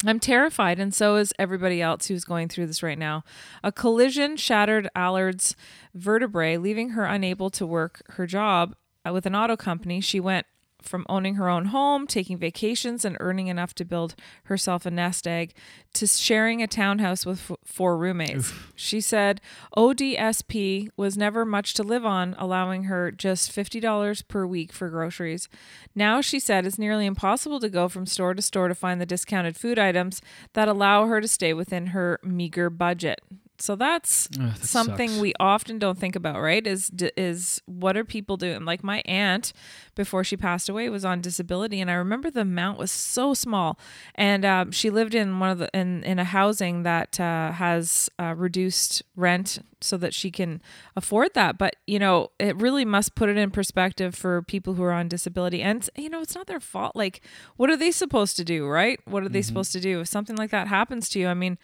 I'm 0.05 0.19
terrified, 0.19 0.79
and 0.79 0.93
so 0.93 1.17
is 1.17 1.33
everybody 1.37 1.81
else 1.81 2.07
who's 2.07 2.23
going 2.23 2.47
through 2.47 2.67
this 2.67 2.81
right 2.81 2.97
now. 2.97 3.23
A 3.63 3.71
collision 3.71 4.37
shattered 4.37 4.89
Allard's 4.95 5.55
vertebrae, 5.93 6.57
leaving 6.57 6.91
her 6.91 7.03
unable 7.03 7.49
to 7.51 7.65
work 7.65 8.01
her 8.11 8.25
job 8.25 8.75
with 9.11 9.25
an 9.25 9.35
auto 9.35 9.57
company. 9.57 9.99
She 9.99 10.19
went 10.19 10.45
from 10.81 11.05
owning 11.09 11.35
her 11.35 11.49
own 11.49 11.65
home, 11.65 12.07
taking 12.07 12.37
vacations, 12.37 13.03
and 13.03 13.17
earning 13.19 13.47
enough 13.47 13.73
to 13.75 13.85
build 13.85 14.15
herself 14.43 14.85
a 14.85 14.91
nest 14.91 15.27
egg 15.27 15.53
to 15.93 16.07
sharing 16.07 16.61
a 16.61 16.67
townhouse 16.67 17.25
with 17.25 17.51
f- 17.51 17.57
four 17.65 17.97
roommates. 17.97 18.53
She 18.75 19.01
said 19.01 19.41
ODSP 19.77 20.89
was 20.95 21.17
never 21.17 21.45
much 21.45 21.73
to 21.75 21.83
live 21.83 22.05
on, 22.05 22.35
allowing 22.37 22.83
her 22.83 23.11
just 23.11 23.51
$50 23.51 24.27
per 24.27 24.45
week 24.45 24.71
for 24.71 24.89
groceries. 24.89 25.49
Now, 25.95 26.21
she 26.21 26.39
said 26.39 26.65
it's 26.65 26.79
nearly 26.79 27.05
impossible 27.05 27.59
to 27.59 27.69
go 27.69 27.89
from 27.89 28.05
store 28.05 28.33
to 28.33 28.41
store 28.41 28.67
to 28.67 28.75
find 28.75 29.01
the 29.01 29.05
discounted 29.05 29.57
food 29.57 29.77
items 29.77 30.21
that 30.53 30.67
allow 30.67 31.07
her 31.07 31.21
to 31.21 31.27
stay 31.27 31.53
within 31.53 31.87
her 31.87 32.19
meager 32.23 32.69
budget. 32.69 33.21
So 33.61 33.75
that's 33.75 34.29
Ugh, 34.39 34.53
that 34.55 34.65
something 34.65 35.09
sucks. 35.09 35.21
we 35.21 35.33
often 35.39 35.79
don't 35.79 35.97
think 35.97 36.15
about, 36.15 36.41
right? 36.41 36.65
Is 36.65 36.91
is 37.17 37.61
what 37.65 37.97
are 37.97 38.03
people 38.05 38.37
doing? 38.37 38.65
Like 38.65 38.83
my 38.83 39.01
aunt, 39.05 39.53
before 39.95 40.23
she 40.23 40.37
passed 40.37 40.69
away, 40.69 40.89
was 40.89 41.05
on 41.05 41.21
disability, 41.21 41.81
and 41.81 41.89
I 41.89 41.93
remember 41.95 42.31
the 42.31 42.41
amount 42.41 42.77
was 42.79 42.91
so 42.91 43.33
small, 43.33 43.79
and 44.15 44.45
um, 44.45 44.71
she 44.71 44.89
lived 44.89 45.13
in 45.15 45.39
one 45.39 45.49
of 45.49 45.57
the 45.59 45.69
in 45.73 46.03
in 46.03 46.19
a 46.19 46.23
housing 46.23 46.83
that 46.83 47.19
uh, 47.19 47.51
has 47.53 48.09
uh, 48.19 48.33
reduced 48.37 49.03
rent 49.15 49.59
so 49.81 49.97
that 49.97 50.13
she 50.13 50.31
can 50.31 50.61
afford 50.95 51.33
that. 51.33 51.57
But 51.57 51.75
you 51.87 51.99
know, 51.99 52.31
it 52.39 52.55
really 52.57 52.85
must 52.85 53.15
put 53.15 53.29
it 53.29 53.37
in 53.37 53.51
perspective 53.51 54.15
for 54.15 54.41
people 54.41 54.73
who 54.75 54.83
are 54.83 54.93
on 54.93 55.07
disability, 55.07 55.61
and 55.61 55.87
you 55.95 56.09
know, 56.09 56.21
it's 56.21 56.35
not 56.35 56.47
their 56.47 56.59
fault. 56.59 56.95
Like, 56.95 57.21
what 57.57 57.69
are 57.69 57.77
they 57.77 57.91
supposed 57.91 58.35
to 58.37 58.43
do, 58.43 58.67
right? 58.67 58.99
What 59.05 59.23
are 59.23 59.29
they 59.29 59.41
supposed 59.41 59.71
to 59.73 59.79
do 59.79 60.01
if 60.01 60.07
something 60.07 60.35
like 60.35 60.51
that 60.51 60.67
happens 60.67 61.09
to 61.09 61.19
you? 61.19 61.27
I 61.27 61.33
mean 61.33 61.57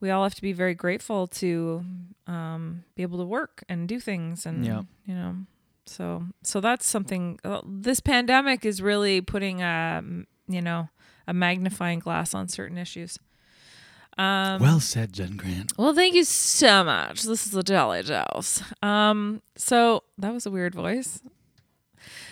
we 0.00 0.10
all 0.10 0.22
have 0.22 0.34
to 0.34 0.42
be 0.42 0.52
very 0.52 0.74
grateful 0.74 1.26
to 1.26 1.84
um, 2.26 2.84
be 2.94 3.02
able 3.02 3.18
to 3.18 3.24
work 3.24 3.64
and 3.68 3.88
do 3.88 3.98
things 4.00 4.46
and 4.46 4.64
Yeah. 4.64 4.82
you 5.06 5.14
know 5.14 5.36
so 5.86 6.24
so 6.42 6.60
that's 6.60 6.86
something 6.86 7.38
uh, 7.44 7.60
this 7.66 8.00
pandemic 8.00 8.64
is 8.64 8.80
really 8.82 9.20
putting 9.20 9.62
a 9.62 10.02
you 10.46 10.60
know 10.62 10.88
a 11.26 11.32
magnifying 11.34 11.98
glass 11.98 12.34
on 12.34 12.48
certain 12.48 12.76
issues 12.78 13.18
um 14.18 14.60
well 14.60 14.80
said, 14.80 15.12
Jen 15.12 15.36
Grant. 15.36 15.72
well 15.78 15.94
thank 15.94 16.14
you 16.14 16.24
so 16.24 16.82
much 16.84 17.22
this 17.22 17.46
is 17.46 17.52
the 17.52 17.62
daily 17.62 18.02
dose 18.02 18.62
um 18.82 19.40
so 19.56 20.02
that 20.18 20.32
was 20.34 20.44
a 20.44 20.50
weird 20.50 20.74
voice 20.74 21.20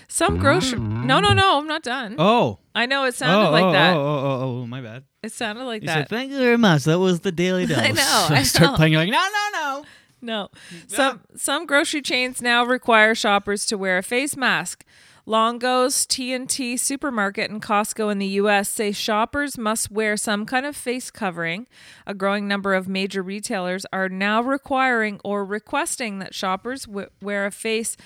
some 0.09 0.39
grocery 0.39 0.79
no 0.79 1.19
no 1.21 1.33
no 1.33 1.59
i'm 1.59 1.67
not 1.67 1.83
done 1.83 2.15
Oh. 2.19 2.59
i 2.75 2.87
know 2.87 3.05
it 3.05 3.15
sounded 3.15 3.49
oh, 3.49 3.51
like 3.51 3.65
oh, 3.65 3.73
that 3.73 3.97
Oh, 3.97 4.01
oh, 4.01 4.41
oh, 4.43 4.61
oh, 4.63 4.67
my 4.67 4.81
bad. 4.81 5.05
It 5.27 5.33
sounded 5.33 5.65
like 5.65 5.83
You 5.83 5.89
that 5.89 5.95
said, 5.95 6.09
thank 6.09 6.31
you 6.31 6.39
very 6.39 6.57
much. 6.57 6.85
That 6.85 6.99
was 6.99 7.21
the 7.21 7.33
daily 7.33 7.67
dose. 7.67 7.79
I 7.79 7.91
know, 7.91 8.27
I 8.31 8.43
start 8.43 8.71
know. 8.73 8.77
playing. 8.77 8.93
You're 8.95 9.03
like, 9.03 9.11
no, 9.11 9.19
no, 9.53 9.61
no. 9.61 9.85
No. 10.23 10.49
Some 10.89 11.21
some 11.37 11.67
grocery 11.67 12.01
chains 12.03 12.41
now 12.41 12.65
require 12.65 13.15
shoppers 13.15 13.67
to 13.67 13.77
wear 13.79 13.99
a 13.99 14.03
face 14.03 14.37
mask. 14.37 14.85
Longo's, 15.29 16.07
T&T 16.07 16.77
Supermarket, 16.77 17.51
and 17.51 17.61
Costco 17.61 18.13
in 18.13 18.19
the 18.21 18.27
US 18.41 18.69
say 18.69 18.93
shoppers 18.93 19.59
must 19.59 19.91
wear 19.91 20.17
some 20.17 20.47
kind 20.47 20.65
of 20.65 20.77
face 20.77 21.11
covering. 21.11 21.67
A 22.07 22.15
growing 22.15 22.47
number 22.47 22.75
of 22.75 22.89
major 22.89 23.23
retailers 23.23 23.85
are 23.93 24.09
now 24.09 24.41
requiring 24.41 25.21
or 25.25 25.45
requesting 25.45 26.21
that 26.21 26.33
shoppers 26.33 26.85
w- 26.85 27.09
wear 27.21 27.45
a 27.45 27.51
face 27.51 27.97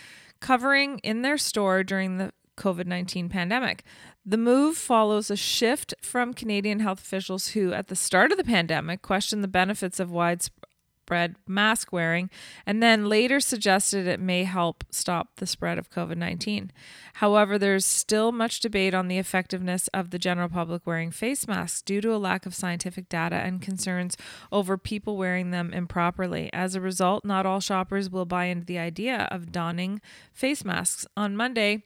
covering 0.40 0.98
in 1.00 1.20
their 1.20 1.36
store 1.36 1.84
during 1.84 2.16
the 2.16 2.32
COVID 2.56 2.86
19 2.86 3.28
pandemic. 3.28 3.84
The 4.24 4.36
move 4.36 4.76
follows 4.76 5.30
a 5.30 5.36
shift 5.36 5.94
from 6.02 6.34
Canadian 6.34 6.80
health 6.80 7.00
officials 7.00 7.48
who, 7.48 7.72
at 7.72 7.88
the 7.88 7.96
start 7.96 8.30
of 8.30 8.38
the 8.38 8.44
pandemic, 8.44 9.00
questioned 9.00 9.42
the 9.42 9.48
benefits 9.48 9.98
of 9.98 10.10
widespread 10.10 11.36
mask 11.48 11.90
wearing 11.90 12.28
and 12.66 12.82
then 12.82 13.08
later 13.08 13.40
suggested 13.40 14.06
it 14.06 14.20
may 14.20 14.44
help 14.44 14.84
stop 14.90 15.36
the 15.36 15.46
spread 15.46 15.78
of 15.78 15.90
COVID 15.90 16.18
19. 16.18 16.70
However, 17.14 17.58
there's 17.58 17.86
still 17.86 18.30
much 18.30 18.60
debate 18.60 18.92
on 18.92 19.08
the 19.08 19.18
effectiveness 19.18 19.88
of 19.88 20.10
the 20.10 20.18
general 20.18 20.50
public 20.50 20.86
wearing 20.86 21.10
face 21.10 21.48
masks 21.48 21.80
due 21.80 22.02
to 22.02 22.14
a 22.14 22.18
lack 22.18 22.44
of 22.44 22.54
scientific 22.54 23.08
data 23.08 23.36
and 23.36 23.62
concerns 23.62 24.18
over 24.52 24.76
people 24.76 25.16
wearing 25.16 25.50
them 25.50 25.72
improperly. 25.72 26.52
As 26.52 26.74
a 26.74 26.80
result, 26.80 27.24
not 27.24 27.46
all 27.46 27.60
shoppers 27.60 28.10
will 28.10 28.26
buy 28.26 28.44
into 28.44 28.66
the 28.66 28.78
idea 28.78 29.26
of 29.30 29.50
donning 29.50 30.02
face 30.32 30.62
masks. 30.62 31.06
On 31.16 31.34
Monday, 31.34 31.84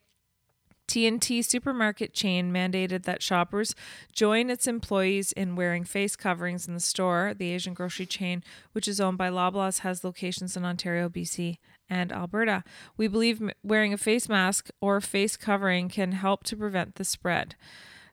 T&T 0.87 1.43
supermarket 1.43 2.12
chain 2.12 2.53
mandated 2.53 3.05
that 3.05 3.22
shoppers 3.22 3.74
join 4.12 4.51
its 4.51 4.66
employees 4.66 5.32
in 5.32 5.57
wearing 5.57 5.85
face 5.85 6.16
coverings 6.16 6.68
in 6.68 6.74
the 6.74 6.80
store. 6.80 7.32
The 7.37 7.51
Asian 7.51 7.74
grocery 7.74 8.07
chain, 8.07 8.43
which 8.72 8.87
is 8.89 9.01
owned 9.01 9.18
by 9.18 9.30
Loblaws, 9.30 9.80
has 9.80 10.05
locations 10.05 10.57
in 10.57 10.64
Ontario, 10.64 11.09
BC, 11.09 11.59
and 11.89 12.12
Alberta. 12.12 12.64
We 12.97 13.09
believe 13.09 13.43
wearing 13.62 13.93
a 13.93 13.99
face 13.99 14.28
mask 14.28 14.70
or 14.80 15.01
face 15.01 15.37
covering 15.37 15.89
can 15.89 16.12
help 16.12 16.45
to 16.45 16.57
prevent 16.57 16.97
the 16.97 17.05
spread. 17.05 17.57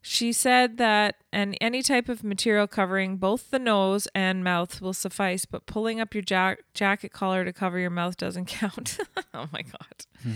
She 0.04 0.34
said 0.34 0.78
that 0.78 1.18
and 1.32 1.56
any 1.62 1.84
type 1.84 2.10
of 2.10 2.24
material 2.24 2.66
covering 2.66 3.18
both 3.18 3.52
the 3.52 3.60
nose 3.60 4.08
and 4.16 4.44
mouth 4.44 4.82
will 4.82 4.94
suffice, 4.94 5.46
but 5.46 5.68
pulling 5.68 6.02
up 6.02 6.16
your 6.16 6.24
jack- 6.24 6.64
jacket 6.74 7.14
collar 7.14 7.46
to 7.46 7.54
cover 7.54 7.78
your 7.78 7.92
mouth 7.92 8.18
doesn't 8.18 8.46
count. 8.48 8.98
oh 9.34 9.48
my 9.54 9.62
god. 9.62 10.06
Hmm. 10.24 10.32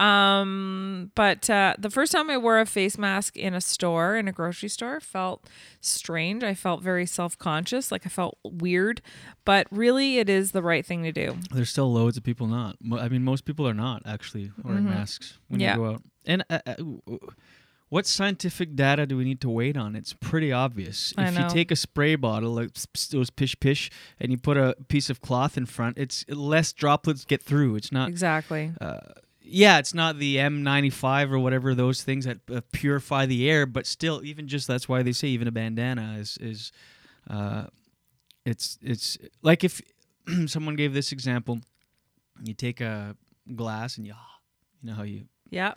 Um, 0.00 1.10
but 1.14 1.48
uh, 1.50 1.74
the 1.78 1.90
first 1.90 2.12
time 2.12 2.30
I 2.30 2.38
wore 2.38 2.58
a 2.60 2.66
face 2.66 2.96
mask 2.98 3.36
in 3.36 3.54
a 3.54 3.60
store, 3.60 4.16
in 4.16 4.28
a 4.28 4.32
grocery 4.32 4.68
store, 4.68 5.00
felt 5.00 5.48
strange. 5.80 6.42
I 6.42 6.54
felt 6.54 6.82
very 6.82 7.06
self 7.06 7.36
conscious, 7.38 7.90
like 7.90 8.06
I 8.06 8.08
felt 8.08 8.38
weird. 8.44 9.00
But 9.44 9.66
really, 9.70 10.18
it 10.18 10.28
is 10.28 10.52
the 10.52 10.62
right 10.62 10.84
thing 10.86 11.02
to 11.02 11.12
do. 11.12 11.36
There's 11.52 11.70
still 11.70 11.92
loads 11.92 12.16
of 12.16 12.22
people 12.22 12.46
not. 12.46 12.76
I 12.92 13.08
mean, 13.08 13.24
most 13.24 13.44
people 13.44 13.66
are 13.66 13.74
not 13.74 14.02
actually 14.06 14.52
wearing 14.62 14.84
Mhm. 14.84 14.90
masks 14.90 15.38
when 15.48 15.60
Yeah. 15.60 15.72
you 15.76 15.80
go 15.82 15.90
out. 15.94 16.02
And 16.26 16.44
uh, 16.50 16.58
uh, 16.66 16.74
what 17.88 18.06
scientific 18.06 18.76
data 18.76 19.06
do 19.06 19.16
we 19.16 19.24
need 19.24 19.40
to 19.40 19.48
wait 19.48 19.76
on? 19.76 19.96
It's 19.96 20.12
pretty 20.12 20.52
obvious. 20.52 21.14
I 21.16 21.28
if 21.28 21.34
know. 21.34 21.44
you 21.44 21.48
take 21.50 21.70
a 21.70 21.76
spray 21.76 22.16
bottle, 22.16 22.52
like 22.52 22.70
those 23.10 23.30
pish 23.30 23.58
pish, 23.60 23.90
and 24.20 24.30
you 24.30 24.36
put 24.38 24.56
a 24.58 24.76
piece 24.88 25.08
of 25.08 25.20
cloth 25.22 25.56
in 25.56 25.64
front, 25.66 25.96
it's 25.98 26.24
less 26.28 26.72
droplets 26.72 27.24
get 27.24 27.42
through. 27.42 27.76
It's 27.76 27.90
not 27.90 28.10
Exactly. 28.10 28.72
Uh, 28.80 28.98
yeah, 29.50 29.78
it's 29.78 29.94
not 29.94 30.18
the 30.18 30.36
N95 30.36 31.30
or 31.32 31.38
whatever 31.38 31.74
those 31.74 32.02
things 32.02 32.24
that 32.26 32.38
uh, 32.52 32.60
purify 32.72 33.26
the 33.26 33.48
air, 33.50 33.66
but 33.66 33.86
still, 33.86 34.22
even 34.24 34.46
just 34.48 34.66
that's 34.68 34.88
why 34.88 35.02
they 35.02 35.12
say 35.12 35.28
even 35.28 35.48
a 35.48 35.52
bandana 35.52 36.16
is 36.18 36.36
is, 36.40 36.72
uh, 37.30 37.64
it's 38.44 38.78
it's 38.82 39.18
like 39.42 39.64
if 39.64 39.80
someone 40.46 40.76
gave 40.76 40.92
this 40.94 41.12
example, 41.12 41.60
you 42.42 42.54
take 42.54 42.80
a 42.80 43.16
glass 43.56 43.96
and 43.96 44.06
you, 44.06 44.14
you 44.82 44.90
know 44.90 44.94
how 44.96 45.02
you, 45.02 45.24
Yeah. 45.50 45.74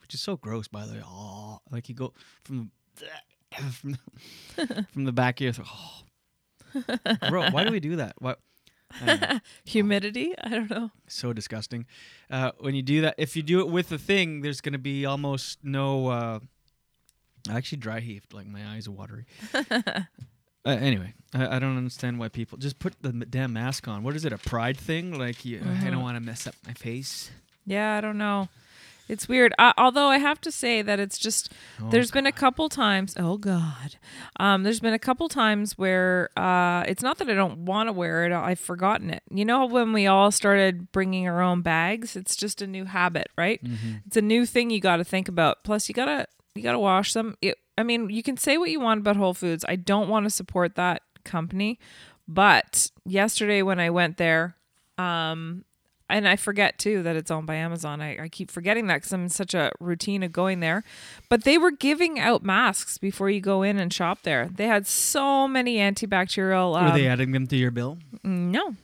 which 0.00 0.14
is 0.14 0.20
so 0.20 0.36
gross 0.36 0.68
by 0.68 0.86
the 0.86 0.94
way, 0.94 1.02
oh, 1.04 1.60
like 1.70 1.88
you 1.88 1.94
go 1.94 2.12
from 2.44 2.70
the, 2.96 3.06
from 3.70 3.96
the, 4.56 4.86
from 4.92 5.04
the 5.04 5.12
back 5.12 5.40
of 5.40 5.44
your 5.44 5.52
throat, 5.52 5.68
oh. 5.72 6.00
Bro, 7.30 7.50
why 7.50 7.62
do 7.64 7.70
we 7.70 7.78
do 7.80 7.96
that? 7.96 8.14
Why? 8.18 8.34
I. 9.00 9.40
Humidity? 9.64 10.34
I 10.42 10.48
don't 10.50 10.70
know. 10.70 10.90
so 11.08 11.32
disgusting. 11.32 11.86
Uh, 12.30 12.52
when 12.60 12.74
you 12.74 12.82
do 12.82 13.00
that, 13.02 13.14
if 13.18 13.36
you 13.36 13.42
do 13.42 13.60
it 13.60 13.68
with 13.68 13.88
the 13.88 13.98
thing, 13.98 14.40
there's 14.42 14.60
gonna 14.60 14.78
be 14.78 15.04
almost 15.06 15.58
no. 15.62 16.08
Uh, 16.08 16.38
I 17.48 17.56
actually 17.56 17.78
dry 17.78 18.00
heaved, 18.00 18.32
like 18.32 18.46
my 18.46 18.66
eyes 18.66 18.88
are 18.88 18.92
watery. 18.92 19.26
uh, 19.54 20.04
anyway, 20.66 21.12
I, 21.34 21.56
I 21.56 21.58
don't 21.58 21.76
understand 21.76 22.18
why 22.18 22.28
people 22.28 22.56
just 22.58 22.78
put 22.78 22.94
the 23.02 23.12
damn 23.12 23.52
mask 23.52 23.86
on. 23.88 24.02
What 24.02 24.16
is 24.16 24.24
it? 24.24 24.32
A 24.32 24.38
pride 24.38 24.78
thing? 24.78 25.18
Like 25.18 25.44
you, 25.44 25.58
I 25.58 25.62
Mhm. 25.64 25.90
don't 25.92 26.02
want 26.02 26.16
to 26.16 26.20
mess 26.22 26.46
up 26.46 26.54
my 26.66 26.72
face. 26.72 27.30
Yeah, 27.66 27.96
I 27.96 28.00
don't 28.00 28.18
know. 28.18 28.48
It's 29.08 29.28
weird. 29.28 29.52
Uh, 29.58 29.72
although 29.76 30.08
I 30.08 30.18
have 30.18 30.40
to 30.42 30.50
say 30.50 30.80
that 30.82 30.98
it's 30.98 31.18
just 31.18 31.52
Oh, 31.82 31.90
there's 31.90 32.10
been 32.10 32.26
a 32.26 32.32
couple 32.32 32.68
times. 32.68 33.14
Oh 33.18 33.36
God, 33.36 33.96
um, 34.40 34.62
there's 34.62 34.80
been 34.80 34.94
a 34.94 34.98
couple 34.98 35.28
times 35.28 35.76
where 35.76 36.30
uh, 36.38 36.84
it's 36.88 37.02
not 37.02 37.18
that 37.18 37.28
I 37.28 37.34
don't 37.34 37.66
want 37.66 37.88
to 37.88 37.92
wear 37.92 38.24
it. 38.24 38.32
I've 38.32 38.58
forgotten 38.60 39.10
it. 39.10 39.22
You 39.30 39.44
know 39.44 39.66
when 39.66 39.92
we 39.92 40.06
all 40.06 40.30
started 40.30 40.90
bringing 40.92 41.28
our 41.28 41.42
own 41.42 41.60
bags? 41.62 42.16
It's 42.16 42.34
just 42.34 42.62
a 42.62 42.66
new 42.66 42.86
habit, 42.86 43.28
right? 43.36 43.62
Mhm. 43.62 44.02
It's 44.06 44.16
a 44.16 44.22
new 44.22 44.46
thing 44.46 44.70
you 44.70 44.80
got 44.80 44.96
to 44.96 45.04
think 45.04 45.28
about. 45.28 45.64
Plus, 45.64 45.88
you 45.88 45.94
gotta 45.94 46.26
you 46.54 46.62
gotta 46.62 46.78
wash 46.78 47.12
them. 47.12 47.36
It, 47.42 47.58
I 47.76 47.82
mean, 47.82 48.08
you 48.08 48.22
can 48.22 48.36
say 48.36 48.56
what 48.56 48.70
you 48.70 48.80
want 48.80 49.00
about 49.00 49.16
Whole 49.16 49.34
Foods. 49.34 49.64
I 49.68 49.76
don't 49.76 50.08
want 50.08 50.24
to 50.24 50.30
support 50.30 50.76
that 50.76 51.02
company, 51.24 51.78
but 52.28 52.90
yesterday 53.04 53.60
when 53.62 53.80
I 53.80 53.90
went 53.90 54.16
there, 54.16 54.56
um, 54.96 55.64
and 56.08 56.28
I 56.28 56.36
forget 56.36 56.78
too 56.78 57.02
that 57.02 57.16
it's 57.16 57.30
owned 57.30 57.46
by 57.46 57.54
Amazon. 57.54 58.00
I, 58.00 58.24
I 58.24 58.28
keep 58.28 58.50
forgetting 58.50 58.86
that 58.88 58.96
because 58.96 59.12
I'm 59.12 59.24
in 59.24 59.28
such 59.30 59.54
a 59.54 59.72
routine 59.80 60.22
of 60.22 60.32
going 60.32 60.60
there. 60.60 60.84
But 61.28 61.44
they 61.44 61.56
were 61.56 61.70
giving 61.70 62.18
out 62.18 62.42
masks 62.42 62.98
before 62.98 63.30
you 63.30 63.40
go 63.40 63.62
in 63.62 63.78
and 63.78 63.92
shop 63.92 64.22
there. 64.22 64.50
They 64.54 64.66
had 64.66 64.86
so 64.86 65.48
many 65.48 65.76
antibacterial. 65.78 66.76
Um, 66.76 66.86
Were 66.86 66.92
they 66.92 67.06
adding 67.06 67.32
them 67.32 67.46
to 67.46 67.56
your 67.56 67.70
bill? 67.70 67.98
No, 68.22 68.76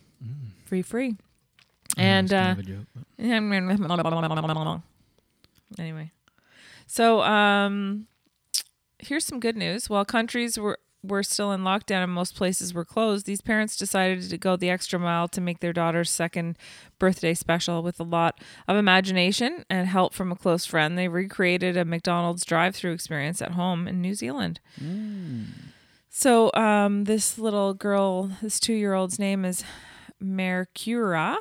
free, 0.65 0.83
free. 0.83 1.17
I 1.99 2.03
And 2.03 2.25
it's 2.27 2.33
kind 2.33 2.59
of 2.59 2.59
a 2.59 2.63
uh, 2.63 2.65
anyway, 5.79 6.13
so 6.87 7.21
um, 7.23 8.07
here's 8.99 9.27
some 9.27 9.41
good 9.41 9.57
news. 9.57 9.91
While 9.91 10.05
countries 10.05 10.59
were 10.59 10.79
were 11.03 11.23
still 11.23 11.51
in 11.53 11.63
lockdown 11.63 12.05
and 12.05 12.13
most 12.13 12.37
places 12.37 12.75
were 12.75 12.85
closed, 12.85 13.25
these 13.25 13.41
parents 13.41 13.77
decided 13.77 14.29
to 14.29 14.37
go 14.37 14.57
the 14.57 14.69
extra 14.69 14.99
mile 14.99 15.29
to 15.29 15.41
make 15.41 15.61
their 15.61 15.73
daughter's 15.73 16.11
second 16.11 16.59
birthday 16.99 17.33
special 17.33 17.83
with 17.83 17.99
a 17.99 18.05
lot 18.05 18.39
of 18.69 18.77
imagination 18.77 19.65
and 19.71 19.89
help 19.89 20.13
from 20.13 20.31
a 20.31 20.37
close 20.37 20.67
friend. 20.67 20.99
They 20.99 21.09
recreated 21.09 21.77
a 21.77 21.85
McDonald's 21.87 22.45
drive-through 22.45 22.93
experience 22.93 23.41
at 23.41 23.53
home 23.53 23.89
in 23.89 24.03
New 24.03 24.15
Zealand. 24.15 24.61
So 26.11 26.53
um, 26.55 27.05
this 27.05 27.39
little 27.39 27.73
girl, 27.73 28.33
this 28.43 28.61
two-year-old's 28.61 29.19
name 29.19 29.45
is 29.45 29.65
Mercura. 30.23 31.37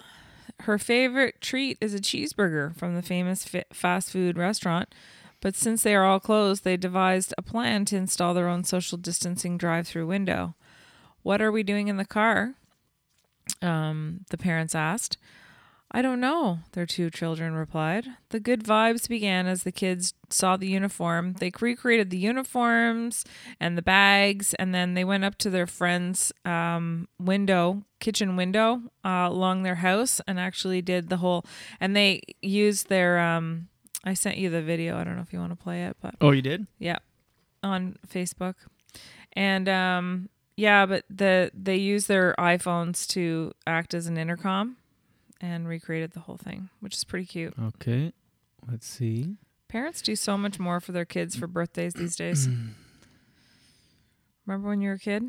Her 0.62 0.78
favorite 0.78 1.42
treat 1.42 1.78
is 1.82 1.94
a 1.94 2.00
cheeseburger 2.00 2.76
from 2.76 2.96
the 2.96 3.02
famous 3.02 3.46
fi- 3.46 3.66
fast 3.74 4.12
food 4.12 4.38
restaurant. 4.38 4.94
But 5.42 5.56
since 5.56 5.84
they 5.84 5.96
are 5.96 6.06
all 6.06 6.20
closed, 6.20 6.64
they 6.64 6.78
devised 6.78 7.34
a 7.38 7.42
plan 7.42 7.86
to 7.86 7.96
install 7.96 8.34
their 8.34 8.50
own 8.50 8.64
social 8.64 8.98
distancing 8.98 9.58
drive-through 9.58 10.08
window. 10.08 10.56
What 11.24 11.42
are 11.42 11.52
we 11.52 11.64
doing 11.64 11.88
in 11.88 11.98
the 11.98 12.06
car? 12.06 12.56
Um, 13.62 14.26
the 14.30 14.38
parents 14.38 14.76
asked. 14.76 15.18
I 15.92 16.04
don't 16.04 16.20
know, 16.20 16.60
their 16.74 16.86
two 16.86 17.10
children 17.10 17.56
replied. 17.56 18.06
The 18.30 18.40
good 18.40 18.64
vibes 18.64 19.10
began 19.10 19.48
as 19.48 19.64
the 19.64 19.72
kids 19.72 20.14
saw 20.30 20.56
the 20.56 20.68
uniform. 20.68 21.34
They 21.34 21.52
recreated 21.60 22.12
the 22.12 22.20
uniforms 22.20 23.26
and 23.60 23.76
the 23.76 23.82
bags, 23.82 24.54
and 24.56 24.76
then 24.76 24.94
they 24.94 25.04
went 25.04 25.24
up 25.24 25.40
to 25.40 25.50
their 25.50 25.66
friend's 25.66 26.32
um, 26.46 27.08
window, 27.18 27.86
kitchen 28.00 28.36
window, 28.36 28.84
uh, 29.04 29.30
along 29.32 29.64
their 29.64 29.76
house, 29.76 30.22
and 30.28 30.40
actually 30.40 30.84
did 30.84 31.10
the 31.10 31.18
whole. 31.18 31.44
And 31.80 31.96
they 31.96 32.22
used 32.42 32.90
their. 32.90 33.18
Um, 33.18 33.69
I 34.04 34.14
sent 34.14 34.38
you 34.38 34.50
the 34.50 34.62
video. 34.62 34.98
I 34.98 35.04
don't 35.04 35.16
know 35.16 35.22
if 35.22 35.34
you 35.34 35.40
want 35.40 35.52
to 35.52 35.62
play 35.62 35.84
it, 35.86 35.98
but 36.02 36.16
Oh, 36.22 36.32
you 36.32 36.42
did? 36.42 36.68
yeah, 36.78 36.98
on 37.64 37.98
Facebook, 38.08 38.56
and 39.34 39.68
um, 39.70 40.30
yeah, 40.58 40.86
but 40.86 41.04
the 41.10 41.52
they 41.54 41.76
used 41.78 42.08
their 42.08 42.34
iPhones 42.40 43.06
to 43.10 43.52
act 43.68 43.94
as 43.94 44.08
an 44.08 44.18
intercom, 44.18 44.78
and 45.42 45.68
recreated 45.68 46.12
the 46.12 46.22
whole 46.22 46.38
thing, 46.38 46.70
which 46.80 46.96
is 46.96 47.04
pretty 47.04 47.26
cute. 47.26 47.54
Okay, 47.62 48.14
let's 48.70 48.88
see. 48.88 49.36
Parents 49.68 50.02
do 50.02 50.16
so 50.16 50.38
much 50.38 50.58
more 50.60 50.80
for 50.80 50.92
their 50.94 51.06
kids 51.06 51.36
for 51.36 51.46
birthdays 51.48 51.94
these 51.94 52.16
days. 52.16 52.48
Remember 54.46 54.70
when 54.70 54.82
you 54.82 54.90
were 54.90 54.96
a 54.96 55.00
kid? 55.00 55.24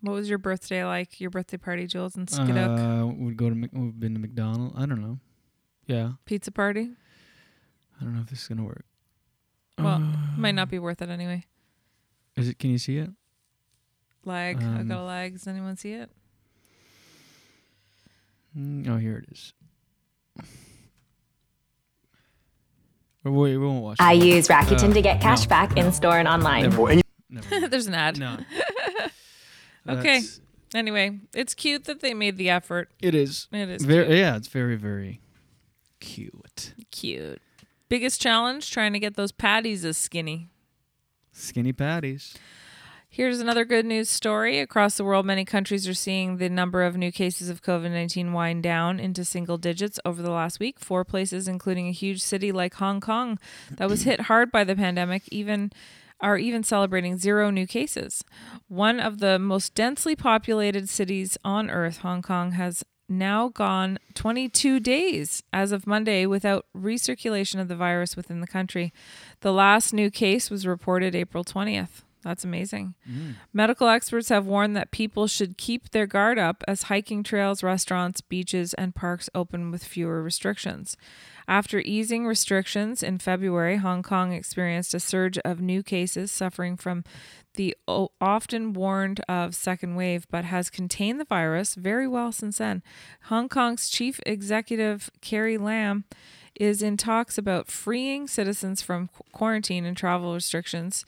What 0.00 0.12
was 0.12 0.28
your 0.28 0.38
birthday 0.38 0.84
like? 0.84 1.20
Your 1.20 1.30
birthday 1.30 1.56
party, 1.56 1.86
Jules 1.86 2.16
and 2.16 2.28
Skidoo? 2.28 2.58
Uh, 2.60 3.06
we'd 3.06 3.36
go 3.36 3.48
to 3.48 3.54
Mc- 3.54 3.70
we've 3.72 3.98
been 3.98 4.14
to 4.14 4.20
McDonald's. 4.20 4.74
I 4.76 4.86
don't 4.86 5.00
know. 5.00 5.18
Yeah, 5.86 6.12
Pizza 6.24 6.50
party? 6.50 6.90
I 8.00 8.04
don't 8.04 8.14
know 8.14 8.20
if 8.22 8.28
this 8.30 8.42
is 8.42 8.48
gonna 8.48 8.64
work. 8.64 8.84
Well, 9.78 9.94
Uh, 10.02 10.36
might 10.36 10.54
not 10.54 10.68
be 10.70 10.78
worth 10.78 11.02
it 11.02 11.08
anyway. 11.08 11.44
Is 12.36 12.48
it? 12.48 12.58
Can 12.58 12.70
you 12.70 12.78
see 12.78 12.98
it? 12.98 13.10
Lag. 14.24 14.62
I 14.62 14.64
Um, 14.80 14.88
got 14.88 14.98
a 15.00 15.02
lag. 15.02 15.32
Does 15.32 15.46
anyone 15.46 15.76
see 15.76 15.92
it? 15.92 16.10
Mm, 18.56 18.86
Oh, 18.88 18.96
here 18.98 19.16
it 19.18 19.32
is. 19.32 19.52
Wait, 23.24 23.56
we 23.56 23.58
won't 23.58 23.82
watch. 23.82 23.96
I 24.00 24.16
that. 24.18 24.24
use 24.26 24.48
Rakuten 24.48 24.90
Uh, 24.90 24.94
to 24.94 25.02
get 25.02 25.20
cash 25.20 25.42
no, 25.44 25.48
back 25.48 25.76
in 25.76 25.92
store 25.92 26.18
and 26.18 26.26
online. 26.28 26.70
Never. 26.70 27.00
Never. 27.30 27.68
There's 27.68 27.86
an 27.86 27.94
ad. 27.94 28.18
No. 28.18 28.38
okay. 29.88 30.20
Anyway, 30.74 31.20
it's 31.34 31.54
cute 31.54 31.84
that 31.84 32.00
they 32.00 32.14
made 32.14 32.36
the 32.36 32.50
effort. 32.50 32.90
It 33.00 33.14
is. 33.14 33.46
It 33.52 33.68
is 33.68 33.84
Very, 33.84 34.18
yeah, 34.18 34.36
it's 34.36 34.48
very, 34.48 34.74
very 34.76 35.20
cute. 36.02 36.74
Cute. 36.90 37.40
Biggest 37.88 38.20
challenge 38.20 38.70
trying 38.70 38.92
to 38.92 38.98
get 38.98 39.16
those 39.16 39.32
patties 39.32 39.84
as 39.84 39.96
skinny. 39.96 40.48
Skinny 41.32 41.72
patties. 41.72 42.34
Here's 43.08 43.40
another 43.40 43.64
good 43.64 43.84
news 43.84 44.08
story. 44.08 44.58
Across 44.58 44.96
the 44.96 45.04
world, 45.04 45.26
many 45.26 45.44
countries 45.44 45.86
are 45.86 45.94
seeing 45.94 46.38
the 46.38 46.48
number 46.48 46.82
of 46.82 46.96
new 46.96 47.12
cases 47.12 47.50
of 47.50 47.62
COVID 47.62 47.90
19 47.90 48.32
wind 48.32 48.62
down 48.62 48.98
into 48.98 49.24
single 49.24 49.58
digits 49.58 50.00
over 50.04 50.22
the 50.22 50.30
last 50.30 50.58
week. 50.58 50.80
Four 50.80 51.04
places, 51.04 51.46
including 51.46 51.88
a 51.88 51.92
huge 51.92 52.22
city 52.22 52.52
like 52.52 52.74
Hong 52.74 53.00
Kong 53.00 53.38
that 53.72 53.90
was 53.90 54.02
hit 54.04 54.22
hard 54.22 54.50
by 54.50 54.64
the 54.64 54.74
pandemic, 54.74 55.24
even 55.30 55.70
are 56.20 56.38
even 56.38 56.62
celebrating 56.62 57.18
zero 57.18 57.50
new 57.50 57.66
cases. 57.66 58.24
One 58.68 58.98
of 58.98 59.18
the 59.18 59.38
most 59.38 59.74
densely 59.74 60.16
populated 60.16 60.88
cities 60.88 61.36
on 61.44 61.68
earth, 61.68 61.98
Hong 61.98 62.22
Kong, 62.22 62.52
has 62.52 62.82
now 63.18 63.48
gone 63.48 63.98
22 64.14 64.80
days 64.80 65.42
as 65.52 65.72
of 65.72 65.86
Monday 65.86 66.26
without 66.26 66.66
recirculation 66.76 67.60
of 67.60 67.68
the 67.68 67.76
virus 67.76 68.16
within 68.16 68.40
the 68.40 68.46
country. 68.46 68.92
The 69.40 69.52
last 69.52 69.92
new 69.92 70.10
case 70.10 70.50
was 70.50 70.66
reported 70.66 71.14
April 71.14 71.44
20th. 71.44 72.02
That's 72.22 72.44
amazing. 72.44 72.94
Mm. 73.10 73.34
Medical 73.52 73.88
experts 73.88 74.28
have 74.28 74.46
warned 74.46 74.76
that 74.76 74.92
people 74.92 75.26
should 75.26 75.58
keep 75.58 75.90
their 75.90 76.06
guard 76.06 76.38
up 76.38 76.62
as 76.68 76.84
hiking 76.84 77.24
trails, 77.24 77.64
restaurants, 77.64 78.20
beaches, 78.20 78.74
and 78.74 78.94
parks 78.94 79.28
open 79.34 79.72
with 79.72 79.82
fewer 79.82 80.22
restrictions. 80.22 80.96
After 81.48 81.80
easing 81.80 82.24
restrictions 82.24 83.02
in 83.02 83.18
February, 83.18 83.78
Hong 83.78 84.04
Kong 84.04 84.32
experienced 84.32 84.94
a 84.94 85.00
surge 85.00 85.38
of 85.38 85.60
new 85.60 85.82
cases 85.82 86.30
suffering 86.30 86.76
from 86.76 87.02
the 87.54 87.76
often 87.86 88.72
warned 88.72 89.20
of 89.28 89.54
second 89.54 89.94
wave, 89.94 90.26
but 90.30 90.44
has 90.44 90.70
contained 90.70 91.20
the 91.20 91.24
virus 91.24 91.74
very 91.74 92.08
well 92.08 92.32
since 92.32 92.58
then. 92.58 92.82
Hong 93.24 93.48
Kong's 93.48 93.88
chief 93.88 94.20
executive, 94.26 95.10
Carrie 95.20 95.58
Lam, 95.58 96.04
is 96.58 96.82
in 96.82 96.96
talks 96.96 97.38
about 97.38 97.68
freeing 97.68 98.26
citizens 98.26 98.82
from 98.82 99.08
quarantine 99.32 99.84
and 99.84 99.96
travel 99.96 100.34
restrictions. 100.34 101.04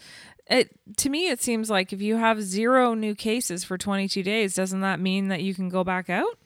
It 0.47 0.71
to 0.99 1.09
me 1.09 1.29
it 1.29 1.43
seems 1.43 1.71
like 1.71 1.93
if 1.93 2.03
you 2.03 2.17
have 2.17 2.43
zero 2.43 2.95
new 2.95 3.15
cases 3.15 3.65
for 3.65 3.79
22 3.79 4.23
days, 4.23 4.55
doesn't 4.55 4.81
that 4.81 5.01
mean 5.01 5.29
that 5.29 5.43
you 5.43 5.55
can 5.55 5.69
go 5.69 5.85
back 5.85 6.11
out? 6.11 6.39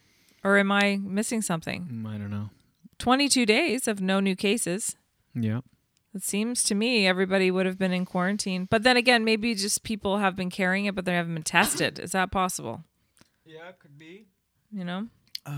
Or 0.43 0.57
am 0.57 0.71
I 0.71 0.97
missing 1.01 1.41
something? 1.41 1.87
Mm, 1.91 2.07
I 2.07 2.17
don't 2.17 2.31
know. 2.31 2.49
22 2.99 3.45
days 3.45 3.87
of 3.87 4.01
no 4.01 4.19
new 4.19 4.35
cases. 4.35 4.95
Yeah. 5.33 5.61
It 6.15 6.23
seems 6.23 6.63
to 6.63 6.75
me 6.75 7.05
everybody 7.05 7.51
would 7.51 7.65
have 7.67 7.77
been 7.77 7.91
in 7.93 8.05
quarantine. 8.05 8.67
But 8.69 8.83
then 8.83 8.97
again, 8.97 9.23
maybe 9.23 9.53
just 9.53 9.83
people 9.83 10.17
have 10.17 10.35
been 10.35 10.49
carrying 10.49 10.85
it, 10.85 10.95
but 10.95 11.05
they 11.05 11.13
haven't 11.13 11.35
been 11.35 11.43
tested. 11.43 11.99
Is 11.99 12.11
that 12.13 12.31
possible? 12.31 12.83
Yeah, 13.45 13.69
it 13.69 13.79
could 13.79 13.97
be. 13.97 14.25
You 14.71 14.85
know? 14.85 15.07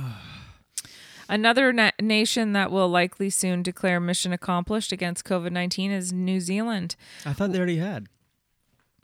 Another 1.29 1.71
na- 1.71 1.91
nation 2.01 2.51
that 2.53 2.71
will 2.71 2.89
likely 2.89 3.29
soon 3.29 3.63
declare 3.63 3.99
mission 4.01 4.33
accomplished 4.33 4.91
against 4.91 5.23
COVID 5.23 5.51
19 5.51 5.91
is 5.91 6.11
New 6.11 6.41
Zealand. 6.41 6.95
I 7.25 7.31
thought 7.33 7.51
they 7.53 7.57
already 7.57 7.77
had. 7.77 8.07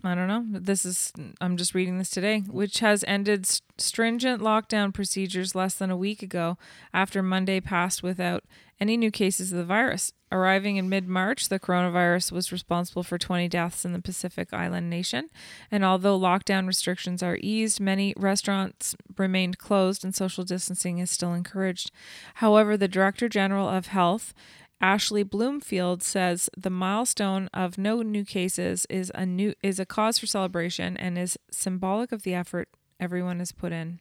I 0.03 0.13
don't 0.13 0.27
know. 0.27 0.45
This 0.59 0.85
is, 0.85 1.11
I'm 1.41 1.57
just 1.57 1.73
reading 1.73 1.97
this 1.97 2.09
today, 2.09 2.41
which 2.41 2.79
has 2.79 3.03
ended 3.07 3.45
s- 3.45 3.61
stringent 3.77 4.41
lockdown 4.41 4.93
procedures 4.93 5.55
less 5.55 5.73
than 5.75 5.89
a 5.89 5.97
week 5.97 6.21
ago 6.21 6.57
after 6.93 7.23
Monday 7.23 7.59
passed 7.59 8.03
without 8.03 8.43
any 8.79 8.95
new 8.95 9.09
cases 9.09 9.51
of 9.51 9.57
the 9.57 9.63
virus. 9.65 10.13
Arriving 10.31 10.75
in 10.75 10.89
mid 10.89 11.07
March, 11.07 11.47
the 11.47 11.59
coronavirus 11.59 12.31
was 12.31 12.51
responsible 12.51 13.03
for 13.03 13.17
20 13.17 13.47
deaths 13.47 13.85
in 13.85 13.93
the 13.93 14.01
Pacific 14.01 14.53
Island 14.53 14.89
nation. 14.89 15.29
And 15.71 15.85
although 15.85 16.19
lockdown 16.19 16.67
restrictions 16.67 17.23
are 17.23 17.37
eased, 17.41 17.79
many 17.79 18.13
restaurants 18.17 18.95
remained 19.17 19.57
closed 19.57 20.03
and 20.03 20.13
social 20.13 20.43
distancing 20.43 20.97
is 20.97 21.09
still 21.09 21.33
encouraged. 21.33 21.91
However, 22.35 22.75
the 22.75 22.89
Director 22.89 23.29
General 23.29 23.69
of 23.69 23.87
Health 23.87 24.33
Ashley 24.79 25.23
Bloomfield 25.23 26.03
says 26.03 26.49
the 26.55 26.69
milestone 26.69 27.49
of 27.53 27.77
no 27.77 28.01
new 28.01 28.23
cases 28.23 28.85
is 28.89 29.11
a 29.15 29.25
new 29.25 29.53
is 29.63 29.79
a 29.79 29.85
cause 29.85 30.19
for 30.19 30.27
celebration 30.27 30.95
and 30.97 31.17
is 31.17 31.37
symbolic 31.49 32.11
of 32.11 32.23
the 32.23 32.33
effort 32.33 32.69
everyone 32.99 33.39
has 33.39 33.51
put 33.51 33.71
in. 33.71 33.99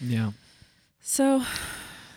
Yeah. 0.00 0.32
So 1.00 1.42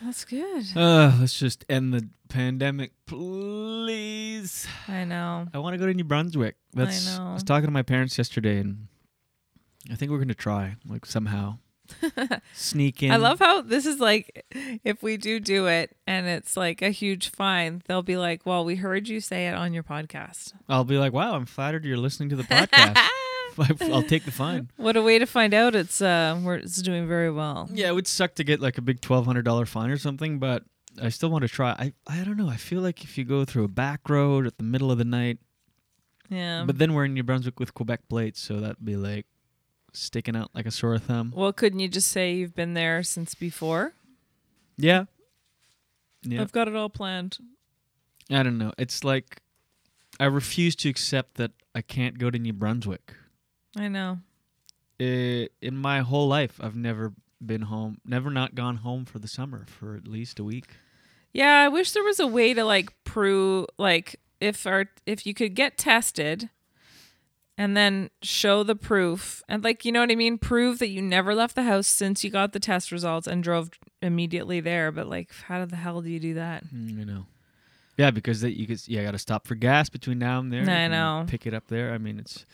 that's 0.04 0.26
good. 0.26 0.66
Uh, 0.76 1.14
let's 1.20 1.38
just 1.38 1.66
end 1.70 1.94
the 1.94 2.08
pandemic, 2.30 2.92
please. 3.06 4.68
I 4.88 5.04
know. 5.04 5.48
I 5.54 5.60
want 5.60 5.74
to 5.74 5.78
go 5.78 5.86
to 5.88 5.94
New 5.94 6.04
Brunswick. 6.04 6.56
That's, 6.74 7.18
know. 7.18 7.32
I 7.32 7.34
was 7.34 7.44
talking 7.44 7.68
to 7.68 7.72
my 7.72 7.82
parents 7.82 8.18
yesterday, 8.18 8.58
and 8.60 8.88
I 9.92 9.96
think 9.96 10.12
we're 10.12 10.20
gonna 10.20 10.34
try, 10.34 10.76
like 10.88 11.06
somehow, 11.06 11.58
sneak 12.54 13.04
in. 13.04 13.12
I 13.12 13.18
love 13.18 13.40
how 13.40 13.62
this 13.62 13.86
is 13.86 14.00
like 14.00 14.46
if 14.84 15.02
we 15.04 15.18
do 15.18 15.40
do 15.40 15.68
it 15.68 15.96
and 16.08 16.28
it's 16.28 16.56
like 16.56 16.82
a 16.82 16.90
huge 16.90 17.30
fine, 17.30 17.82
they'll 17.88 18.04
be 18.04 18.18
like, 18.18 18.46
"Well, 18.46 18.64
we 18.64 18.76
heard 18.76 19.08
you 19.08 19.20
say 19.20 19.48
it 19.48 19.56
on 19.56 19.74
your 19.74 19.84
podcast." 19.84 20.54
I'll 20.68 20.84
be 20.84 20.98
like, 20.98 21.14
wow, 21.14 21.36
I'm 21.36 21.46
flattered 21.46 21.86
you're 21.86 21.98
listening 21.98 22.30
to 22.30 22.36
the 22.36 22.44
podcast. 22.44 22.98
I'll 23.82 24.04
take 24.04 24.26
the 24.26 24.32
fine. 24.32 24.70
What 24.78 24.96
a 24.98 25.02
way 25.02 25.20
to 25.20 25.26
find 25.26 25.54
out 25.54 25.76
it's 25.76 26.02
uh 26.02 26.40
we're 26.44 26.56
it's 26.56 26.82
doing 26.82 27.08
very 27.08 27.32
well. 27.32 27.70
Yeah, 27.72 27.90
it 27.90 27.96
would 27.96 28.08
suck 28.08 28.36
to 28.36 28.44
get 28.44 28.60
like 28.60 28.78
a 28.78 28.82
big 28.82 29.02
twelve 29.02 29.26
hundred 29.26 29.44
dollar 29.46 29.66
fine 29.66 29.90
or 29.90 29.98
something, 29.98 30.40
but 30.40 30.64
I 31.02 31.10
still 31.10 31.30
want 31.30 31.44
to 31.44 31.48
try. 31.48 31.72
I 31.72 31.94
I 32.08 32.24
don't 32.24 32.38
know. 32.38 32.50
I 32.50 32.58
feel 32.58 32.82
like 32.82 33.04
if 33.04 33.18
you 33.18 33.24
go 33.26 33.46
through 33.46 33.64
a 33.66 33.68
back 33.70 34.10
road 34.10 34.46
at 34.48 34.58
the 34.58 34.64
middle 34.64 34.92
of 34.92 34.98
the 34.98 35.06
night, 35.06 35.38
Yeah. 36.30 36.64
but 36.66 36.78
then 36.78 36.94
we're 36.94 37.06
in 37.06 37.14
New 37.14 37.24
Brunswick 37.24 37.60
with 37.60 37.74
Quebec 37.74 38.08
plates, 38.10 38.40
so 38.40 38.60
that'd 38.60 38.84
be 38.84 38.96
like 38.96 39.26
sticking 39.94 40.36
out 40.36 40.50
like 40.54 40.66
a 40.66 40.72
sore 40.72 40.98
thumb. 41.00 41.34
well, 41.36 41.52
couldn't 41.54 41.80
you 41.80 41.88
just 41.88 42.10
say 42.10 42.34
you've 42.34 42.56
been 42.56 42.74
there 42.76 43.02
since 43.04 43.34
before? 43.36 43.94
Yeah. 44.78 45.06
Yeah. 46.24 46.42
I've 46.42 46.52
got 46.52 46.68
it 46.68 46.76
all 46.76 46.90
planned. 46.90 47.38
I 48.30 48.44
don't 48.44 48.58
know. 48.58 48.72
It's 48.78 49.04
like 49.04 49.42
I 50.20 50.26
refuse 50.26 50.76
to 50.78 50.90
accept 50.90 51.36
that 51.36 51.52
I 51.74 51.82
can't 51.82 52.18
go 52.18 52.30
to 52.30 52.38
New 52.38 52.54
Brunswick. 52.54 53.14
I 53.78 53.88
know. 53.88 54.20
Uh, 55.00 55.48
in 55.62 55.78
my 55.78 56.02
whole 56.02 56.28
life, 56.28 56.60
I've 56.62 56.76
never 56.76 57.14
been 57.44 57.64
home, 57.64 58.00
never 58.06 58.30
not 58.30 58.56
gone 58.56 58.78
home 58.78 59.06
for 59.06 59.20
the 59.20 59.28
summer 59.28 59.66
for 59.68 59.96
at 59.96 60.08
least 60.08 60.40
a 60.40 60.44
week. 60.44 60.68
Yeah, 61.32 61.62
I 61.62 61.68
wish 61.68 61.92
there 61.92 62.04
was 62.04 62.20
a 62.20 62.28
way 62.28 62.54
to 62.54 62.64
like 62.64 62.92
prove 63.04 63.68
like 63.78 64.20
if 64.42 64.66
our 64.66 64.86
if 65.06 65.26
you 65.26 65.34
could 65.34 65.56
get 65.56 65.78
tested 65.78 66.50
and 67.58 67.78
then 67.78 68.10
show 68.22 68.64
the 68.64 68.76
proof 68.76 69.44
and 69.48 69.64
like 69.64 69.86
you 69.86 69.92
know 69.92 70.00
what 70.00 70.12
I 70.12 70.16
mean, 70.16 70.38
prove 70.38 70.80
that 70.80 70.90
you 70.90 71.02
never 71.02 71.36
left 71.36 71.56
the 71.56 71.64
house 71.64 71.88
since 71.88 72.24
you 72.24 72.30
got 72.30 72.54
the 72.54 72.60
test 72.60 72.92
results 72.92 73.28
and 73.28 73.44
drove 73.44 73.70
immediately 74.02 74.60
there. 74.60 74.92
But 74.92 75.08
like, 75.08 75.32
how 75.48 75.64
the 75.66 75.76
hell 75.76 76.02
do 76.02 76.10
you 76.10 76.20
do 76.20 76.34
that? 76.34 76.66
Mm, 76.66 76.98
you 76.98 77.06
know. 77.06 77.26
Yeah, 77.98 78.12
because 78.12 78.42
that 78.42 78.58
you 78.58 78.66
could. 78.66 78.86
Yeah, 78.88 79.02
I 79.02 79.04
got 79.04 79.12
to 79.12 79.18
stop 79.18 79.46
for 79.46 79.56
gas 79.56 79.90
between 79.90 80.20
now 80.20 80.40
and 80.40 80.52
there. 80.52 80.68
I 80.70 80.88
know. 80.88 81.26
Pick 81.28 81.46
it 81.46 81.54
up 81.54 81.68
there. 81.68 81.94
I 81.94 81.98
mean, 81.98 82.18
it's. 82.18 82.46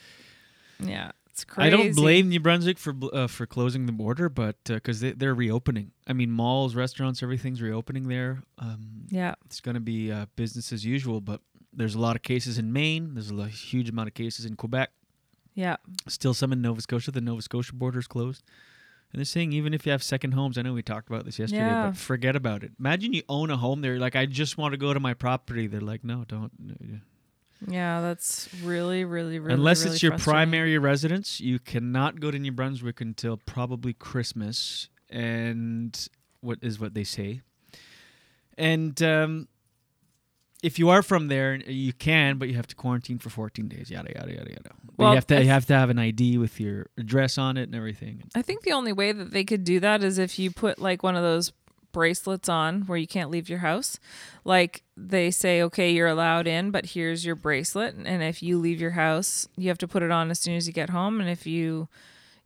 Yeah, 0.78 1.12
it's 1.30 1.44
crazy. 1.44 1.66
I 1.66 1.70
don't 1.70 1.94
blame 1.96 2.28
New 2.28 2.40
Brunswick 2.40 2.78
for 2.78 2.94
uh, 3.12 3.26
for 3.26 3.46
closing 3.46 3.86
the 3.86 3.92
border, 3.92 4.28
but 4.28 4.56
because 4.64 5.00
they, 5.00 5.12
they're 5.12 5.34
reopening. 5.34 5.92
I 6.06 6.12
mean, 6.12 6.30
malls, 6.30 6.74
restaurants, 6.74 7.22
everything's 7.22 7.62
reopening 7.62 8.08
there. 8.08 8.42
Um, 8.58 9.06
Yeah. 9.08 9.34
it's 9.44 9.60
going 9.60 9.74
to 9.74 9.80
be 9.80 10.10
uh, 10.12 10.26
business 10.36 10.72
as 10.72 10.84
usual. 10.84 11.20
But 11.20 11.40
there's 11.72 11.94
a 11.94 12.00
lot 12.00 12.16
of 12.16 12.22
cases 12.22 12.58
in 12.58 12.72
Maine. 12.72 13.14
There's 13.14 13.30
a 13.30 13.34
lo- 13.34 13.44
huge 13.44 13.88
amount 13.88 14.08
of 14.08 14.14
cases 14.14 14.44
in 14.44 14.56
Quebec. 14.56 14.90
Yeah. 15.54 15.76
Still 16.08 16.34
some 16.34 16.52
in 16.52 16.60
Nova 16.60 16.80
Scotia. 16.82 17.10
The 17.10 17.20
Nova 17.20 17.40
Scotia 17.42 17.74
border 17.74 17.98
is 17.98 18.06
closed. 18.06 18.42
And 19.12 19.20
they're 19.20 19.24
saying 19.24 19.52
even 19.52 19.72
if 19.72 19.86
you 19.86 19.92
have 19.92 20.02
second 20.02 20.32
homes, 20.32 20.58
I 20.58 20.62
know 20.62 20.72
we 20.74 20.82
talked 20.82 21.08
about 21.08 21.24
this 21.24 21.38
yesterday, 21.38 21.62
Yeah. 21.62 21.86
but 21.90 21.96
forget 21.96 22.34
about 22.36 22.62
it. 22.64 22.72
Imagine 22.78 23.12
you 23.14 23.22
own 23.28 23.50
a 23.50 23.56
home. 23.56 23.80
They're 23.80 23.98
like, 23.98 24.16
I 24.16 24.26
just 24.26 24.58
want 24.58 24.72
to 24.72 24.76
go 24.78 24.92
to 24.92 25.00
my 25.00 25.14
property. 25.14 25.66
They're 25.66 25.80
like, 25.80 26.02
no, 26.04 26.24
don't. 26.26 26.50
Yeah. 27.66 28.00
That's 28.00 28.48
really, 28.62 29.04
really, 29.04 29.38
really. 29.38 29.54
Unless 29.54 29.84
really 29.84 29.94
it's 29.94 30.02
your 30.02 30.18
primary 30.18 30.78
residence, 30.78 31.40
you 31.40 31.58
cannot 31.58 32.20
go 32.20 32.30
to 32.30 32.38
New 32.38 32.52
Brunswick 32.52 33.00
until 33.00 33.36
probably 33.36 33.92
Christmas, 33.92 34.88
and 35.10 36.08
what 36.40 36.58
is 36.62 36.80
what 36.80 36.94
they 36.94 37.04
say. 37.04 37.42
And 38.58 39.00
um, 39.02 39.48
if 40.62 40.78
you 40.78 40.88
are 40.88 41.02
from 41.02 41.28
there, 41.28 41.54
you 41.54 41.92
can, 41.92 42.38
but 42.38 42.48
you 42.48 42.54
have 42.54 42.66
to 42.68 42.74
quarantine 42.74 43.18
for 43.18 43.30
14 43.30 43.68
days. 43.68 43.90
Yada 43.90 44.12
yada 44.14 44.32
yada 44.32 44.50
yada. 44.50 44.70
Well, 44.96 45.10
you 45.10 45.14
have 45.16 45.26
to 45.28 45.36
I 45.36 45.40
you 45.40 45.48
have 45.48 45.66
to 45.66 45.74
have 45.74 45.90
an 45.90 45.98
ID 45.98 46.38
with 46.38 46.58
your 46.58 46.86
address 46.96 47.38
on 47.38 47.56
it 47.56 47.64
and 47.64 47.74
everything. 47.74 48.24
I 48.34 48.42
think 48.42 48.62
the 48.62 48.72
only 48.72 48.92
way 48.92 49.12
that 49.12 49.32
they 49.32 49.44
could 49.44 49.64
do 49.64 49.78
that 49.80 50.02
is 50.02 50.18
if 50.18 50.38
you 50.38 50.50
put 50.50 50.78
like 50.78 51.02
one 51.02 51.16
of 51.16 51.22
those 51.22 51.52
bracelets 51.96 52.46
on 52.46 52.82
where 52.82 52.98
you 52.98 53.06
can't 53.06 53.30
leave 53.30 53.48
your 53.48 53.60
house. 53.60 53.98
Like 54.44 54.82
they 54.98 55.30
say, 55.30 55.62
okay, 55.62 55.90
you're 55.90 56.06
allowed 56.08 56.46
in, 56.46 56.70
but 56.70 56.84
here's 56.94 57.24
your 57.24 57.34
bracelet. 57.36 57.94
And 57.94 58.22
if 58.22 58.42
you 58.42 58.58
leave 58.58 58.82
your 58.82 58.90
house, 58.90 59.48
you 59.56 59.68
have 59.68 59.78
to 59.78 59.88
put 59.88 60.02
it 60.02 60.10
on 60.10 60.30
as 60.30 60.38
soon 60.38 60.56
as 60.56 60.66
you 60.66 60.74
get 60.74 60.90
home. 60.90 61.22
And 61.22 61.30
if 61.30 61.46
you, 61.46 61.88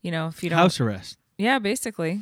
you 0.03 0.13
know, 0.13 0.29
if 0.29 0.45
you 0.45 0.51
don't. 0.51 0.59
House 0.61 0.79
arrest, 0.81 1.19
Yeah, 1.37 1.59
basically. 1.59 2.21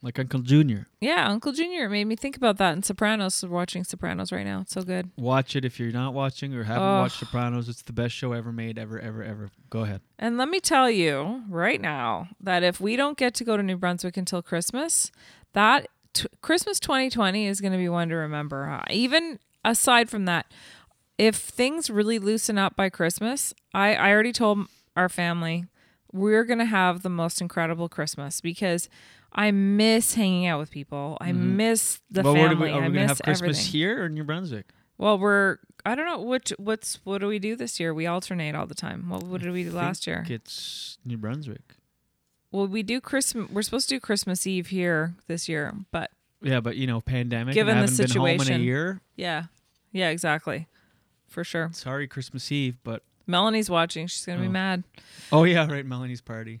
like 0.00 0.18
Uncle 0.18 0.40
Junior. 0.40 0.86
Yeah, 0.98 1.28
Uncle 1.28 1.52
Junior 1.52 1.88
made 1.90 2.06
me 2.06 2.16
think 2.16 2.36
about 2.38 2.56
that 2.56 2.74
in 2.74 2.82
Sopranos. 2.82 3.42
We're 3.42 3.50
watching 3.50 3.84
Sopranos 3.84 4.32
right 4.32 4.46
now. 4.46 4.62
It's 4.62 4.72
so 4.72 4.82
good. 4.82 5.10
Watch 5.18 5.54
it 5.54 5.64
if 5.66 5.78
you're 5.78 5.92
not 5.92 6.14
watching 6.14 6.54
or 6.54 6.64
haven't 6.64 6.82
Ugh. 6.82 7.02
watched 7.02 7.18
Sopranos. 7.18 7.68
It's 7.68 7.82
the 7.82 7.92
best 7.92 8.14
show 8.14 8.32
ever 8.32 8.50
made, 8.50 8.78
ever, 8.78 8.98
ever, 8.98 9.22
ever. 9.22 9.50
Go 9.68 9.80
ahead. 9.82 10.00
And 10.18 10.38
let 10.38 10.48
me 10.48 10.58
tell 10.58 10.90
you 10.90 11.42
right 11.50 11.80
now 11.82 12.28
that 12.40 12.62
if 12.62 12.80
we 12.80 12.96
don't 12.96 13.18
get 13.18 13.34
to 13.34 13.44
go 13.44 13.58
to 13.58 13.62
New 13.62 13.76
Brunswick 13.76 14.16
until 14.16 14.40
Christmas, 14.42 15.12
that 15.52 15.86
t- 16.12 16.26
Christmas 16.40 16.78
2020 16.80 17.46
is 17.46 17.60
going 17.60 17.72
to 17.72 17.78
be 17.78 17.88
one 17.88 18.08
to 18.08 18.14
remember. 18.16 18.68
Uh, 18.68 18.84
even 18.90 19.38
aside 19.64 20.08
from 20.10 20.24
that, 20.26 20.46
if 21.18 21.36
things 21.36 21.90
really 21.90 22.18
loosen 22.18 22.58
up 22.58 22.74
by 22.76 22.88
Christmas, 22.88 23.54
I, 23.74 23.94
I 23.94 24.10
already 24.10 24.32
told 24.32 24.66
our 24.96 25.08
family 25.08 25.66
we're 26.12 26.44
going 26.44 26.58
to 26.58 26.64
have 26.66 27.02
the 27.02 27.08
most 27.08 27.40
incredible 27.40 27.88
Christmas 27.88 28.40
because 28.40 28.88
I 29.32 29.50
miss 29.50 30.14
hanging 30.14 30.46
out 30.46 30.58
with 30.58 30.70
people. 30.70 31.16
I 31.20 31.30
Mhm. 31.32 31.36
miss 31.56 32.00
the 32.10 32.22
well, 32.22 32.34
family. 32.34 32.70
are 32.70 32.74
we, 32.80 32.86
are 32.86 32.88
we 32.90 32.94
gonna 32.96 33.08
have 33.08 33.22
Christmas 33.22 33.56
everything. 33.58 33.72
here 33.72 34.04
or 34.04 34.08
New 34.10 34.24
Brunswick? 34.24 34.66
Well, 34.98 35.18
we're 35.18 35.56
I 35.86 35.94
don't 35.94 36.04
know 36.04 36.20
which 36.20 36.50
what's 36.58 36.96
what 37.04 37.22
do 37.22 37.28
we 37.28 37.38
do 37.38 37.56
this 37.56 37.80
year? 37.80 37.94
We 37.94 38.06
alternate 38.06 38.54
all 38.54 38.66
the 38.66 38.74
time. 38.74 39.08
What 39.08 39.22
what 39.22 39.40
did 39.40 39.50
we 39.52 39.64
do 39.64 39.70
last 39.72 40.06
year? 40.06 40.26
It's 40.28 40.98
New 41.06 41.16
Brunswick. 41.16 41.76
Well, 42.52 42.66
we 42.66 42.82
do 42.82 43.00
Christmas. 43.00 43.50
We're 43.50 43.62
supposed 43.62 43.88
to 43.88 43.96
do 43.96 44.00
Christmas 44.00 44.46
Eve 44.46 44.68
here 44.68 45.14
this 45.26 45.48
year, 45.48 45.74
but 45.90 46.10
Yeah, 46.42 46.60
but 46.60 46.76
you 46.76 46.86
know, 46.86 47.00
pandemic. 47.00 47.54
given 47.54 47.78
and 47.78 47.88
the 47.88 47.92
situation, 47.92 48.52
in 48.54 48.60
a 48.60 48.64
year. 48.64 49.00
yeah, 49.16 49.44
yeah, 49.90 50.10
exactly, 50.10 50.68
for 51.28 51.42
sure. 51.44 51.70
Sorry, 51.72 52.06
Christmas 52.06 52.52
Eve, 52.52 52.76
but 52.84 53.02
Melanie's 53.26 53.70
watching. 53.70 54.06
She's 54.06 54.24
gonna 54.26 54.40
be 54.40 54.46
Oh. 54.48 54.50
mad. 54.50 54.84
Oh 55.32 55.44
yeah, 55.44 55.66
right. 55.70 55.84
Melanie's 55.86 56.20
party. 56.20 56.60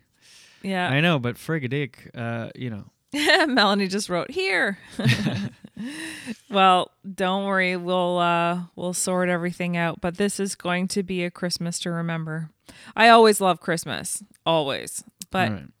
Yeah. 0.62 0.88
I 0.88 1.00
know, 1.00 1.18
but 1.18 1.34
frigadick, 1.36 1.94
uh, 2.16 2.50
you 2.54 2.70
know. 2.70 2.84
Melanie 3.46 3.88
just 3.88 4.08
wrote 4.08 4.30
here. 4.30 4.78
well, 6.50 6.90
don't 7.14 7.44
worry, 7.44 7.76
we'll 7.76 8.18
uh 8.18 8.60
we'll 8.76 8.92
sort 8.94 9.28
everything 9.28 9.76
out, 9.76 10.00
but 10.00 10.16
this 10.16 10.38
is 10.40 10.54
going 10.54 10.88
to 10.88 11.02
be 11.02 11.24
a 11.24 11.30
Christmas 11.30 11.78
to 11.80 11.90
remember. 11.90 12.50
I 12.96 13.08
always 13.08 13.40
love 13.40 13.60
Christmas, 13.60 14.22
always. 14.46 15.04
But 15.30 15.48
All 15.48 15.54
right. 15.54 15.64
but 15.66 15.72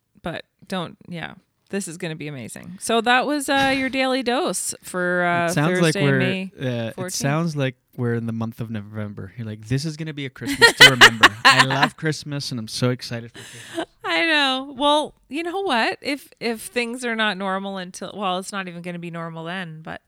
don't 0.68 0.96
yeah. 1.08 1.34
This 1.70 1.88
is 1.88 1.96
going 1.96 2.10
to 2.10 2.16
be 2.16 2.28
amazing. 2.28 2.76
So 2.80 3.00
that 3.00 3.26
was 3.26 3.48
uh 3.48 3.72
your 3.76 3.88
daily 3.88 4.22
dose 4.22 4.74
for 4.82 5.24
uh 5.24 5.46
it 5.46 5.52
sounds 5.54 5.80
Thursday, 5.80 6.00
like 6.02 6.10
we're. 6.10 6.18
May 6.18 6.52
Uh, 6.60 6.92
it 7.06 7.12
sounds 7.14 7.56
like 7.56 7.76
we're 7.96 8.14
in 8.14 8.26
the 8.26 8.32
month 8.32 8.60
of 8.60 8.70
November. 8.70 9.32
You're 9.38 9.46
like, 9.46 9.68
this 9.68 9.84
is 9.86 9.96
gonna 9.96 10.12
be 10.12 10.26
a 10.26 10.30
Christmas 10.30 10.72
to 10.74 10.90
remember. 10.90 11.26
I 11.44 11.64
love 11.66 11.96
Christmas, 11.96 12.50
and 12.50 12.60
I'm 12.60 12.68
so 12.68 12.90
excited 12.90 13.30
for 13.32 13.38
Christmas. 13.38 13.86
I 14.04 14.26
know. 14.26 14.74
Well, 14.76 15.14
you 15.30 15.42
know 15.42 15.60
what? 15.62 15.98
If 16.02 16.28
if 16.40 16.60
things 16.62 17.04
are 17.06 17.16
not 17.16 17.38
normal 17.38 17.78
until 17.78 18.12
well, 18.14 18.38
it's 18.38 18.52
not 18.52 18.68
even 18.68 18.82
going 18.82 18.92
to 18.94 18.98
be 19.00 19.10
normal 19.10 19.44
then. 19.44 19.80
But 19.82 20.02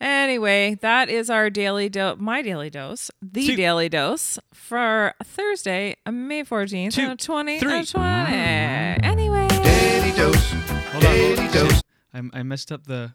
anyway, 0.00 0.74
that 0.80 1.08
is 1.08 1.30
our 1.30 1.50
daily 1.50 1.88
dose. 1.88 2.16
My 2.18 2.42
daily 2.42 2.70
dose, 2.70 3.12
the 3.22 3.46
Two. 3.46 3.54
daily 3.56 3.88
dose 3.88 4.40
for 4.52 5.14
Thursday, 5.22 5.96
uh, 6.04 6.10
May 6.10 6.42
fourteenth, 6.42 6.94
Two. 6.94 7.14
twenty 7.14 7.60
Three. 7.60 7.84
twenty. 7.84 8.34
Anyway, 8.34 9.46
Daily 9.80 10.12
dose. 10.12 10.52
Hold 10.92 11.04
on, 11.04 11.12
Daily 11.12 11.36
hold 11.36 11.56
on. 11.56 11.68
dose. 11.68 11.82
I, 12.14 12.40
I 12.40 12.42
messed 12.42 12.70
up 12.72 12.84
the 12.86 13.12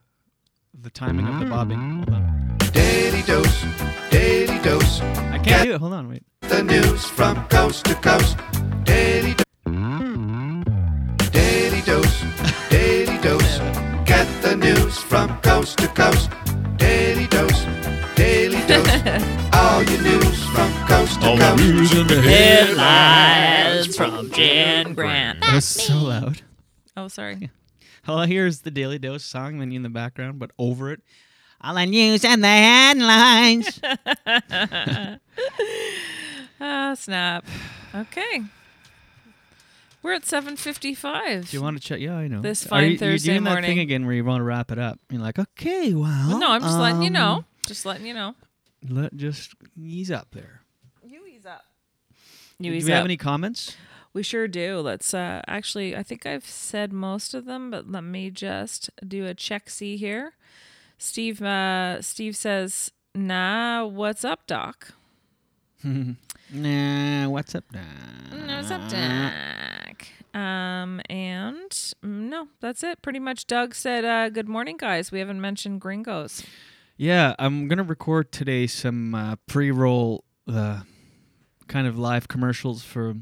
the 0.82 0.90
timing 0.90 1.28
of 1.28 1.40
the 1.40 1.46
bobbing. 1.46 1.80
Hold 1.80 2.10
on. 2.10 2.58
Daily 2.74 3.22
dose. 3.24 3.66
Daily 4.12 4.60
dose. 4.60 5.00
I 5.36 5.40
can't 5.40 5.68
do 5.68 5.74
it. 5.76 5.80
Hold 5.80 5.94
on, 5.94 6.10
wait. 6.10 6.24
The 6.42 6.64
news 6.64 7.06
from 7.06 7.46
coast 7.48 7.86
to 7.86 7.96
coast. 7.96 8.38
Daily 8.84 9.34
dose. 9.34 9.46
Daily 11.32 11.82
dose. 11.82 12.24
Daily 12.70 13.18
dose. 13.22 13.58
Get 14.06 14.28
the 14.42 14.56
news 14.58 14.98
from 14.98 15.40
coast 15.42 15.78
to 15.80 15.88
coast. 15.88 16.30
Daily 16.78 17.28
dose. 17.28 17.66
Daily 18.16 18.62
dose. 18.68 18.90
All 19.54 19.82
your 19.84 20.02
news 20.02 20.44
from 20.54 20.72
coast 20.88 21.22
to 21.22 21.28
coast. 21.28 21.42
All 21.42 21.56
the 21.56 21.56
news 21.64 21.92
and 21.94 22.10
the 22.10 22.22
headlines 22.22 23.96
from 23.96 24.30
Jen 24.32 24.94
Grant. 24.94 25.40
That 25.42 25.56
was 25.56 25.66
so 25.66 25.96
loud. 25.98 26.42
Oh, 26.98 27.08
sorry. 27.08 27.50
All 28.08 28.20
I 28.20 28.28
hear 28.28 28.46
is 28.46 28.62
the 28.62 28.72
Daily 28.72 29.00
Dose 29.00 29.24
song, 29.24 29.60
then 29.60 29.72
you 29.72 29.78
in 29.78 29.84
the 29.84 29.90
background, 29.90 30.40
but 30.40 30.52
over 30.60 30.92
it, 30.92 31.02
all 31.62 31.74
the 31.74 31.86
news 31.86 32.24
and 32.24 32.44
the 32.44 32.48
headlines. 32.48 33.80
Ah, 36.60 36.94
snap. 36.94 37.46
Okay. 37.94 38.42
We're 40.02 40.14
at 40.14 40.26
seven 40.26 40.56
fifty-five. 40.56 41.50
Do 41.50 41.58
you 41.58 41.62
want 41.62 41.78
to 41.78 41.84
check? 41.86 42.00
Yeah, 42.00 42.16
I 42.16 42.28
know. 42.28 42.42
This 42.42 42.66
Are 42.68 42.70
fine 42.70 42.92
you, 42.92 42.98
Thursday 42.98 43.32
you're 43.32 43.36
doing 43.36 43.44
that 43.44 43.50
morning. 43.50 43.70
thing 43.72 43.80
again 43.80 44.06
where 44.06 44.16
you 44.16 44.24
want 44.24 44.40
to 44.40 44.46
wrap 44.46 44.72
it 44.72 44.80
up. 44.80 45.00
You're 45.10 45.22
like, 45.22 45.38
okay, 45.38 45.94
well. 45.94 46.40
no, 46.40 46.52
I'm 46.52 46.62
just 46.62 46.80
letting 46.80 47.02
you 47.02 47.08
um, 47.08 47.14
know. 47.14 47.46
Just 47.66 47.86
letting 47.86 48.06
you 48.06 48.14
know. 48.14 48.36
Let 48.88 49.16
just 49.18 49.54
ease 49.76 50.12
up 50.12 50.30
there. 50.32 50.62
You 51.04 51.26
ease 51.26 51.46
up. 51.46 51.64
You 52.60 52.72
do 52.72 52.78
ease 52.78 52.86
we 52.86 52.92
have 52.92 53.04
any 53.04 53.18
comments? 53.18 53.76
We 54.16 54.24
sure 54.24 54.48
do. 54.48 54.80
Let's 54.80 55.14
uh 55.14 55.42
actually 55.46 55.94
I 55.94 56.02
think 56.02 56.26
I've 56.26 56.46
said 56.46 56.94
most 56.94 57.34
of 57.34 57.44
them, 57.44 57.70
but 57.70 57.92
let 57.92 58.06
me 58.06 58.32
just 58.32 58.90
do 59.06 59.26
a 59.26 59.34
check 59.34 59.70
see 59.70 59.98
here. 59.98 60.36
Steve 60.98 61.42
uh 61.42 62.02
Steve 62.02 62.38
says, 62.38 62.94
"Nah, 63.14 63.86
what's 63.86 64.24
up, 64.24 64.48
doc?" 64.48 64.94
nah, 65.84 67.28
what's 67.28 67.56
up, 67.56 67.66
Doc? 67.74 67.84
No, 68.32 68.56
what's 68.56 68.72
up, 68.72 68.90
doc? 68.90 70.08
Um 70.34 71.02
and 71.10 71.70
mm, 71.70 71.96
no, 72.04 72.48
that's 72.62 72.84
it. 72.84 73.02
Pretty 73.02 73.20
much 73.20 73.48
Doug 73.48 73.76
said, 73.76 74.06
uh, 74.06 74.30
"Good 74.30 74.48
morning, 74.48 74.78
guys. 74.78 75.12
We 75.12 75.20
haven't 75.20 75.42
mentioned 75.42 75.82
gringos." 75.82 76.42
Yeah, 76.96 77.36
I'm 77.38 77.68
gonna 77.68 77.84
record 77.84 78.32
today 78.32 78.66
some 78.68 79.14
uh, 79.14 79.36
pre-roll, 79.46 80.24
uh, 80.48 80.84
kind 81.68 81.86
of 81.86 82.00
live 82.00 82.30
commercials 82.30 82.82
for 82.82 83.16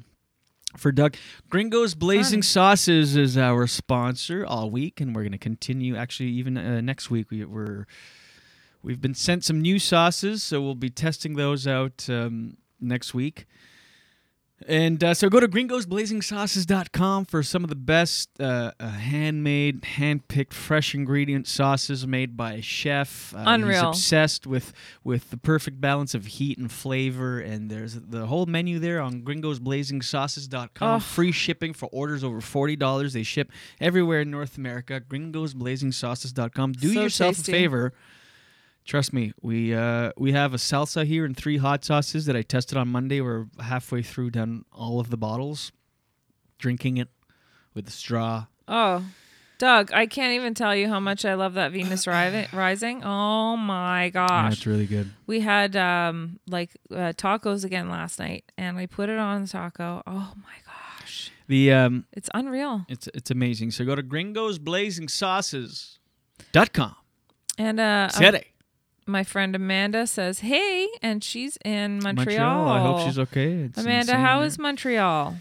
for 0.78 0.92
Doug. 0.92 1.16
Gringos 1.50 1.96
Blazing 1.96 2.42
Fun. 2.42 2.44
Sauces 2.44 3.16
is 3.16 3.38
our 3.38 3.68
sponsor 3.68 4.46
all 4.46 4.70
week, 4.70 5.00
and 5.02 5.16
we're 5.16 5.24
gonna 5.24 5.38
continue. 5.38 5.96
Actually, 5.96 6.30
even 6.30 6.58
uh, 6.58 6.82
next 6.82 7.10
week, 7.10 7.30
we, 7.32 7.46
we're 7.46 7.86
we've 8.82 9.02
been 9.02 9.16
sent 9.16 9.44
some 9.44 9.62
new 9.62 9.80
sauces, 9.80 10.44
so 10.44 10.62
we'll 10.62 10.76
be 10.76 10.90
testing 10.90 11.36
those 11.36 11.68
out 11.68 12.08
um, 12.10 12.58
next 12.80 13.14
week. 13.14 13.46
And 14.68 15.04
uh, 15.04 15.14
so 15.14 15.30
go 15.30 15.40
to 15.40 15.48
gringosblazingsauces.com 15.48 17.26
for 17.26 17.44
some 17.44 17.64
of 17.64 17.70
the 17.70 17.76
best 17.76 18.30
uh, 18.40 18.72
uh, 18.80 18.88
handmade, 18.90 19.84
hand-picked, 19.84 20.54
fresh 20.54 20.94
ingredient 20.96 21.48
sauces 21.48 22.06
made 22.08 22.36
by 22.38 22.54
a 22.54 22.62
chef. 22.62 23.34
Uh, 23.36 23.58
He's 23.58 23.82
obsessed 23.82 24.48
with 24.48 24.74
with 25.04 25.30
the 25.30 25.38
perfect 25.38 25.80
balance 25.82 26.14
of 26.16 26.26
heat 26.26 26.58
and 26.58 26.72
flavor. 26.72 27.40
And 27.40 27.70
there's 27.70 27.94
the 27.96 28.26
whole 28.28 28.46
menu 28.46 28.80
there 28.80 29.02
on 29.02 29.22
gringosblazingsauces.com. 29.22 30.96
Oh. 30.96 31.00
Free 31.00 31.32
shipping 31.32 31.74
for 31.74 31.88
orders 31.92 32.24
over 32.24 32.40
$40. 32.42 33.14
They 33.14 33.24
ship 33.24 33.52
everywhere 33.80 34.22
in 34.22 34.32
North 34.32 34.58
America. 34.58 35.02
gringosblazingsauces.com. 35.02 36.72
Do 36.74 36.94
So 36.94 37.02
yourself 37.02 37.36
tasty. 37.38 37.52
a 37.52 37.56
favor. 37.56 37.94
Trust 38.86 39.14
me, 39.14 39.32
we 39.42 39.74
uh, 39.74 40.12
we 40.18 40.34
have 40.34 40.54
a 40.54 40.58
salsa 40.58 41.06
here 41.06 41.24
and 41.26 41.36
three 41.38 41.56
hot 41.58 41.86
sauces 41.86 42.26
that 42.26 42.36
I 42.36 42.42
tested 42.42 42.78
on 42.78 42.90
Monday. 42.90 43.22
We're 43.22 43.46
halfway 43.62 44.02
through 44.02 44.32
done 44.32 44.66
all 44.74 45.00
of 45.00 45.10
the 45.10 45.16
bottles, 45.18 45.72
drinking 46.60 46.98
it 46.98 47.08
with 47.74 47.88
a 47.88 47.92
straw. 47.92 48.48
Oh, 48.68 49.06
Doug, 49.58 49.94
I 49.94 50.06
can't 50.06 50.34
even 50.34 50.54
tell 50.54 50.76
you 50.76 50.90
how 50.90 51.00
much 51.00 51.24
I 51.24 51.36
love 51.36 51.54
that 51.54 51.72
Venus 51.72 52.06
Ri- 52.14 52.48
Rising. 52.52 53.04
Oh 53.06 53.56
my 53.56 54.10
gosh. 54.10 54.52
it's 54.54 54.66
really 54.66 54.86
good. 54.86 55.10
We 55.28 55.40
had 55.40 55.78
um 55.78 56.42
like 56.50 56.72
uh, 56.92 57.14
tacos 57.16 57.64
again 57.64 57.90
last 57.90 58.20
night, 58.20 58.52
and 58.58 58.78
I 58.78 58.86
put 58.88 59.08
it 59.08 59.18
on 59.18 59.44
the 59.44 59.48
taco. 59.48 60.04
Oh 60.06 60.34
my 60.36 60.56
gosh, 61.00 61.32
The 61.48 61.72
um, 61.72 62.06
it's 62.12 62.30
unreal. 62.34 62.86
it's 62.90 63.08
it's 63.14 63.32
amazing. 63.32 63.72
So 63.72 63.86
go 63.86 63.96
to 63.96 64.04
gringosblazingsauces.com. 64.04 66.96
And 67.58 67.80
uh, 67.80 68.10
Today. 68.10 68.48
My 69.06 69.24
friend 69.24 69.56
Amanda 69.56 70.08
says, 70.08 70.40
"Hey," 70.40 70.88
and 71.02 71.24
she's 71.24 71.58
in 71.66 72.00
Montreal. 72.04 72.68
I 72.70 72.80
hope 72.80 73.02
she's 73.02 73.20
okay. 73.20 73.54
It's 73.64 73.78
Amanda, 73.78 74.16
how 74.18 74.40
there. 74.40 74.48
is 74.48 74.58
Montreal? 74.60 75.38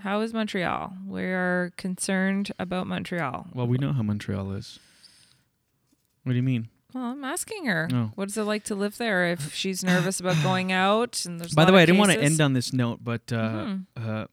How 0.00 0.20
is 0.20 0.32
Montreal? 0.34 0.92
We 1.06 1.22
are 1.22 1.72
concerned 1.76 2.52
about 2.58 2.86
Montreal. 2.86 3.46
Well, 3.54 3.66
we 3.66 3.78
know 3.78 3.92
how 3.92 4.02
Montreal 4.02 4.52
is. 4.52 4.78
What 6.22 6.32
do 6.32 6.36
you 6.36 6.42
mean? 6.42 6.68
Well, 6.94 7.04
I'm 7.04 7.24
asking 7.24 7.66
her. 7.66 7.88
Oh. 7.92 8.10
What 8.14 8.28
is 8.28 8.36
it 8.36 8.44
like 8.44 8.64
to 8.64 8.74
live 8.74 8.96
there? 8.98 9.26
If 9.30 9.54
she's 9.54 9.84
nervous 9.84 10.20
about 10.20 10.42
going 10.42 10.72
out, 10.72 11.24
and 11.24 11.40
there's. 11.40 11.54
By 11.54 11.64
the 11.64 11.72
way, 11.72 11.82
I 11.82 11.86
didn't 11.86 11.98
want 11.98 12.12
to 12.12 12.20
end 12.20 12.40
on 12.40 12.52
this 12.52 12.72
note, 12.72 13.00
but 13.02 13.32
uh, 13.32 13.36
Mhm. 13.36 13.86
uh, 13.96 14.26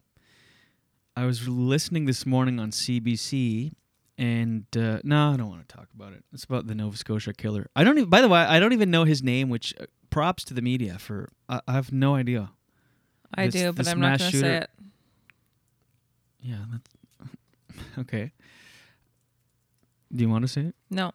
I 1.16 1.26
was 1.26 1.48
listening 1.48 2.06
this 2.06 2.26
morning 2.26 2.60
on 2.60 2.72
CBC, 2.72 3.74
and 4.18 4.66
uh, 4.78 5.00
no, 5.04 5.32
I 5.34 5.38
don't 5.38 5.50
want 5.50 5.68
to 5.68 5.76
talk 5.76 5.88
about 5.96 6.14
it. 6.14 6.24
It's 6.34 6.44
about 6.44 6.68
the 6.68 6.76
Nova 6.76 6.96
Scotia 6.98 7.34
killer. 7.34 7.68
I 7.76 7.84
don't. 7.84 7.98
Even, 7.98 8.10
by 8.10 8.22
the 8.22 8.28
way, 8.30 8.40
I 8.40 8.60
don't 8.60 8.74
even 8.74 8.92
know 8.92 9.04
his 9.06 9.24
name. 9.24 9.50
Which 9.50 9.74
uh, 9.80 9.86
props 10.10 10.44
to 10.46 10.54
the 10.54 10.62
media 10.62 10.98
for. 11.00 11.30
I, 11.50 11.62
I 11.68 11.74
have 11.74 11.92
no 11.92 12.16
idea. 12.16 12.52
I 13.34 13.48
This- 13.48 13.56
do, 13.62 13.74
but 13.74 13.88
I'm 13.88 14.00
not 14.00 14.20
going 14.20 14.32
to 14.32 14.38
say 14.40 14.56
it. 14.58 14.70
Yeah, 16.42 16.58
that's 16.72 17.80
okay. 18.00 18.32
Do 20.14 20.22
you 20.22 20.30
want 20.30 20.44
to 20.44 20.48
say 20.48 20.62
it? 20.62 20.76
No, 20.92 21.12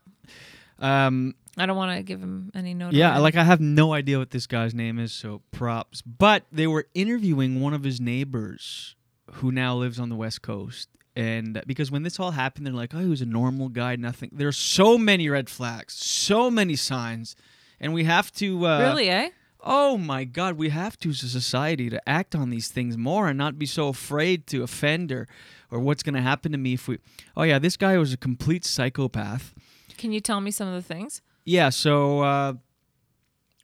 Um, 0.80 1.34
I 1.56 1.66
don't 1.66 1.76
want 1.76 1.96
to 1.96 2.02
give 2.02 2.20
him 2.20 2.50
any 2.54 2.74
note. 2.74 2.94
yeah, 2.94 3.18
like 3.18 3.36
I 3.36 3.44
have 3.44 3.60
no 3.60 3.92
idea 3.92 4.18
what 4.18 4.30
this 4.30 4.46
guy's 4.48 4.74
name 4.74 4.98
is, 4.98 5.12
so 5.12 5.42
props. 5.52 6.02
But 6.02 6.44
they 6.50 6.66
were 6.66 6.86
interviewing 6.94 7.60
one 7.60 7.74
of 7.74 7.84
his 7.84 8.00
neighbors 8.00 8.96
who 9.34 9.52
now 9.52 9.76
lives 9.76 10.00
on 10.00 10.08
the 10.08 10.16
West 10.16 10.42
Coast. 10.42 10.88
And 11.18 11.60
because 11.66 11.90
when 11.90 12.04
this 12.04 12.20
all 12.20 12.30
happened, 12.30 12.64
they're 12.64 12.72
like, 12.72 12.94
oh, 12.94 13.00
he 13.00 13.08
was 13.08 13.20
a 13.20 13.26
normal 13.26 13.70
guy, 13.70 13.96
nothing. 13.96 14.30
There 14.32 14.46
are 14.46 14.52
so 14.52 14.96
many 14.96 15.28
red 15.28 15.50
flags, 15.50 15.94
so 15.94 16.48
many 16.48 16.76
signs. 16.76 17.34
And 17.80 17.92
we 17.92 18.04
have 18.04 18.30
to. 18.34 18.64
Uh, 18.64 18.78
really, 18.78 19.10
eh? 19.10 19.30
Oh 19.60 19.98
my 19.98 20.22
God, 20.22 20.56
we 20.56 20.68
have 20.68 20.96
to 21.00 21.08
as 21.08 21.24
a 21.24 21.28
society 21.28 21.90
to 21.90 22.08
act 22.08 22.36
on 22.36 22.50
these 22.50 22.68
things 22.68 22.96
more 22.96 23.26
and 23.26 23.36
not 23.36 23.58
be 23.58 23.66
so 23.66 23.88
afraid 23.88 24.46
to 24.46 24.62
offend 24.62 25.10
or, 25.10 25.26
or 25.72 25.80
what's 25.80 26.04
going 26.04 26.14
to 26.14 26.22
happen 26.22 26.52
to 26.52 26.58
me 26.58 26.74
if 26.74 26.86
we. 26.86 27.00
Oh 27.36 27.42
yeah, 27.42 27.58
this 27.58 27.76
guy 27.76 27.98
was 27.98 28.12
a 28.12 28.16
complete 28.16 28.64
psychopath. 28.64 29.54
Can 29.96 30.12
you 30.12 30.20
tell 30.20 30.40
me 30.40 30.52
some 30.52 30.68
of 30.68 30.74
the 30.74 30.82
things? 30.82 31.20
Yeah, 31.44 31.70
so 31.70 32.20
uh, 32.20 32.52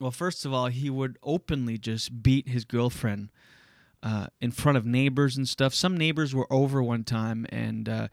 well, 0.01 0.11
first 0.11 0.45
of 0.45 0.53
all, 0.53 0.67
he 0.67 0.91
would 0.91 1.21
openly 1.23 1.79
just 1.79 2.21
beat 2.21 2.49
his 2.49 2.65
girlfriend 2.65 3.31
uh, 4.05 4.27
in 4.41 4.51
front 4.53 4.77
of 4.79 4.85
neighbors 4.87 5.37
and 5.37 5.49
stuff. 5.49 5.75
Some 5.75 5.97
neighbors 5.97 6.35
were 6.35 6.47
over 6.53 6.81
one 6.83 7.03
time, 7.05 7.47
and 7.49 7.89
uh, 7.89 8.09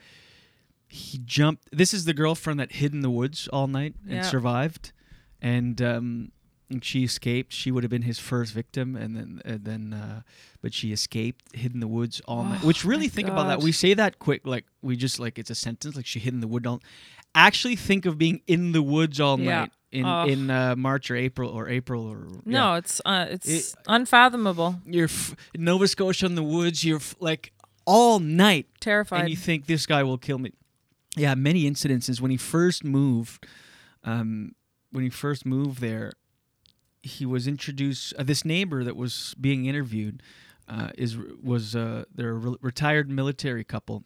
he 0.87 1.19
jumped. 1.23 1.67
This 1.71 1.93
is 1.93 2.05
the 2.05 2.13
girlfriend 2.13 2.59
that 2.59 2.71
hid 2.73 2.93
in 2.93 3.01
the 3.01 3.09
woods 3.09 3.47
all 3.51 3.67
night 3.67 3.93
and 4.09 4.25
survived, 4.25 4.91
and 5.41 5.81
um, 5.81 6.31
And 6.69 6.83
she 6.83 7.03
escaped. 7.03 7.51
She 7.53 7.69
would 7.71 7.83
have 7.83 7.89
been 7.91 8.03
his 8.03 8.19
first 8.19 8.53
victim, 8.53 8.95
and 8.95 9.15
then 9.15 9.41
and 9.43 9.65
then, 9.65 9.93
uh, 9.93 10.21
but 10.61 10.73
she 10.73 10.91
escaped, 10.93 11.53
hid 11.55 11.73
in 11.73 11.81
the 11.81 11.87
woods 11.87 12.21
all 12.25 12.43
night. 12.45 12.61
Oh, 12.63 12.67
Which 12.67 12.85
really 12.85 13.07
my 13.07 13.15
think 13.15 13.27
about 13.27 13.47
that. 13.47 13.59
We 13.61 13.71
say 13.73 13.93
that 13.93 14.19
quick, 14.19 14.47
like 14.47 14.65
we 14.81 14.95
just 14.95 15.19
like 15.19 15.37
it's 15.37 15.49
a 15.49 15.55
sentence, 15.55 15.95
like 15.97 16.05
she 16.05 16.19
hid 16.19 16.33
in 16.33 16.39
the 16.39 16.47
wood 16.47 16.65
all. 16.65 16.81
Actually, 17.35 17.75
think 17.75 18.05
of 18.05 18.17
being 18.17 18.41
in 18.47 18.71
the 18.71 18.81
woods 18.81 19.19
all 19.19 19.37
Yeah. 19.39 19.61
night 19.61 19.71
in 19.91 20.05
Oh. 20.05 20.25
in 20.25 20.49
uh, 20.49 20.75
March 20.75 21.11
or 21.11 21.15
April 21.15 21.49
or 21.49 21.67
April 21.69 22.05
or 22.05 22.17
No, 22.45 22.71
yeah. 22.73 22.77
it's 22.77 23.01
uh, 23.05 23.27
it's 23.29 23.47
It- 23.47 23.75
unfathomable. 23.87 24.81
you're 24.85 25.05
f- 25.05 25.35
Nova 25.57 25.87
Scotia 25.87 26.25
in 26.25 26.35
the 26.35 26.43
woods. 26.43 26.83
You're 26.83 26.97
f- 26.97 27.15
like 27.19 27.51
all 27.85 28.19
night 28.19 28.67
Terrified. 28.79 29.21
and 29.21 29.29
you 29.29 29.35
think 29.35 29.65
this 29.65 29.85
guy 29.85 30.03
will 30.03 30.17
kill 30.17 30.37
me. 30.39 30.53
Yeah, 31.17 31.35
many 31.35 31.69
incidences 31.69 32.21
when 32.21 32.31
he 32.31 32.37
first 32.37 32.83
moved. 32.83 33.45
Um, 34.03 34.55
when 34.91 35.03
he 35.03 35.09
first 35.09 35.45
moved 35.45 35.79
there, 35.81 36.11
he 37.03 37.25
was 37.25 37.47
introduced. 37.47 38.13
Uh, 38.17 38.23
this 38.23 38.45
neighbor 38.45 38.83
that 38.83 38.95
was 38.95 39.35
being 39.39 39.65
interviewed 39.65 40.21
uh, 40.67 40.89
is 40.97 41.17
was 41.43 41.75
uh, 41.75 42.05
they're 42.15 42.29
a 42.31 42.33
re- 42.33 42.57
retired 42.61 43.09
military 43.09 43.63
couple, 43.65 44.03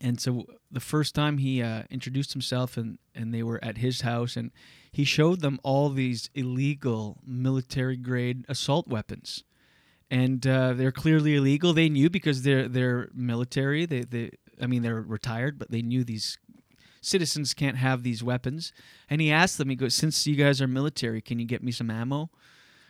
and 0.00 0.20
so 0.20 0.46
the 0.72 0.80
first 0.80 1.14
time 1.14 1.38
he 1.38 1.62
uh, 1.62 1.82
introduced 1.90 2.32
himself 2.32 2.76
and 2.76 2.98
and 3.14 3.32
they 3.32 3.42
were 3.42 3.62
at 3.62 3.78
his 3.78 4.00
house 4.00 4.36
and 4.36 4.50
he 4.90 5.04
showed 5.04 5.40
them 5.40 5.60
all 5.62 5.88
these 5.90 6.30
illegal 6.34 7.18
military 7.26 7.96
grade 7.96 8.44
assault 8.48 8.88
weapons 8.88 9.44
and 10.12 10.46
uh, 10.46 10.74
they're 10.74 10.92
clearly 10.92 11.36
illegal. 11.36 11.72
They 11.72 11.88
knew 11.88 12.10
because 12.10 12.42
they're 12.42 12.68
they're 12.68 13.08
military. 13.14 13.86
They 13.86 14.02
they 14.02 14.30
I 14.60 14.66
mean 14.66 14.82
they're 14.82 15.00
retired, 15.00 15.58
but 15.58 15.70
they 15.70 15.80
knew 15.80 16.04
these 16.04 16.36
citizens 17.00 17.54
can't 17.54 17.78
have 17.78 18.02
these 18.02 18.22
weapons. 18.22 18.74
And 19.08 19.22
he 19.22 19.32
asked 19.32 19.56
them. 19.56 19.70
He 19.70 19.74
goes, 19.74 19.94
"Since 19.94 20.26
you 20.26 20.36
guys 20.36 20.60
are 20.60 20.68
military, 20.68 21.22
can 21.22 21.38
you 21.38 21.46
get 21.46 21.62
me 21.62 21.72
some 21.72 21.90
ammo? 21.90 22.30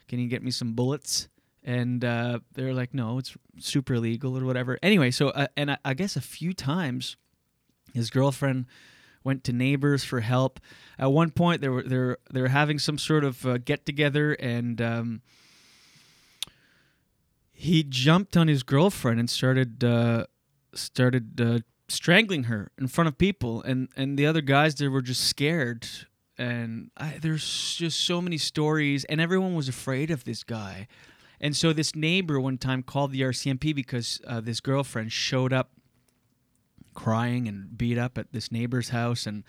Can 0.08 0.18
you 0.18 0.28
get 0.28 0.42
me 0.42 0.50
some 0.50 0.72
bullets?" 0.72 1.28
And 1.62 2.04
uh, 2.04 2.40
they're 2.54 2.74
like, 2.74 2.92
"No, 2.92 3.18
it's 3.18 3.36
super 3.60 3.94
illegal 3.94 4.36
or 4.36 4.44
whatever." 4.44 4.76
Anyway, 4.82 5.12
so 5.12 5.28
uh, 5.28 5.46
and 5.56 5.70
I, 5.70 5.78
I 5.84 5.94
guess 5.94 6.16
a 6.16 6.20
few 6.20 6.52
times 6.52 7.16
his 7.94 8.10
girlfriend 8.10 8.66
went 9.24 9.44
to 9.44 9.52
neighbors 9.52 10.04
for 10.04 10.20
help. 10.20 10.60
At 10.98 11.12
one 11.12 11.30
point, 11.30 11.60
they 11.60 11.68
were 11.68 11.82
they 11.82 11.96
were, 11.96 12.18
they 12.32 12.40
were 12.40 12.48
having 12.48 12.78
some 12.78 12.98
sort 12.98 13.24
of 13.24 13.46
uh, 13.46 13.58
get 13.58 13.86
together, 13.86 14.32
and 14.34 14.80
um, 14.80 15.22
he 17.52 17.82
jumped 17.82 18.36
on 18.36 18.48
his 18.48 18.62
girlfriend 18.62 19.20
and 19.20 19.30
started 19.30 19.84
uh, 19.84 20.26
started 20.74 21.40
uh, 21.40 21.60
strangling 21.88 22.44
her 22.44 22.70
in 22.78 22.88
front 22.88 23.08
of 23.08 23.18
people, 23.18 23.62
and 23.62 23.88
and 23.96 24.18
the 24.18 24.26
other 24.26 24.40
guys 24.40 24.74
there 24.76 24.90
were 24.90 25.02
just 25.02 25.24
scared. 25.24 25.86
And 26.38 26.90
I, 26.96 27.18
there's 27.20 27.76
just 27.76 28.00
so 28.00 28.20
many 28.20 28.38
stories, 28.38 29.04
and 29.04 29.20
everyone 29.20 29.54
was 29.54 29.68
afraid 29.68 30.10
of 30.10 30.24
this 30.24 30.42
guy. 30.42 30.88
And 31.40 31.56
so 31.56 31.72
this 31.72 31.94
neighbor 31.94 32.40
one 32.40 32.56
time 32.56 32.82
called 32.82 33.12
the 33.12 33.20
RCMP 33.20 33.74
because 33.74 34.20
uh, 34.26 34.40
this 34.40 34.60
girlfriend 34.60 35.12
showed 35.12 35.52
up 35.52 35.70
crying 36.94 37.48
and 37.48 37.76
beat 37.76 37.98
up 37.98 38.18
at 38.18 38.32
this 38.32 38.50
neighbor's 38.52 38.90
house 38.90 39.26
and 39.26 39.44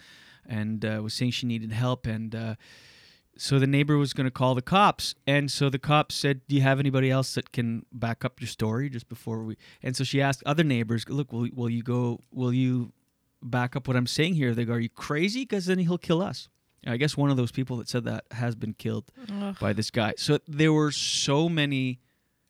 and 0.45 0.83
uh, 0.83 0.99
was 1.01 1.13
saying 1.13 1.31
she 1.31 1.45
needed 1.45 1.71
help 1.71 2.05
and 2.05 2.35
uh, 2.35 2.55
so 3.37 3.57
the 3.57 3.65
neighbor 3.67 3.97
was 3.97 4.13
going 4.13 4.25
to 4.25 4.31
call 4.31 4.53
the 4.55 4.61
cops 4.61 5.15
and 5.25 5.49
so 5.51 5.69
the 5.69 5.79
cops 5.79 6.13
said 6.15 6.41
do 6.47 6.55
you 6.55 6.61
have 6.61 6.79
anybody 6.79 7.09
else 7.09 7.33
that 7.35 7.51
can 7.51 7.85
back 7.91 8.23
up 8.25 8.39
your 8.41 8.47
story 8.47 8.89
just 8.89 9.07
before 9.09 9.43
we 9.43 9.55
and 9.81 9.95
so 9.95 10.03
she 10.03 10.21
asked 10.21 10.43
other 10.45 10.63
neighbors 10.63 11.07
look 11.09 11.31
will, 11.31 11.47
will 11.53 11.69
you 11.69 11.81
go 11.81 12.19
will 12.31 12.53
you 12.53 12.91
back 13.41 13.75
up 13.75 13.87
what 13.87 13.97
i'm 13.97 14.07
saying 14.07 14.35
here 14.35 14.53
they 14.53 14.65
go 14.65 14.73
are 14.73 14.79
you 14.79 14.89
crazy 14.89 15.41
because 15.43 15.65
then 15.65 15.79
he'll 15.79 15.97
kill 15.97 16.21
us 16.21 16.47
i 16.85 16.95
guess 16.97 17.17
one 17.17 17.29
of 17.31 17.37
those 17.37 17.51
people 17.51 17.77
that 17.77 17.89
said 17.89 18.03
that 18.03 18.23
has 18.31 18.55
been 18.55 18.73
killed 18.73 19.05
Ugh. 19.41 19.55
by 19.59 19.73
this 19.73 19.89
guy 19.89 20.13
so 20.17 20.37
there 20.47 20.71
were 20.73 20.91
so 20.91 21.49
many 21.49 21.99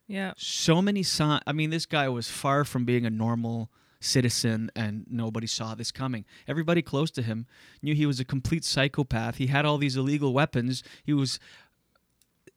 Yeah. 0.07 0.33
so 0.37 0.81
many 0.81 1.01
signs. 1.01 1.41
I 1.47 1.53
mean, 1.53 1.69
this 1.69 1.85
guy 1.85 2.09
was 2.09 2.27
far 2.29 2.65
from 2.65 2.83
being 2.83 3.05
a 3.05 3.09
normal 3.09 3.69
citizen, 4.03 4.69
and 4.75 5.05
nobody 5.09 5.47
saw 5.47 5.75
this 5.75 5.91
coming. 5.91 6.25
Everybody 6.47 6.81
close 6.81 7.11
to 7.11 7.21
him 7.21 7.45
knew 7.81 7.95
he 7.95 8.05
was 8.05 8.19
a 8.19 8.25
complete 8.25 8.63
psychopath. 8.63 9.37
He 9.37 9.47
had 9.47 9.65
all 9.65 9.77
these 9.77 9.97
illegal 9.97 10.33
weapons. 10.33 10.83
He 11.03 11.13
was 11.13 11.39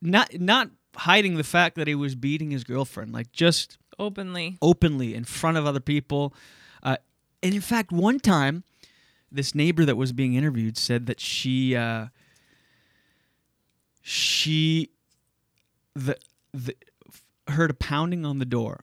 not 0.01 0.39
not 0.39 0.71
hiding 0.97 1.37
the 1.37 1.45
fact 1.45 1.77
that 1.77 1.87
he 1.87 1.95
was 1.95 2.15
beating 2.15 2.51
his 2.51 2.65
girlfriend, 2.65 3.13
like 3.13 3.33
just 3.33 3.79
Openly. 3.99 4.59
openly 4.61 5.15
in 5.15 5.25
front 5.25 5.57
of 5.57 5.67
other 5.67 5.81
people. 5.81 6.35
Uh, 6.83 6.97
and 7.43 7.55
in 7.55 7.61
fact, 7.61 7.93
one 7.93 8.19
time, 8.19 8.65
this 9.31 9.55
neighbor 9.55 9.85
that 9.85 9.97
was 9.97 10.13
being 10.13 10.35
interviewed 10.35 10.77
said 10.77 11.07
that 11.07 11.21
she 11.21 11.75
uh, 11.77 12.07
she 14.03 14.91
the 15.95 16.17
the 16.53 16.75
heard 17.49 17.71
a 17.71 17.75
pounding 17.75 18.25
on 18.25 18.39
the 18.39 18.45
door, 18.45 18.81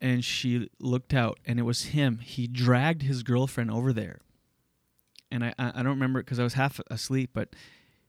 and 0.00 0.24
she 0.24 0.68
looked 0.78 1.12
out, 1.14 1.38
and 1.44 1.58
it 1.58 1.64
was 1.64 1.86
him. 1.86 2.18
He 2.18 2.46
dragged 2.46 3.02
his 3.02 3.22
girlfriend 3.22 3.70
over 3.70 3.92
there, 3.92 4.20
and 5.30 5.44
I 5.44 5.54
I 5.58 5.82
don't 5.82 5.86
remember 5.86 6.20
it 6.20 6.24
because 6.24 6.38
I 6.38 6.44
was 6.44 6.54
half 6.54 6.80
asleep, 6.90 7.30
but 7.32 7.54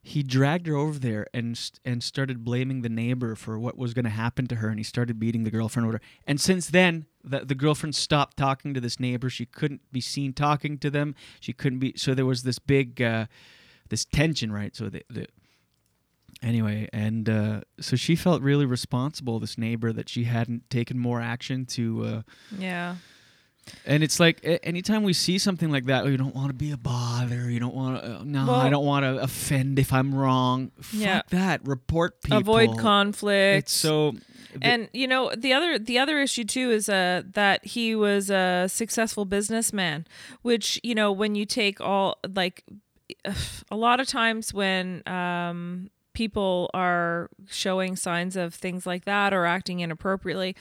he 0.04 0.24
dragged 0.24 0.68
her 0.68 0.76
over 0.76 0.98
there 0.98 1.28
and 1.34 1.60
and 1.86 2.04
started 2.04 2.44
blaming 2.44 2.82
the 2.82 2.90
neighbor 2.90 3.36
for 3.36 3.60
what 3.60 3.78
was 3.78 3.94
going 3.94 4.06
to 4.06 4.12
happen 4.12 4.48
to 4.48 4.56
her 4.56 4.68
and 4.68 4.80
he 4.80 4.84
started 4.84 5.20
beating 5.20 5.44
the 5.44 5.52
girlfriend 5.52 5.88
over 5.88 6.02
and 6.26 6.42
since 6.42 6.68
then 6.68 7.06
the, 7.24 7.42
the 7.42 7.56
girlfriend 7.56 7.96
stopped 7.96 8.36
talking 8.36 8.74
to 8.74 8.82
this 8.82 9.00
neighbor. 9.00 9.30
She 9.30 9.46
couldn't 9.46 9.82
be 9.92 10.02
seen 10.02 10.34
talking 10.34 10.80
to 10.80 10.90
them. 10.90 11.14
She 11.40 11.54
couldn't 11.54 11.80
be 11.80 11.94
so 11.96 12.16
there 12.16 12.26
was 12.26 12.42
this 12.44 12.58
big 12.58 13.00
uh, 13.02 13.28
this 13.90 14.06
tension 14.06 14.52
right? 14.52 14.76
So 14.76 14.90
the, 14.90 15.04
the 15.10 15.28
anyway 16.42 16.88
and 16.92 17.30
uh, 17.30 17.62
so 17.80 17.96
she 17.96 18.16
felt 18.16 18.42
really 18.42 18.66
responsible 18.66 19.40
this 19.40 19.58
neighbor 19.58 19.92
that 19.94 20.10
she 20.10 20.24
hadn't 20.26 20.70
taken 20.70 20.98
more 20.98 21.22
action 21.22 21.66
to 21.66 22.04
uh, 22.06 22.22
Yeah. 22.58 22.96
and 23.86 24.04
it's 24.04 24.20
like 24.20 24.44
a- 24.44 24.64
anytime 24.66 25.04
we 25.04 25.14
see 25.14 25.38
something 25.38 25.70
like 25.70 25.86
that, 25.86 26.04
oh, 26.04 26.08
you 26.08 26.18
don't 26.18 26.34
want 26.36 26.48
to 26.50 26.54
be 26.56 26.72
a 26.72 26.78
bother. 26.78 27.48
You 27.50 27.60
don't 27.60 27.76
want 27.76 28.02
to. 28.04 28.16
Uh, 28.20 28.24
no, 28.26 28.46
Well- 28.48 28.56
I 28.56 28.70
don't 28.70 28.86
want 28.86 29.04
to 29.06 29.20
offend 29.22 29.78
if 29.78 29.94
I'm 29.94 30.16
wrong. 30.16 30.72
Fuck 30.82 31.00
Yeah. 31.00 31.22
that. 31.30 31.66
Report 31.68 32.20
people. 32.24 32.40
Avoid 32.40 32.78
conflict. 32.80 33.60
It's 33.66 33.72
so. 33.74 34.16
and 34.64 34.90
you 34.94 35.08
know 35.08 35.32
the 35.38 35.54
other 35.54 35.78
the 35.80 35.98
other 36.00 36.20
issue 36.20 36.44
too 36.44 36.72
is 36.72 36.90
uh 36.90 37.22
that 37.34 37.64
he 37.66 37.96
was 37.96 38.30
a 38.30 38.68
successful 38.68 39.24
businessman 39.24 40.06
which 40.42 40.78
you 40.84 40.94
know 40.94 41.10
when 41.10 41.36
you 41.36 41.46
take 41.46 41.80
all 41.80 42.18
like 42.36 42.66
a 43.72 43.76
lot 43.78 44.00
of 44.02 44.08
times 44.08 44.54
when 44.54 45.04
um 45.08 45.90
people 46.14 46.70
are 46.74 47.30
showing 47.50 47.96
signs 47.96 48.36
of 48.36 48.54
things 48.54 48.86
like 48.86 49.06
that 49.06 49.34
or 49.34 49.46
acting 49.46 49.80
inappropriately 49.80 50.56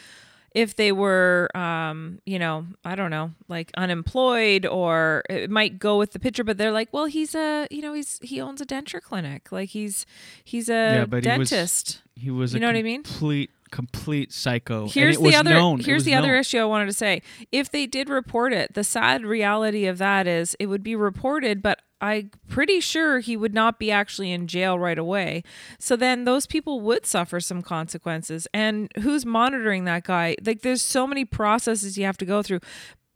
if 0.53 0.75
they 0.75 0.91
were 0.91 1.49
um 1.57 2.21
you 2.27 2.39
know 2.39 2.67
i 2.85 2.95
don't 2.95 3.11
know 3.11 3.31
like 3.49 3.71
unemployed 3.77 4.67
or 4.67 5.23
it 5.31 5.51
might 5.51 5.79
go 5.79 5.97
with 5.99 6.13
the 6.13 6.19
picture 6.19 6.43
but 6.43 6.59
they're 6.59 6.73
like 6.73 6.89
well 6.93 7.07
he's 7.07 7.35
a 7.35 7.67
you 7.71 7.81
know 7.81 7.93
he's 7.93 8.19
he 8.23 8.41
owns 8.41 8.61
a 8.61 8.67
denture 8.67 9.01
clinic 9.01 9.53
like 9.53 9.69
he's 9.71 10.07
he's 10.43 10.69
a 10.69 10.73
yeah, 10.73 11.05
but 11.05 11.23
dentist 11.23 12.03
He 12.17 12.31
was. 12.31 12.53
He 12.53 12.55
was. 12.55 12.55
You 12.55 12.59
a 12.59 12.61
know 12.61 12.67
what 12.67 12.77
I 12.77 12.83
mean? 12.83 13.03
Complete, 13.03 13.51
complete 13.71 14.33
psycho. 14.33 14.83
And 14.83 14.91
Here's 14.91 15.19
the 15.19 15.35
other 15.35 15.51
known. 15.51 15.81
Here's 15.81 16.05
the 16.05 16.15
other 16.15 16.37
issue 16.37 16.59
I 16.59 16.65
wanted 16.65 16.87
to 16.87 16.93
say. 16.93 17.23
If 17.53 17.71
they 17.71 17.87
did 17.87 18.09
report 18.09 18.53
it, 18.53 18.75
the 18.75 18.85
sad 18.85 19.25
reality 19.25 19.87
of 19.87 19.99
that 19.99 20.27
is 20.27 20.57
it 20.59 20.67
would 20.67 20.83
be 20.83 20.97
reported, 20.97 21.63
but 21.63 21.81
I'm 22.01 22.31
pretty 22.49 22.81
sure 22.81 23.21
he 23.21 23.37
would 23.37 23.53
not 23.53 23.79
be 23.79 23.91
actually 23.91 24.33
in 24.33 24.47
jail 24.47 24.79
right 24.79 24.99
away. 24.99 25.43
So 25.79 25.97
then 25.97 26.25
those 26.25 26.47
people 26.47 26.81
would 26.81 27.05
suffer 27.05 27.41
some 27.41 27.63
consequences. 27.63 28.49
And 28.55 28.91
who's 29.01 29.27
monitoring 29.27 29.85
that 29.85 30.05
guy? 30.05 30.37
Like 30.45 30.63
there's 30.63 30.83
so 30.83 31.07
many 31.07 31.25
processes 31.25 31.99
you 31.99 32.05
have 32.05 32.17
to 32.19 32.25
go 32.25 32.43
through. 32.43 32.61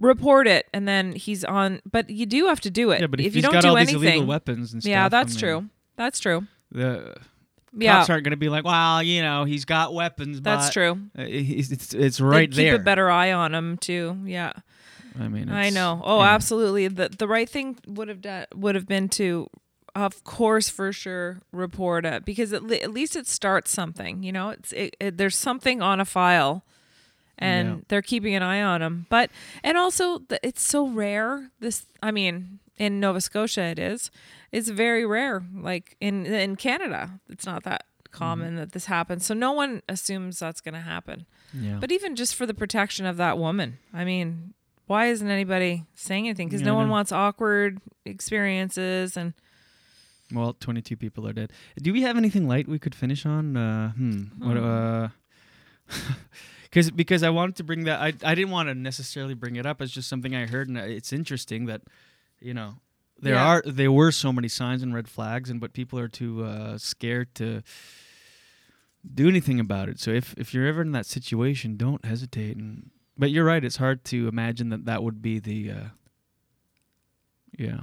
Report 0.01 0.49
it 0.49 0.67
and 0.75 0.89
then 0.89 1.13
he's 1.13 1.45
on 1.45 1.81
but 1.91 2.11
you 2.11 2.27
do 2.27 2.47
have 2.47 2.61
to 2.63 2.71
do 2.71 2.91
it. 2.91 3.01
Yeah, 3.01 3.07
but 3.07 3.21
if, 3.21 3.27
you 3.27 3.33
he's 3.33 3.43
don't 3.45 3.53
got 3.53 3.63
do 3.63 3.69
all 3.69 3.77
anything, 3.77 4.01
these 4.01 4.11
illegal 4.11 4.27
weapons 4.27 4.73
and 4.73 4.83
stuff. 4.83 4.91
Yeah, 4.91 5.09
that's 5.09 5.37
true. 5.37 5.71
That's 5.97 6.19
true. 6.19 6.47
The 6.73 7.15
Yeah. 7.77 7.99
cops 7.99 8.11
aren't 8.11 8.25
going 8.25 8.31
to 8.33 8.37
be 8.37 8.49
like, 8.49 8.65
well, 8.65 9.03
you 9.03 9.23
know, 9.23 9.45
he's 9.45 9.65
got 9.65 9.95
weapons. 9.95 10.41
That's 10.41 10.71
true. 10.71 10.93
uh, 11.19 11.23
It's, 11.27 11.71
it's, 11.71 11.95
it's 11.95 12.19
They'd 12.19 12.25
right 12.25 12.49
keep 12.51 12.57
there. 12.57 12.75
a 12.77 12.79
better 12.79 13.11
eye 13.11 13.33
on 13.33 13.55
him 13.55 13.77
too. 13.79 14.17
Yeah. 14.25 14.53
I 15.19 15.29
mean, 15.29 15.49
I 15.51 15.71
know. 15.71 16.01
Oh, 16.05 16.21
yeah. 16.21 16.31
absolutely. 16.35 16.89
The 16.89 17.09
the 17.09 17.29
right 17.29 17.49
thing 17.49 17.79
would 17.87 18.09
have 18.09 18.21
done 18.21 18.47
would 18.55 18.75
have 18.75 18.87
been 18.89 19.09
to, 19.11 19.49
of 19.95 20.25
course, 20.25 20.69
for 20.69 20.93
sure, 20.93 21.41
report 21.53 22.05
it 22.05 22.25
because 22.25 22.53
at, 22.53 22.65
le- 22.65 22.77
at 22.77 22.91
least 22.91 23.15
it 23.15 23.29
starts 23.29 23.71
something. 23.71 24.25
You 24.25 24.33
know, 24.33 24.51
it's 24.51 24.73
it, 24.73 24.97
it, 24.99 25.17
there's 25.17 25.37
something 25.37 25.81
on 25.83 26.01
a 26.01 26.05
file, 26.05 26.65
and 27.39 27.69
Yeah. 27.69 27.77
they're 27.89 28.03
keeping 28.03 28.35
an 28.35 28.43
eye 28.43 28.61
on 28.61 28.81
them. 28.81 29.07
But 29.09 29.31
and 29.63 29.79
also 29.79 30.19
the, 30.19 30.41
it's 30.45 30.63
so 30.63 30.89
rare. 30.89 31.51
This, 31.61 31.87
I 32.03 32.11
mean, 32.11 32.59
in 32.77 32.99
Nova 32.99 33.21
Scotia, 33.21 33.63
it 33.63 33.79
is. 33.79 34.11
It's 34.55 34.69
very 34.69 35.05
rare. 35.05 35.45
Like 35.53 35.97
in 36.01 36.27
in 36.27 36.55
Canada, 36.57 37.19
it's 37.29 37.45
not 37.45 37.65
that 37.65 37.87
common 38.13 38.55
that 38.55 38.71
this 38.73 38.87
happens. 38.87 39.27
So 39.27 39.35
no 39.35 39.51
one 39.51 39.83
assumes 39.89 40.39
that's 40.39 40.61
going 40.61 40.75
to 40.75 40.81
happen. 40.81 41.27
Yeah. 41.53 41.79
But 41.81 41.91
even 41.91 42.15
just 42.15 42.37
for 42.37 42.47
the 42.47 42.55
protection 42.55 43.05
of 43.05 43.17
that 43.17 43.37
woman, 43.37 43.79
I 43.93 44.05
mean, 44.05 44.55
why 44.87 45.07
isn't 45.07 45.29
anybody 45.29 45.85
saying 45.95 46.29
anything? 46.29 46.49
Because 46.49 46.61
Yeah, 46.61 46.69
no 46.69 46.75
one 46.77 46.89
wants 46.89 47.11
awkward 47.11 47.81
experiences, 48.05 49.17
and 49.17 49.35
Well, 50.33 50.55
22 50.55 50.97
people 50.97 51.27
are 51.27 51.33
dead. 51.33 51.53
Do 51.77 51.93
we 51.93 52.03
have 52.03 52.17
anything 52.17 52.47
light 52.47 52.69
we 52.69 52.79
could 52.79 52.95
finish 52.95 53.27
on? 53.27 53.57
Uh, 53.57 53.91
hmm. 53.93 54.23
What, 54.39 54.57
uh, 54.57 55.09
Cause, 56.73 56.91
because 56.91 57.23
I 57.23 57.31
wanted 57.31 57.57
to 57.57 57.65
bring 57.65 57.85
that. 57.85 58.01
I, 58.01 58.13
I 58.25 58.35
didn't 58.35 58.51
want 58.51 58.69
to 58.69 58.75
necessarily 58.75 59.35
bring 59.35 59.57
it 59.57 59.67
up. 59.67 59.81
It's 59.81 59.93
just 59.93 60.09
something 60.09 60.35
I 60.35 60.47
heard, 60.47 60.69
and 60.69 60.77
it's 60.77 61.13
interesting 61.13 61.67
that, 61.67 61.83
you 62.41 62.55
know, 62.55 62.77
there 63.25 63.35
Yeah. 63.35 63.45
are 63.47 63.63
there 63.67 63.91
were 63.93 64.13
so 64.13 64.33
many 64.33 64.49
signs 64.49 64.83
and 64.83 64.95
red 64.95 65.09
flags, 65.09 65.51
and 65.51 65.61
but 65.61 65.73
people 65.73 65.99
are 65.99 66.09
too 66.09 66.45
uh, 66.45 66.79
scared 66.79 67.35
to 67.37 67.63
do 69.15 69.29
anything 69.29 69.59
about 69.61 69.89
it. 69.89 69.99
So 70.01 70.11
if 70.13 70.35
if 70.39 70.55
you're 70.55 70.67
ever 70.67 70.83
in 70.83 70.93
that 70.93 71.07
situation, 71.07 71.77
don't 71.77 72.05
hesitate. 72.05 72.57
And 72.57 72.91
but 73.19 73.31
you're 73.31 73.45
right. 73.45 73.65
It's 73.65 73.77
hard 73.77 74.05
to 74.07 74.29
imagine 74.29 74.69
that 74.71 74.85
that 74.87 75.03
would 75.03 75.21
be 75.23 75.39
the 75.39 75.71
uh, 75.71 75.85
yeah 77.59 77.81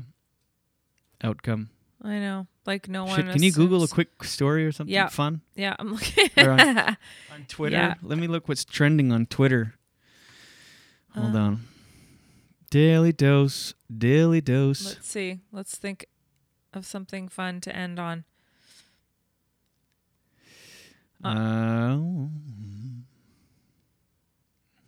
outcome. 1.24 1.70
I 2.04 2.18
know. 2.20 2.48
Like 2.66 2.88
no 2.90 3.06
one. 3.06 3.32
Can 3.32 3.44
you 3.44 3.52
Google 3.52 3.84
a 3.84 3.88
quick 3.88 4.24
story 4.24 4.66
or 4.66 4.72
something 4.72 4.94
Yeah. 4.94 5.08
fun? 5.10 5.42
Yeah, 5.56 5.76
I'm 5.80 5.92
looking. 5.94 6.30
On, 6.38 6.60
on 7.34 7.46
Twitter. 7.48 7.76
Yeah. 7.76 7.94
Let 8.02 8.18
me 8.18 8.28
look 8.28 8.48
what's 8.48 8.66
trending 8.66 9.12
on 9.12 9.26
Twitter. 9.28 9.76
Hold 11.14 11.36
Uh, 11.36 11.40
on. 11.40 11.68
Daily 12.72 13.12
dose. 13.12 13.76
Daily 13.96 14.42
dose. 14.42 14.84
Let's 14.96 15.08
see. 15.08 15.42
Let's 15.52 15.78
think 15.78 16.08
of 16.74 16.86
something 16.86 17.28
fun 17.28 17.62
to 17.62 17.76
end 17.76 18.00
on. 18.00 18.24
Uh, 21.24 21.96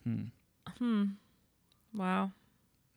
hmm. 0.04 0.24
Hmm. 0.80 1.04
Wow. 1.94 2.32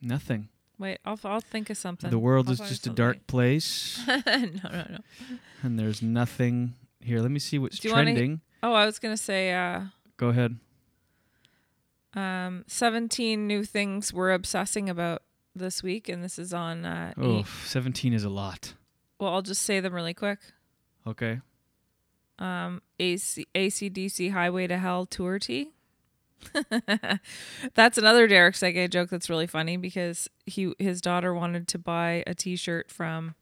Nothing. 0.01 0.49
Wait, 0.79 0.99
I'll 1.05 1.19
I'll 1.25 1.41
think 1.41 1.69
of 1.71 1.77
something. 1.77 2.09
The 2.11 2.19
world 2.19 2.47
I'll 2.47 2.53
is 2.55 2.61
just 2.61 2.87
a 2.87 2.91
dark 2.91 3.27
place, 3.27 3.99
no, 4.07 4.23
no, 4.27 4.71
no. 4.73 4.99
and 5.63 5.79
there's 5.79 6.01
nothing 6.03 6.75
here. 7.01 7.21
Let 7.21 7.31
me 7.31 7.39
see 7.39 7.59
what's 7.59 7.79
Do 7.79 7.89
you 7.89 7.95
wanna- 7.95 8.13
trending. 8.13 8.41
Oh, 8.63 8.73
I 8.73 8.87
was 8.87 8.99
gonna 8.99 9.17
say. 9.17 9.53
Uh, 9.55 9.87
Go 10.17 10.29
ahead. 10.29 10.57
Um, 12.17 12.65
17 12.67 13.47
new 13.47 13.63
things 13.63 14.13
we're 14.13 14.33
obsessing 14.33 14.89
about 14.89 15.23
this 15.55 15.83
week, 15.83 16.09
and 16.09 16.25
this 16.25 16.39
is 16.39 16.53
on. 16.53 16.85
Uh, 16.85 17.13
E- 17.17 17.23
Oh, 17.23 17.45
17 17.67 18.13
is 18.13 18.25
a 18.25 18.29
lot. 18.31 18.75
well, 19.21 19.33
I'll 19.35 19.43
just 19.43 19.63
say 19.63 19.79
them 19.81 19.93
really 19.95 20.15
quick. 20.15 20.39
Okay. 21.07 21.41
Um, 22.39 22.83
AC, 22.99 23.47
ACDC 23.55 24.33
Highway 24.33 24.67
to 24.67 24.77
Hell 24.79 25.07
tour 25.07 25.39
tee. 25.39 25.71
that's 27.75 27.97
another 27.99 28.27
Derek 28.27 28.55
Sege 28.55 28.91
joke 28.91 29.09
that's 29.11 29.31
really 29.31 29.47
funny 29.47 29.77
because 29.77 30.29
he 30.45 30.75
his 30.79 31.01
daughter 31.01 31.33
wanted 31.35 31.67
to 31.69 31.79
buy 31.79 32.23
a 32.27 32.35
T-shirt 32.35 32.91
from, 32.91 33.35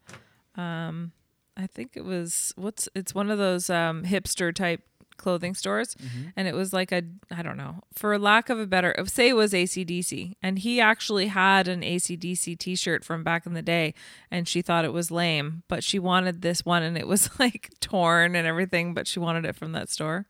um, 0.55 1.11
I 1.57 1.67
think 1.67 1.91
it 1.95 2.05
was 2.05 2.53
what's 2.55 2.87
it's 2.95 3.13
one 3.13 3.29
of 3.31 3.37
those 3.37 3.69
um, 3.69 4.03
hipster 4.03 4.53
type 4.55 4.81
clothing 5.17 5.53
stores, 5.53 5.95
mm-hmm. 5.95 6.29
and 6.35 6.47
it 6.47 6.55
was 6.55 6.73
like 6.73 6.91
a 6.91 7.03
I 7.31 7.41
don't 7.41 7.57
know 7.57 7.81
for 7.93 8.17
lack 8.17 8.49
of 8.49 8.59
a 8.59 8.67
better 8.67 8.95
say 9.05 9.29
it 9.29 9.35
was 9.35 9.53
ACDC, 9.53 10.35
and 10.41 10.59
he 10.59 10.79
actually 10.79 11.27
had 11.27 11.67
an 11.67 11.81
ACDC 11.81 12.57
T-shirt 12.57 13.03
from 13.03 13.23
back 13.23 13.45
in 13.45 13.53
the 13.53 13.61
day, 13.61 13.93
and 14.29 14.47
she 14.47 14.61
thought 14.61 14.85
it 14.85 14.93
was 14.93 15.11
lame, 15.11 15.63
but 15.67 15.83
she 15.83 15.99
wanted 15.99 16.41
this 16.41 16.65
one, 16.65 16.83
and 16.83 16.97
it 16.97 17.07
was 17.07 17.29
like 17.39 17.71
torn 17.79 18.35
and 18.35 18.47
everything, 18.47 18.93
but 18.93 19.07
she 19.07 19.19
wanted 19.19 19.45
it 19.45 19.55
from 19.55 19.71
that 19.73 19.89
store. 19.89 20.25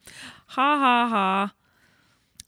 Ha 0.47 0.77
ha 0.77 1.07
ha. 1.09 1.53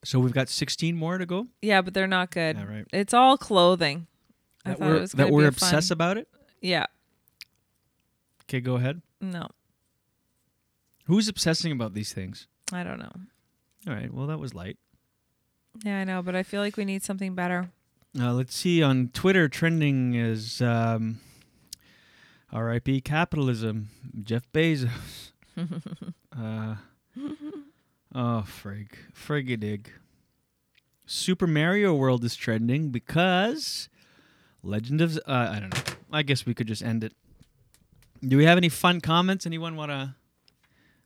So 0.04 0.20
we've 0.20 0.34
got 0.34 0.48
16 0.48 0.96
more 0.96 1.18
to 1.18 1.26
go. 1.26 1.48
Yeah, 1.62 1.82
but 1.82 1.94
they're 1.94 2.08
not 2.08 2.32
good. 2.32 2.56
Yeah, 2.56 2.66
right. 2.66 2.86
It's 2.94 3.14
all 3.14 3.38
clothing. 3.38 4.08
I 4.64 4.70
That 4.70 4.80
thought 4.80 4.88
we're, 4.88 4.96
it 4.96 5.02
was 5.02 5.12
that 5.14 5.32
we're 5.32 5.48
obsessed 5.48 5.92
about 5.92 6.18
it. 6.18 6.28
Yeah. 6.62 6.86
Okay, 8.46 8.62
go 8.62 8.76
ahead. 8.76 9.02
No, 9.20 9.48
Who's 11.08 11.28
obsessing 11.28 11.72
about 11.72 11.94
these 11.94 12.14
things? 12.14 12.48
I 12.72 12.84
don't 12.84 13.00
know. 13.00 13.12
All 13.88 13.94
right. 13.94 14.14
Well, 14.14 14.28
that 14.28 14.40
was 14.40 14.54
light. 14.54 14.78
Yeah, 15.84 16.00
I 16.00 16.04
know, 16.04 16.22
but 16.22 16.36
I 16.36 16.44
feel 16.44 16.62
like 16.62 16.76
we 16.78 16.86
need 16.86 17.04
something 17.04 17.34
better. 17.36 17.70
Uh, 18.20 18.34
let's 18.34 18.56
see. 18.56 18.82
On 18.82 19.10
Twitter, 19.14 19.48
trending 19.48 20.16
is 20.16 20.62
um, 20.62 21.20
R.I.P. 22.52 23.02
capitalism. 23.02 23.90
Jeff 24.24 24.52
Bezos. 24.52 25.32
uh, 25.58 26.76
oh, 28.16 28.44
frig, 28.46 28.90
frigadig. 29.14 29.88
Super 31.06 31.48
Mario 31.48 31.94
World 31.94 32.24
is 32.26 32.36
trending 32.36 32.90
because 32.90 33.88
Legend 34.64 35.02
of. 35.02 35.12
Z- 35.14 35.22
Uh, 35.28 35.52
I 35.56 35.60
don't 35.60 35.74
know. 35.74 35.94
I 36.12 36.24
guess 36.24 36.46
we 36.46 36.54
could 36.54 36.68
just 36.68 36.82
end 36.84 37.04
it. 37.04 37.14
Do 38.22 38.36
we 38.38 38.46
have 38.46 38.58
any 38.58 38.70
fun 38.70 39.00
comments? 39.00 39.46
Anyone 39.46 39.76
want 39.76 39.92
to? 39.92 40.16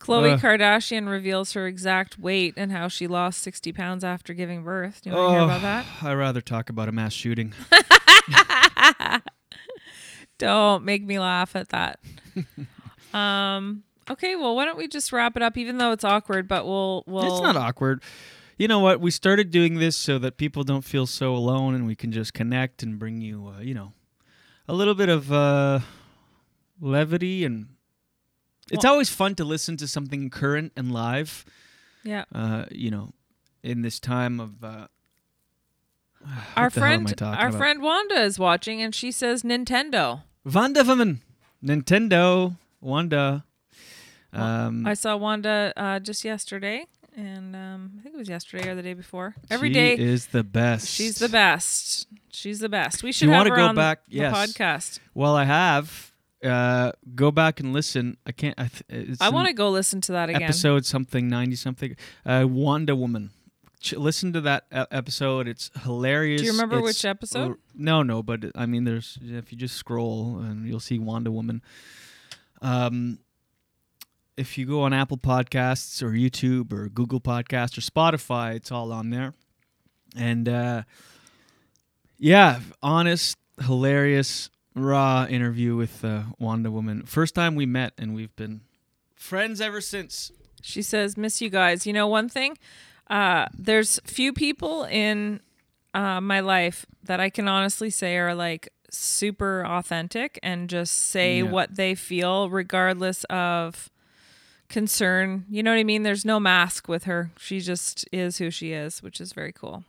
Khloe 0.02 0.32
Uh. 0.34 0.36
Kardashian 0.38 1.08
reveals 1.08 1.52
her 1.52 1.66
exact 1.68 2.18
weight 2.18 2.54
and 2.56 2.72
how 2.72 2.88
she 2.88 3.06
lost 3.06 3.40
60 3.40 3.72
pounds 3.72 4.02
after 4.02 4.34
giving 4.34 4.64
birth. 4.64 5.00
Do 5.02 5.10
you 5.10 5.16
want 5.16 5.28
to 5.28 5.34
hear 5.34 5.44
about 5.44 5.62
that? 5.62 5.86
Oh, 6.02 6.08
I'd 6.08 6.14
rather 6.14 6.40
talk 6.40 6.70
about 6.70 6.88
a 6.88 6.92
mass 6.92 7.12
shooting. 7.12 7.54
Don't 10.38 10.84
make 10.84 11.04
me 11.04 11.18
laugh 11.20 11.54
at 11.54 11.68
that. 11.68 12.00
um. 13.16 13.84
Okay. 14.10 14.34
Well, 14.34 14.56
why 14.56 14.64
don't 14.64 14.76
we 14.76 14.88
just 14.88 15.12
wrap 15.12 15.36
it 15.36 15.42
up? 15.42 15.56
Even 15.56 15.78
though 15.78 15.92
it's 15.92 16.02
awkward, 16.04 16.48
but 16.48 16.66
we'll 16.66 17.04
we'll. 17.06 17.32
It's 17.32 17.40
not 17.42 17.56
awkward. 17.56 18.02
You 18.58 18.66
know 18.68 18.80
what? 18.80 19.00
We 19.00 19.10
started 19.12 19.50
doing 19.50 19.76
this 19.76 19.96
so 19.96 20.18
that 20.18 20.36
people 20.36 20.64
don't 20.64 20.82
feel 20.84 21.06
so 21.06 21.34
alone, 21.34 21.74
and 21.74 21.86
we 21.86 21.94
can 21.94 22.10
just 22.10 22.34
connect 22.34 22.82
and 22.82 22.98
bring 22.98 23.20
you, 23.20 23.52
uh, 23.56 23.60
you 23.60 23.74
know, 23.74 23.92
a 24.68 24.72
little 24.72 24.94
bit 24.94 25.08
of 25.08 25.32
uh, 25.32 25.80
levity, 26.80 27.44
and 27.44 27.68
it's 28.70 28.84
Well- 28.84 28.92
always 28.92 29.10
fun 29.10 29.34
to 29.36 29.44
listen 29.44 29.76
to 29.78 29.88
something 29.88 30.30
current 30.30 30.72
and 30.76 30.92
live. 30.92 31.44
Yeah. 32.04 32.24
Uh, 32.34 32.64
you 32.70 32.90
know, 32.90 33.10
in 33.62 33.82
this 33.82 34.00
time 34.00 34.40
of 34.40 34.62
uh, 34.64 34.88
Our 36.56 36.64
what 36.64 36.72
the 36.74 36.80
hell 36.80 36.88
am 36.92 37.06
I 37.06 37.10
friend, 37.10 37.22
our 37.22 37.48
about? 37.48 37.58
friend 37.58 37.82
Wanda 37.82 38.20
is 38.22 38.38
watching, 38.38 38.80
and 38.80 38.94
she 38.94 39.10
says 39.10 39.42
Nintendo. 39.42 40.22
Wanda 40.44 40.84
Woman, 40.84 41.22
Nintendo, 41.64 42.56
Wanda. 42.80 43.44
Um, 44.32 44.86
I 44.86 44.94
saw 44.94 45.16
Wanda 45.16 45.72
uh, 45.76 45.98
just 46.00 46.24
yesterday, 46.24 46.86
and 47.16 47.54
um, 47.54 47.92
I 47.98 48.02
think 48.02 48.14
it 48.14 48.18
was 48.18 48.28
yesterday 48.28 48.68
or 48.68 48.74
the 48.74 48.82
day 48.82 48.94
before. 48.94 49.34
Every 49.50 49.68
she 49.68 49.74
day, 49.74 49.94
is 49.96 50.26
the 50.28 50.42
best. 50.42 50.88
she's 50.88 51.16
the 51.16 51.28
best. 51.28 52.06
She's 52.30 52.58
the 52.60 52.68
best. 52.68 53.02
We 53.02 53.12
should 53.12 53.28
you 53.28 53.34
have 53.34 53.46
her 53.46 53.54
go 53.54 53.66
on 53.66 53.74
back? 53.74 54.06
the 54.08 54.16
yes. 54.16 54.34
podcast. 54.34 55.00
Well, 55.14 55.36
I 55.36 55.44
have. 55.44 56.11
Uh, 56.42 56.92
go 57.14 57.30
back 57.30 57.60
and 57.60 57.72
listen. 57.72 58.16
I 58.26 58.32
can't. 58.32 58.58
I, 58.58 58.68
th- 58.68 59.16
I 59.20 59.28
want 59.30 59.48
to 59.48 59.54
go 59.54 59.70
listen 59.70 60.00
to 60.02 60.12
that 60.12 60.28
again. 60.30 60.42
Episode 60.42 60.84
something 60.84 61.28
ninety 61.28 61.56
something. 61.56 61.96
Uh, 62.26 62.46
Wanda 62.48 62.96
Woman. 62.96 63.30
Ch- 63.80 63.94
listen 63.94 64.32
to 64.32 64.40
that 64.42 64.64
e- 64.74 64.82
episode. 64.90 65.46
It's 65.48 65.70
hilarious. 65.84 66.40
Do 66.40 66.46
you 66.46 66.52
remember 66.52 66.76
It's- 66.78 66.88
which 66.94 67.04
episode? 67.04 67.52
uh, 67.52 67.54
no, 67.74 68.02
no. 68.02 68.22
But 68.22 68.46
I 68.56 68.66
mean, 68.66 68.84
there's 68.84 69.18
if 69.22 69.52
you 69.52 69.58
just 69.58 69.76
scroll 69.76 70.38
and 70.38 70.66
you'll 70.66 70.80
see 70.80 70.98
Wanda 70.98 71.30
Woman. 71.30 71.62
Um, 72.60 73.18
if 74.36 74.56
you 74.56 74.66
go 74.66 74.80
on 74.82 74.92
Apple 74.92 75.18
Podcasts 75.18 76.02
or 76.02 76.10
YouTube 76.10 76.72
or 76.72 76.88
Google 76.88 77.20
Podcasts 77.20 77.76
or 77.76 77.82
Spotify, 77.82 78.54
it's 78.56 78.72
all 78.72 78.92
on 78.92 79.10
there. 79.10 79.34
And 80.16 80.48
uh, 80.48 80.82
yeah, 82.18 82.60
honest, 82.82 83.36
hilarious, 83.64 84.48
raw 84.74 85.26
interview 85.26 85.76
with 85.76 86.04
uh, 86.04 86.22
Wanda 86.38 86.70
Woman. 86.70 87.02
First 87.04 87.34
time 87.34 87.54
we 87.54 87.66
met, 87.66 87.92
and 87.98 88.14
we've 88.14 88.34
been 88.36 88.62
friends 89.14 89.60
ever 89.60 89.80
since. 89.80 90.32
She 90.62 90.82
says, 90.82 91.16
"Miss 91.16 91.40
you 91.40 91.50
guys." 91.50 91.86
You 91.86 91.92
know 91.92 92.06
one 92.06 92.28
thing, 92.28 92.56
uh, 93.10 93.46
there's 93.56 94.00
few 94.04 94.32
people 94.32 94.84
in 94.84 95.40
uh, 95.94 96.20
my 96.20 96.40
life 96.40 96.86
that 97.04 97.20
I 97.20 97.30
can 97.30 97.48
honestly 97.48 97.90
say 97.90 98.16
are 98.16 98.34
like 98.34 98.68
super 98.90 99.64
authentic 99.66 100.38
and 100.42 100.68
just 100.70 100.92
say 100.94 101.38
Yeah. 101.38 101.50
what 101.50 101.76
they 101.76 101.94
feel, 101.94 102.48
regardless 102.50 103.24
of 103.24 103.90
concern. 104.68 105.44
You 105.50 105.62
know 105.62 105.70
what 105.70 105.78
I 105.78 105.84
mean? 105.84 106.02
There's 106.02 106.24
no 106.24 106.38
mask 106.40 106.88
with 106.88 107.04
her. 107.04 107.30
She 107.38 107.60
just 107.60 108.06
is 108.12 108.38
who 108.38 108.50
she 108.50 108.72
is, 108.72 109.02
which 109.02 109.20
is 109.20 109.32
very 109.32 109.52
cool. 109.52 109.84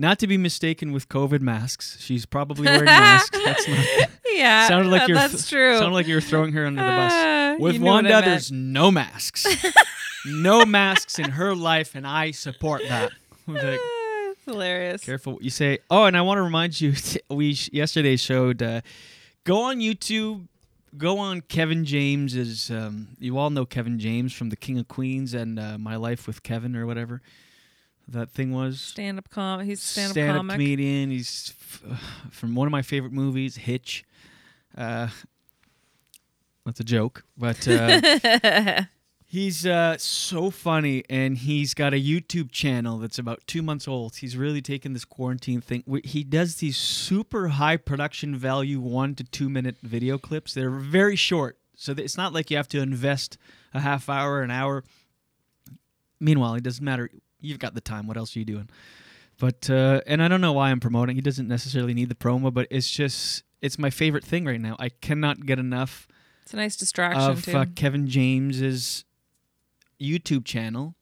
Not 0.00 0.20
to 0.20 0.28
be 0.28 0.36
mistaken 0.38 0.92
with 0.92 1.08
COVID 1.08 1.40
masks. 1.40 1.96
She's 2.00 2.24
probably 2.24 2.66
wearing 2.66 2.84
masks. 2.86 3.36
That's 3.44 3.66
not. 3.66 4.08
Yeah, 4.30 4.68
sounded 4.68 4.90
like 4.90 5.02
uh, 5.02 5.06
you're. 5.08 5.16
that's 5.16 5.48
true. 5.48 5.76
Sounded 5.76 5.92
like 5.94 6.06
you 6.06 6.14
were 6.14 6.20
throwing 6.20 6.52
her 6.52 6.64
under 6.66 6.80
the 6.80 6.88
Uh, 6.88 7.08
bus. 7.56 7.60
With 7.60 7.72
you 7.74 7.78
knew 7.80 7.86
Wanda, 7.86 8.22
there's 8.24 8.52
no 8.52 8.92
masks. 8.92 9.44
no 10.26 10.64
masks 10.64 11.18
in 11.18 11.30
her 11.30 11.52
life, 11.56 11.96
and 11.96 12.06
I 12.06 12.30
support 12.30 12.82
that. 12.88 13.10
I 13.48 13.52
like, 13.52 13.62
It's 13.80 14.44
hilarious. 14.44 15.04
Careful 15.04 15.32
what 15.34 15.42
you 15.42 15.50
say. 15.50 15.78
Oh, 15.90 16.04
and 16.04 16.16
I 16.16 16.22
want 16.22 16.38
to 16.38 16.42
remind 16.42 16.80
you, 16.80 16.94
we 17.28 17.54
sh- 17.54 17.70
yesterday 17.72 18.14
showed. 18.14 18.62
Uh, 18.62 18.82
go 19.42 19.62
on 19.62 19.80
YouTube. 19.80 20.46
Go 20.96 21.18
on 21.18 21.40
Kevin 21.40 21.84
James's. 21.84 22.70
Um, 22.70 23.08
you 23.18 23.36
all 23.36 23.50
know 23.50 23.66
Kevin 23.66 23.98
James 23.98 24.32
from 24.32 24.50
The 24.50 24.56
King 24.56 24.78
of 24.78 24.86
Queens 24.86 25.34
and 25.34 25.58
uh, 25.58 25.76
My 25.76 25.96
Life 25.96 26.26
with 26.28 26.42
Kevin 26.44 26.76
or 26.76 26.86
whatever 26.86 27.20
that 28.08 28.30
thing 28.30 28.52
was. 28.52 28.80
Stand 28.80 29.18
up 29.18 29.28
com. 29.30 29.60
He's 29.64 29.82
stand 29.82 30.06
up 30.10 30.12
Stand-up 30.12 30.36
comic. 30.36 30.54
comedian. 30.54 31.10
He's 31.10 31.52
f- 31.60 32.02
from 32.30 32.54
one 32.54 32.66
of 32.66 32.72
my 32.72 32.82
favorite 32.82 33.12
movies, 33.12 33.56
Hitch. 33.56 34.04
Uh, 34.76 35.08
That's 36.64 36.80
a 36.80 36.84
joke, 36.84 37.24
but 37.36 37.66
uh, 37.66 38.82
he's 39.26 39.64
uh, 39.66 39.96
so 39.98 40.50
funny, 40.50 41.02
and 41.08 41.36
he's 41.38 41.72
got 41.74 41.94
a 41.94 41.96
YouTube 42.00 42.50
channel 42.52 42.98
that's 42.98 43.18
about 43.18 43.40
two 43.46 43.62
months 43.62 43.88
old. 43.88 44.16
He's 44.16 44.36
really 44.36 44.60
taken 44.62 44.92
this 44.92 45.04
quarantine 45.04 45.60
thing. 45.60 45.82
He 46.04 46.22
does 46.24 46.56
these 46.56 46.76
super 46.76 47.48
high 47.48 47.76
production 47.78 48.36
value 48.36 48.80
one 48.80 49.14
to 49.16 49.24
two 49.24 49.48
minute 49.48 49.76
video 49.82 50.18
clips. 50.18 50.52
They're 50.54 50.70
very 50.70 51.16
short, 51.16 51.58
so 51.74 51.92
it's 51.96 52.16
not 52.16 52.32
like 52.34 52.50
you 52.50 52.56
have 52.58 52.68
to 52.68 52.80
invest 52.80 53.38
a 53.74 53.80
half 53.80 54.08
hour, 54.08 54.42
an 54.42 54.50
hour. 54.50 54.84
Meanwhile, 56.20 56.54
it 56.54 56.62
doesn't 56.64 56.84
matter. 56.84 57.10
You've 57.40 57.58
got 57.58 57.74
the 57.74 57.80
time. 57.80 58.06
What 58.06 58.16
else 58.16 58.34
are 58.34 58.38
you 58.38 58.44
doing? 58.44 58.68
But 59.38 59.70
uh, 59.70 60.00
and 60.06 60.22
I 60.22 60.28
don't 60.28 60.40
know 60.40 60.52
why 60.52 60.70
I'm 60.70 60.80
promoting. 60.80 61.16
He 61.16 61.22
doesn't 61.22 61.46
necessarily 61.48 61.94
need 61.94 62.08
the 62.08 62.14
promo, 62.16 62.52
but 62.52 62.66
it's 62.70 62.90
just 62.90 63.44
it's 63.62 63.78
my 63.78 63.90
favorite 63.90 64.24
thing 64.24 64.44
right 64.44 64.60
now. 64.60 64.76
I 64.78 64.88
cannot 64.88 65.46
get 65.46 65.58
enough 65.58 66.08
It's 66.42 66.52
a 66.52 66.56
nice 66.56 66.76
distraction 66.76 67.22
of 67.30 67.48
uh, 67.48 67.66
Kevin 67.76 68.08
James's 68.08 69.04
YouTube 70.00 70.44
channel 70.44 70.96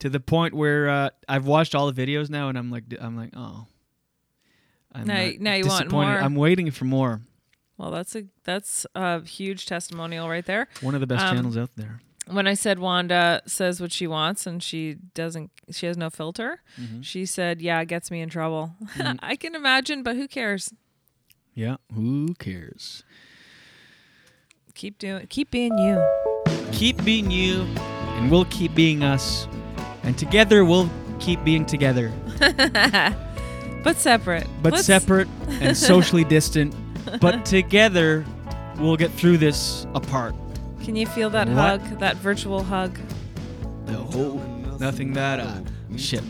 to 0.00 0.08
the 0.08 0.20
point 0.20 0.54
where 0.54 0.88
uh, 0.88 1.10
I've 1.28 1.46
watched 1.46 1.74
all 1.74 1.90
the 1.90 2.06
videos 2.06 2.28
now, 2.28 2.48
and 2.48 2.58
I'm 2.58 2.70
like, 2.70 2.84
I'm 3.00 3.16
like, 3.16 3.30
oh. 3.36 3.66
I'm 4.92 5.06
Now 5.06 5.30
now 5.38 5.54
you 5.54 5.66
want 5.66 5.90
more. 5.90 6.04
I'm 6.04 6.34
waiting 6.36 6.70
for 6.70 6.86
more. 6.86 7.20
well, 7.76 7.90
that's 7.90 8.16
a 8.16 8.24
that's 8.44 8.86
a 8.94 9.22
huge 9.22 9.66
testimonial 9.66 10.28
right 10.28 10.44
there. 10.46 10.68
One 10.80 10.94
of 10.94 11.00
the 11.00 11.06
best 11.06 11.24
Um, 11.26 11.36
channels 11.36 11.56
out 11.56 11.70
there. 11.76 12.00
When 12.28 12.46
I 12.48 12.54
said 12.54 12.78
Wanda 12.80 13.40
says 13.46 13.80
what 13.80 13.92
she 13.92 14.06
wants 14.08 14.46
and 14.46 14.60
she 14.62 14.96
doesn't, 15.14 15.50
she 15.70 15.86
has 15.86 15.96
no 15.96 16.10
filter. 16.10 16.60
Mhm. 16.80 17.04
She 17.04 17.24
said, 17.24 17.62
"Yeah, 17.62 17.80
it 17.80 17.86
gets 17.86 18.10
me 18.10 18.20
in 18.20 18.28
trouble." 18.28 18.74
Mhm. 18.96 19.18
I 19.22 19.36
can 19.36 19.54
imagine, 19.54 20.02
but 20.02 20.16
who 20.16 20.26
cares? 20.26 20.72
Yeah, 21.54 21.76
who 21.94 22.34
cares? 22.38 23.04
Keep 24.74 24.98
doing, 24.98 25.26
keep 25.28 25.50
being 25.50 25.78
you. 25.78 26.04
Keep 26.72 27.04
being 27.04 27.30
you, 27.30 27.62
and 28.18 28.30
we'll 28.30 28.44
keep 28.46 28.74
being 28.74 29.02
us, 29.02 29.46
and 30.02 30.18
together 30.18 30.64
we'll 30.64 30.90
keep 31.20 31.42
being 31.44 31.64
together, 31.64 32.12
but 33.82 33.96
separate. 33.96 34.46
but 34.62 34.72
Let's- 34.74 34.86
separate 34.86 35.28
and 35.48 35.76
socially 35.76 36.24
distant. 36.36 36.74
But 37.20 37.44
together, 37.46 38.24
we'll 38.78 38.96
get 38.96 39.12
through 39.12 39.38
this 39.38 39.86
apart. 39.94 40.34
Can 40.86 40.94
you 40.94 41.04
feel 41.04 41.30
that 41.30 41.48
What? 41.48 41.80
hug, 41.80 41.98
that 41.98 42.16
virtual 42.18 42.62
hug? 42.62 42.96
No, 43.88 44.76
nothing 44.78 45.14
that. 45.14 45.40
Uh, 45.40 45.58
shit, 45.96 46.22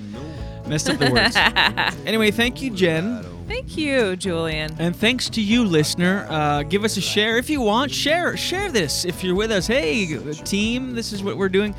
messed 0.66 0.88
up 0.88 0.98
the 0.98 1.10
words. 1.10 1.36
anyway, 2.06 2.30
thank 2.30 2.62
you, 2.62 2.70
Jen. 2.70 3.22
Thank 3.46 3.76
you, 3.76 4.16
Julien. 4.16 4.74
And 4.78 4.96
thanks 4.96 5.28
to 5.28 5.42
you, 5.42 5.62
listener. 5.62 6.26
Uh, 6.30 6.62
give 6.62 6.84
us 6.84 6.96
a 6.96 7.02
share 7.02 7.36
if 7.36 7.50
you 7.50 7.60
want. 7.60 7.92
Share, 7.92 8.34
share 8.38 8.70
this 8.72 9.04
if 9.04 9.22
you're 9.22 9.34
with 9.34 9.52
us. 9.52 9.66
Hey, 9.66 10.16
team, 10.32 10.94
this 10.94 11.12
is 11.12 11.22
what 11.22 11.36
we're 11.36 11.50
doing. 11.50 11.74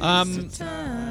Um, 0.00 0.50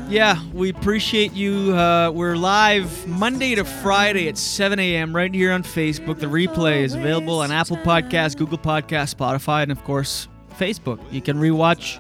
yeah, 0.10 0.44
we 0.52 0.72
appreciate 0.72 1.32
you. 1.32 1.74
Uh, 1.74 2.12
we're 2.12 2.36
live 2.36 3.08
Monday 3.08 3.56
to 3.56 3.64
Friday 3.64 4.28
at 4.28 4.38
7 4.38 4.78
a.m. 4.78 5.16
right 5.16 5.34
here 5.34 5.54
on 5.54 5.64
Facebook. 5.64 6.20
The 6.20 6.26
replay 6.26 6.82
is 6.82 6.96
available 6.96 7.40
on 7.40 7.50
Apple 7.50 7.78
Podcasts, 7.78 8.36
Google 8.36 8.58
Podcasts, 8.58 9.16
Spotify, 9.16 9.64
and 9.64 9.72
of 9.72 9.82
course 9.86 10.28
Facebook. 10.60 11.00
You 11.12 11.22
can 11.22 11.38
rewatch 11.38 12.00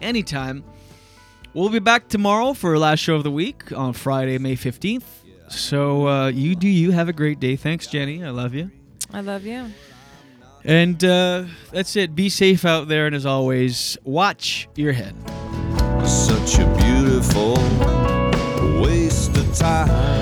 anytime. 0.00 0.64
We'll 1.54 1.68
be 1.68 1.78
back 1.80 2.08
tomorrow 2.08 2.54
for 2.54 2.70
our 2.70 2.78
last 2.78 3.00
show 3.00 3.16
of 3.16 3.24
the 3.24 3.30
week 3.30 3.72
on 3.72 3.92
Friday, 3.92 4.38
May 4.38 4.56
15th. 4.56 5.02
So 5.50 6.08
uh, 6.08 6.28
you 6.28 6.56
do 6.56 6.66
you 6.66 6.92
have 6.92 7.08
a 7.10 7.12
great 7.12 7.38
day. 7.38 7.56
Thanks, 7.56 7.86
Jenny. 7.86 8.24
I 8.24 8.30
love 8.30 8.54
you. 8.54 8.70
I 9.12 9.20
love 9.20 9.44
you. 9.44 9.66
And 10.64 11.04
uh, 11.04 11.44
that's 11.70 11.94
it. 11.96 12.14
Be 12.14 12.28
safe 12.30 12.64
out 12.64 12.88
there, 12.88 13.06
and 13.06 13.14
as 13.14 13.26
always, 13.26 13.98
watch 14.04 14.68
your 14.76 14.92
head. 14.92 15.14
Such 16.06 16.58
a 16.58 16.66
beautiful 16.78 17.54
waste 18.80 19.36
of 19.36 19.54
time. 19.56 20.21